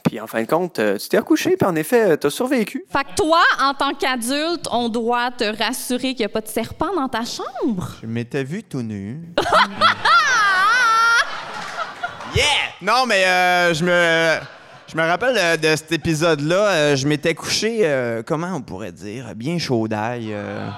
Puis 0.05 0.21
en 0.21 0.27
fin 0.27 0.43
de 0.43 0.47
compte, 0.47 0.79
euh, 0.79 0.99
tu 0.99 1.09
t'es 1.09 1.19
recouché, 1.19 1.57
puis 1.57 1.67
en 1.67 1.75
effet, 1.75 2.19
tu 2.19 2.27
as 2.27 2.31
survécu. 2.31 2.85
Fait 2.91 3.05
que 3.05 3.15
toi, 3.17 3.41
en 3.61 3.75
tant 3.75 3.95
qu'adulte, 3.95 4.67
on 4.71 4.89
doit 4.89 5.31
te 5.31 5.45
rassurer 5.63 6.11
qu'il 6.15 6.19
n'y 6.21 6.25
a 6.27 6.29
pas 6.29 6.41
de 6.41 6.49
serpent 6.49 6.95
dans 6.95 7.09
ta 7.09 7.23
chambre. 7.25 7.89
Je 8.03 8.07
m'étais 8.07 8.45
vu 8.45 8.63
tout 8.63 8.83
nu. 8.83 9.21
yeah! 12.35 12.45
Non, 12.83 13.07
mais 13.07 13.25
euh, 13.25 13.75
je 13.75 13.85
me. 13.85 14.39
Je 14.89 14.97
me 14.97 15.03
rappelle 15.03 15.37
euh, 15.37 15.57
de 15.57 15.75
cet 15.77 15.91
épisode-là. 15.91 16.69
euh, 16.71 16.97
je 16.97 17.09
m'étais 17.09 17.35
couché, 17.35 17.81
euh, 17.83 18.23
comment 18.25 18.55
on 18.55 18.63
pourrait 18.63 18.93
dire, 18.93 19.35
bien 19.35 19.59
chaud 19.59 19.89
d'ail. 19.89 20.29
euh. 20.33 20.69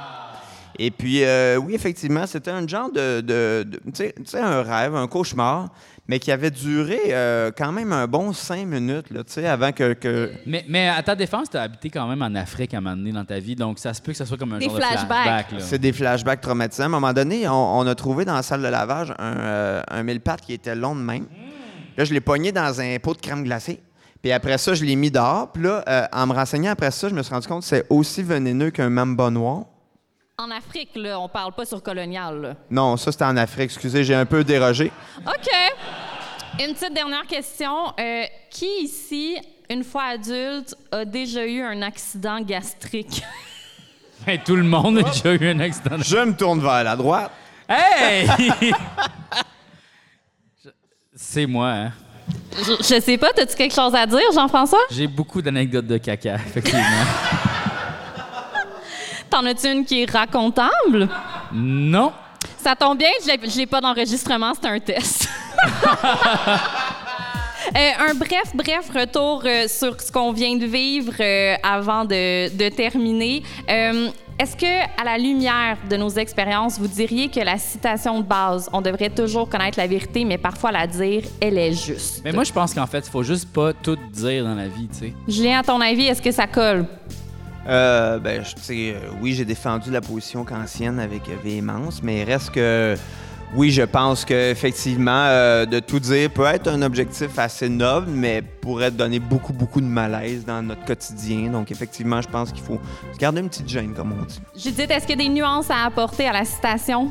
Et 0.78 0.90
puis, 0.90 1.24
euh, 1.24 1.56
oui, 1.56 1.74
effectivement, 1.74 2.26
c'était 2.26 2.50
un 2.50 2.66
genre 2.66 2.90
de. 2.90 3.20
de- 3.20 3.64
de- 3.68 3.76
tu 3.86 3.92
sais- 3.94 4.14
tu 4.16 4.24
sais, 4.26 4.40
un 4.40 4.62
rêve, 4.62 4.94
un 4.96 5.06
cauchemar, 5.08 5.68
mais 6.08 6.18
qui 6.18 6.32
avait 6.32 6.50
duré 6.50 6.98
euh, 7.10 7.50
quand 7.56 7.70
même 7.70 7.92
un 7.92 8.06
bon 8.06 8.32
cinq 8.32 8.66
minutes, 8.66 9.10
là, 9.10 9.22
tu 9.24 9.32
sais, 9.34 9.46
avant 9.46 9.72
que. 9.72 9.92
que- 9.92 10.32
Mais, 10.46 10.64
mais 10.68 10.88
à 10.88 11.02
ta 11.02 11.14
défense, 11.14 11.50
tu 11.50 11.56
as 11.58 11.62
habité 11.62 11.90
quand 11.90 12.06
même 12.08 12.22
en 12.22 12.34
Afrique 12.34 12.72
à 12.74 12.78
un 12.78 12.80
moment 12.80 12.96
donné 12.96 13.12
dans 13.12 13.24
ta 13.26 13.38
vie, 13.38 13.54
donc 13.54 13.78
ça 13.78 13.92
se 13.92 14.00
peut 14.00 14.12
que 14.12 14.18
ça 14.18 14.24
soit 14.26 14.38
comme 14.38 14.54
un 14.54 14.58
Des 14.58 14.64
genre 14.66 14.76
flashbacks. 14.76 15.02
de 15.02 15.06
flashback. 15.06 15.52
là. 15.52 15.58
C'est 15.60 15.78
des 15.78 15.92
flashbacks 15.92 16.40
traumatisants. 16.40 16.84
À 16.84 16.86
un 16.86 16.90
moment 16.90 17.12
donné, 17.12 17.46
on, 17.48 17.78
on 17.78 17.86
a 17.86 17.94
trouvé 17.94 18.24
dans 18.24 18.34
la 18.34 18.42
salle 18.42 18.62
de 18.62 18.68
lavage 18.68 19.12
un, 19.18 19.36
euh, 19.36 19.82
un 19.88 20.02
mille 20.02 20.20
pattes 20.20 20.40
qui 20.40 20.54
était 20.54 20.74
long 20.74 20.96
de 20.96 21.00
même. 21.02 21.26
Là, 21.96 22.04
je 22.04 22.14
l'ai 22.14 22.20
pogné 22.20 22.52
dans 22.52 22.80
un 22.80 22.96
pot 22.98 23.14
de 23.14 23.20
crème 23.20 23.44
glacée. 23.44 23.80
Puis 24.22 24.32
après 24.32 24.56
ça, 24.58 24.74
je 24.74 24.84
l'ai 24.84 24.96
mis 24.96 25.10
dehors. 25.10 25.52
Puis 25.52 25.62
là, 25.62 25.84
euh, 25.88 26.06
en 26.12 26.26
me 26.26 26.32
renseignant 26.32 26.70
après 26.72 26.90
ça, 26.90 27.08
je 27.08 27.14
me 27.14 27.22
suis 27.22 27.32
rendu 27.34 27.46
compte 27.46 27.60
que 27.60 27.66
c'est 27.68 27.86
aussi 27.90 28.22
vénéneux 28.22 28.70
qu'un 28.70 28.88
mamba 28.88 29.30
noir. 29.30 29.64
En 30.40 30.50
Afrique, 30.52 30.90
là, 30.94 31.18
on 31.18 31.28
parle 31.28 31.52
pas 31.52 31.64
sur 31.64 31.82
colonial. 31.82 32.40
là. 32.40 32.54
Non, 32.70 32.96
ça, 32.96 33.10
c'était 33.10 33.24
en 33.24 33.36
Afrique. 33.36 33.64
Excusez, 33.72 34.04
j'ai 34.04 34.14
un 34.14 34.24
peu 34.26 34.44
dérogé. 34.44 34.92
OK. 35.26 35.48
Une 36.60 36.74
petite 36.74 36.92
dernière 36.94 37.26
question. 37.26 37.92
Euh, 37.98 38.24
qui 38.50 38.68
ici, 38.82 39.36
une 39.70 39.84
fois 39.84 40.04
adulte, 40.14 40.74
a 40.90 41.04
déjà 41.04 41.46
eu 41.46 41.62
un 41.62 41.82
accident 41.82 42.40
gastrique? 42.40 43.22
Hey, 44.26 44.38
tout 44.44 44.56
le 44.56 44.64
monde 44.64 44.98
a 44.98 45.02
déjà 45.04 45.34
eu 45.34 45.48
un 45.50 45.60
accident. 45.60 45.96
Je 46.00 46.16
me 46.16 46.34
tourne 46.36 46.60
vers 46.60 46.82
la 46.84 46.96
droite. 46.96 47.30
Hey! 47.68 48.26
Je- 50.64 50.70
C'est 51.14 51.46
moi, 51.46 51.68
hein. 51.70 51.92
Je, 52.56 52.72
je 52.80 53.00
sais 53.00 53.16
pas, 53.18 53.28
as-tu 53.28 53.54
quelque 53.56 53.74
chose 53.74 53.94
à 53.94 54.04
dire, 54.06 54.32
Jean-François? 54.34 54.80
J'ai 54.90 55.06
beaucoup 55.06 55.40
d'anecdotes 55.40 55.86
de 55.86 55.96
caca, 55.98 56.34
effectivement. 56.34 56.82
T'en 59.30 59.44
as-tu 59.46 59.68
une 59.70 59.84
qui 59.84 60.02
est 60.02 60.10
racontable? 60.10 61.08
non. 61.52 62.12
Ça 62.56 62.74
tombe 62.74 62.98
bien, 62.98 63.10
je 63.22 63.56
l'ai- 63.58 63.66
pas 63.66 63.80
d'enregistrement, 63.80 64.52
c'est 64.60 64.68
un 64.68 64.78
test. 64.80 65.28
Euh, 67.76 67.90
un 68.10 68.14
bref, 68.14 68.52
bref 68.54 68.88
retour 68.94 69.42
euh, 69.44 69.68
sur 69.68 70.00
ce 70.00 70.10
qu'on 70.10 70.32
vient 70.32 70.56
de 70.56 70.64
vivre 70.64 71.12
euh, 71.20 71.54
avant 71.62 72.06
de, 72.06 72.48
de 72.56 72.68
terminer. 72.70 73.42
Euh, 73.68 74.08
Est-ce 74.38 74.56
que, 74.56 74.84
à 74.98 75.04
la 75.04 75.18
lumière 75.18 75.76
de 75.90 75.96
nos 75.98 76.08
expériences, 76.08 76.78
vous 76.78 76.86
diriez 76.88 77.28
que 77.28 77.40
la 77.40 77.58
citation 77.58 78.20
de 78.20 78.24
base, 78.24 78.70
on 78.72 78.80
devrait 78.80 79.10
toujours 79.10 79.50
connaître 79.50 79.78
la 79.78 79.86
vérité, 79.86 80.24
mais 80.24 80.38
parfois 80.38 80.72
la 80.72 80.86
dire, 80.86 81.24
elle 81.42 81.58
est 81.58 81.72
juste? 81.74 82.22
Mais 82.24 82.32
moi, 82.32 82.44
je 82.44 82.52
pense 82.54 82.72
qu'en 82.72 82.86
fait, 82.86 83.04
il 83.06 83.10
faut 83.10 83.22
juste 83.24 83.52
pas 83.52 83.74
tout 83.74 83.98
dire 84.12 84.44
dans 84.44 84.54
la 84.54 84.68
vie, 84.68 84.88
tu 84.88 84.98
sais. 85.00 85.12
Julien, 85.26 85.58
à 85.58 85.62
ton 85.62 85.78
avis, 85.82 86.06
est-ce 86.06 86.22
que 86.22 86.32
ça 86.32 86.46
colle? 86.46 86.86
Euh, 87.68 88.18
ben, 88.18 88.42
je- 88.42 88.72
euh, 88.72 88.94
oui, 89.20 89.34
j'ai 89.34 89.44
défendu 89.44 89.90
la 89.90 90.00
position 90.00 90.44
kantienne 90.44 90.98
avec 90.98 91.22
véhémence, 91.44 92.02
mais 92.02 92.20
il 92.20 92.24
reste 92.24 92.50
que, 92.50 92.94
oui, 93.54 93.70
je 93.70 93.82
pense 93.82 94.24
qu'effectivement, 94.24 95.24
euh, 95.26 95.66
de 95.66 95.78
tout 95.80 96.00
dire 96.00 96.30
peut 96.30 96.44
être 96.46 96.68
un 96.68 96.80
objectif 96.82 97.38
assez 97.38 97.68
noble, 97.68 98.06
mais 98.10 98.40
pourrait 98.42 98.90
donner 98.90 99.18
beaucoup, 99.18 99.52
beaucoup 99.52 99.80
de 99.82 99.86
malaise 99.86 100.44
dans 100.46 100.62
notre 100.62 100.84
quotidien. 100.86 101.50
Donc, 101.50 101.70
effectivement, 101.70 102.22
je 102.22 102.28
pense 102.28 102.52
qu'il 102.52 102.62
faut 102.64 102.80
garder 103.18 103.40
une 103.40 103.48
petite 103.48 103.68
gêne, 103.68 103.92
comme 103.92 104.12
on 104.18 104.24
dit. 104.24 104.40
Judith, 104.56 104.90
est-ce 104.90 105.06
qu'il 105.06 105.20
y 105.20 105.24
a 105.24 105.28
des 105.28 105.34
nuances 105.34 105.70
à 105.70 105.84
apporter 105.84 106.26
à 106.26 106.32
la 106.32 106.44
citation? 106.46 107.10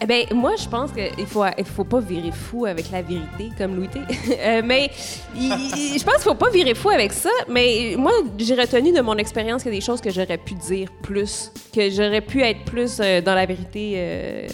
Eh 0.00 0.06
ben, 0.06 0.26
moi, 0.34 0.52
je 0.56 0.68
pense 0.68 0.90
qu'il 0.92 1.26
faut, 1.26 1.44
il 1.56 1.64
faut 1.64 1.84
pas 1.84 2.00
virer 2.00 2.32
fou 2.32 2.66
avec 2.66 2.90
la 2.90 3.00
vérité, 3.00 3.50
comme 3.56 3.76
Louis 3.76 3.88
T. 3.88 4.00
Euh, 4.44 4.62
mais 4.64 4.90
je 5.34 6.04
pense 6.04 6.14
qu'il 6.16 6.24
faut 6.24 6.34
pas 6.34 6.50
virer 6.50 6.74
fou 6.74 6.90
avec 6.90 7.12
ça. 7.12 7.30
Mais 7.48 7.94
moi, 7.96 8.12
j'ai 8.36 8.54
retenu 8.54 8.92
de 8.92 9.00
mon 9.00 9.16
expérience 9.16 9.62
qu'il 9.62 9.72
y 9.72 9.76
a 9.76 9.78
des 9.78 9.84
choses 9.84 10.00
que 10.00 10.10
j'aurais 10.10 10.38
pu 10.38 10.54
dire 10.54 10.88
plus, 11.02 11.52
que 11.74 11.88
j'aurais 11.90 12.20
pu 12.20 12.42
être 12.42 12.64
plus 12.64 12.98
euh, 13.00 13.20
dans 13.20 13.34
la 13.34 13.46
vérité 13.46 13.94
euh, 13.96 14.48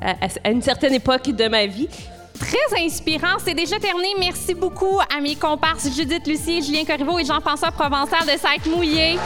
à, 0.00 0.50
une 0.50 0.62
certaine 0.62 0.94
époque 0.94 1.28
de 1.28 1.48
ma 1.48 1.66
vie. 1.66 1.88
Très 2.38 2.84
inspirant. 2.84 3.36
C'est 3.44 3.54
déjà 3.54 3.78
terminé. 3.78 4.08
Merci 4.18 4.54
beaucoup 4.54 4.98
à 5.14 5.20
mes 5.20 5.36
comparses 5.36 5.94
Judith 5.94 6.26
Lucier, 6.26 6.62
Julien 6.62 6.84
Corriveau 6.84 7.18
et 7.18 7.24
Jean-François 7.24 7.70
Provençal 7.70 8.22
de 8.22 8.38
Sac 8.38 8.66
Mouillé. 8.66 9.18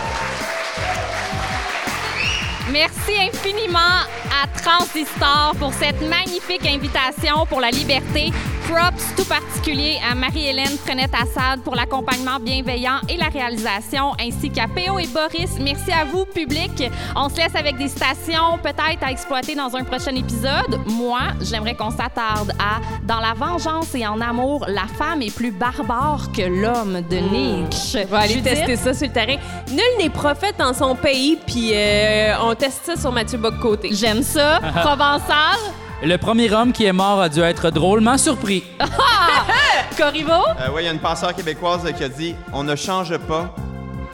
Merci 2.72 3.12
infiniment 3.20 4.00
à 4.32 4.46
Transistor 4.62 5.54
pour 5.58 5.74
cette 5.74 6.00
magnifique 6.00 6.64
invitation 6.66 7.44
pour 7.46 7.60
la 7.60 7.68
liberté. 7.70 8.32
Props 8.70 9.14
tout 9.16 9.24
particulier 9.24 9.98
à 10.08 10.14
Marie-Hélène 10.14 10.78
Frenette-Assad 10.86 11.60
pour 11.62 11.74
l'accompagnement 11.74 12.38
bienveillant 12.40 13.00
et 13.08 13.16
la 13.16 13.26
réalisation, 13.26 14.12
ainsi 14.18 14.50
qu'à 14.50 14.68
Péo 14.68 14.98
et 14.98 15.08
Boris. 15.08 15.58
Merci 15.60 15.92
à 15.92 16.04
vous, 16.04 16.24
public. 16.24 16.84
On 17.14 17.28
se 17.28 17.36
laisse 17.36 17.54
avec 17.54 17.76
des 17.76 17.88
citations 17.88 18.58
peut-être 18.62 19.02
à 19.02 19.10
exploiter 19.10 19.54
dans 19.54 19.76
un 19.76 19.84
prochain 19.84 20.14
épisode. 20.14 20.80
Moi, 20.86 21.18
j'aimerais 21.42 21.74
qu'on 21.74 21.90
s'attarde 21.90 22.52
à 22.58 22.80
Dans 23.02 23.20
la 23.20 23.34
vengeance 23.34 23.94
et 23.94 24.06
en 24.06 24.20
amour, 24.20 24.64
la 24.68 24.86
femme 24.96 25.20
est 25.22 25.34
plus 25.34 25.50
barbare 25.50 26.30
que 26.34 26.42
l'homme 26.42 27.02
de 27.10 27.16
Nietzsche. 27.16 28.04
On 28.04 28.12
va 28.12 28.20
aller 28.20 28.34
Judith? 28.34 28.54
tester 28.54 28.76
ça 28.76 28.94
sur 28.94 29.08
le 29.08 29.12
terrain. 29.12 29.36
Nul 29.70 29.82
n'est 29.98 30.08
prophète 30.08 30.54
dans 30.58 30.72
son 30.72 30.94
pays, 30.94 31.36
puis 31.46 31.72
euh, 31.74 32.34
on 32.42 32.54
teste 32.62 32.82
ça 32.84 32.96
sur 32.96 33.10
Mathieu 33.10 33.38
Bock-Côté. 33.38 33.88
J'aime 33.92 34.22
ça. 34.22 34.60
Provençal? 34.84 35.58
Le 36.00 36.16
premier 36.16 36.48
homme 36.52 36.72
qui 36.72 36.84
est 36.84 36.92
mort 36.92 37.20
a 37.20 37.28
dû 37.28 37.40
être 37.40 37.70
drôlement 37.70 38.16
surpris. 38.16 38.62
Corriveau? 39.98 40.30
Euh, 40.60 40.68
oui, 40.72 40.82
il 40.82 40.84
y 40.84 40.88
a 40.88 40.92
une 40.92 41.00
penseur 41.00 41.34
québécoise 41.34 41.92
qui 41.96 42.04
a 42.04 42.08
dit 42.08 42.36
On 42.52 42.62
ne 42.62 42.76
change 42.76 43.18
pas, 43.18 43.52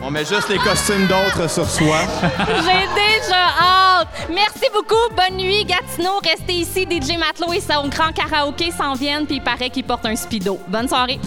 on 0.02 0.10
met 0.10 0.24
juste 0.24 0.48
les 0.48 0.56
costumes 0.56 1.06
d'autres 1.06 1.50
sur 1.50 1.68
soi. 1.68 1.98
J'ai 2.38 2.88
déjà 2.94 3.48
hâte. 3.60 4.08
Merci 4.30 4.70
beaucoup. 4.72 4.94
Bonne 5.14 5.36
nuit, 5.36 5.66
Gatineau. 5.66 6.18
Restez 6.24 6.54
ici. 6.54 6.86
DJ 6.90 7.18
Matelot 7.18 7.52
et 7.52 7.60
son 7.60 7.86
grand 7.88 8.12
karaoké 8.14 8.70
s'en 8.70 8.94
viennent, 8.94 9.26
puis 9.26 9.36
il 9.36 9.42
paraît 9.42 9.68
qu'il 9.68 9.84
porte 9.84 10.06
un 10.06 10.16
speedo. 10.16 10.58
Bonne 10.68 10.88
soirée. 10.88 11.20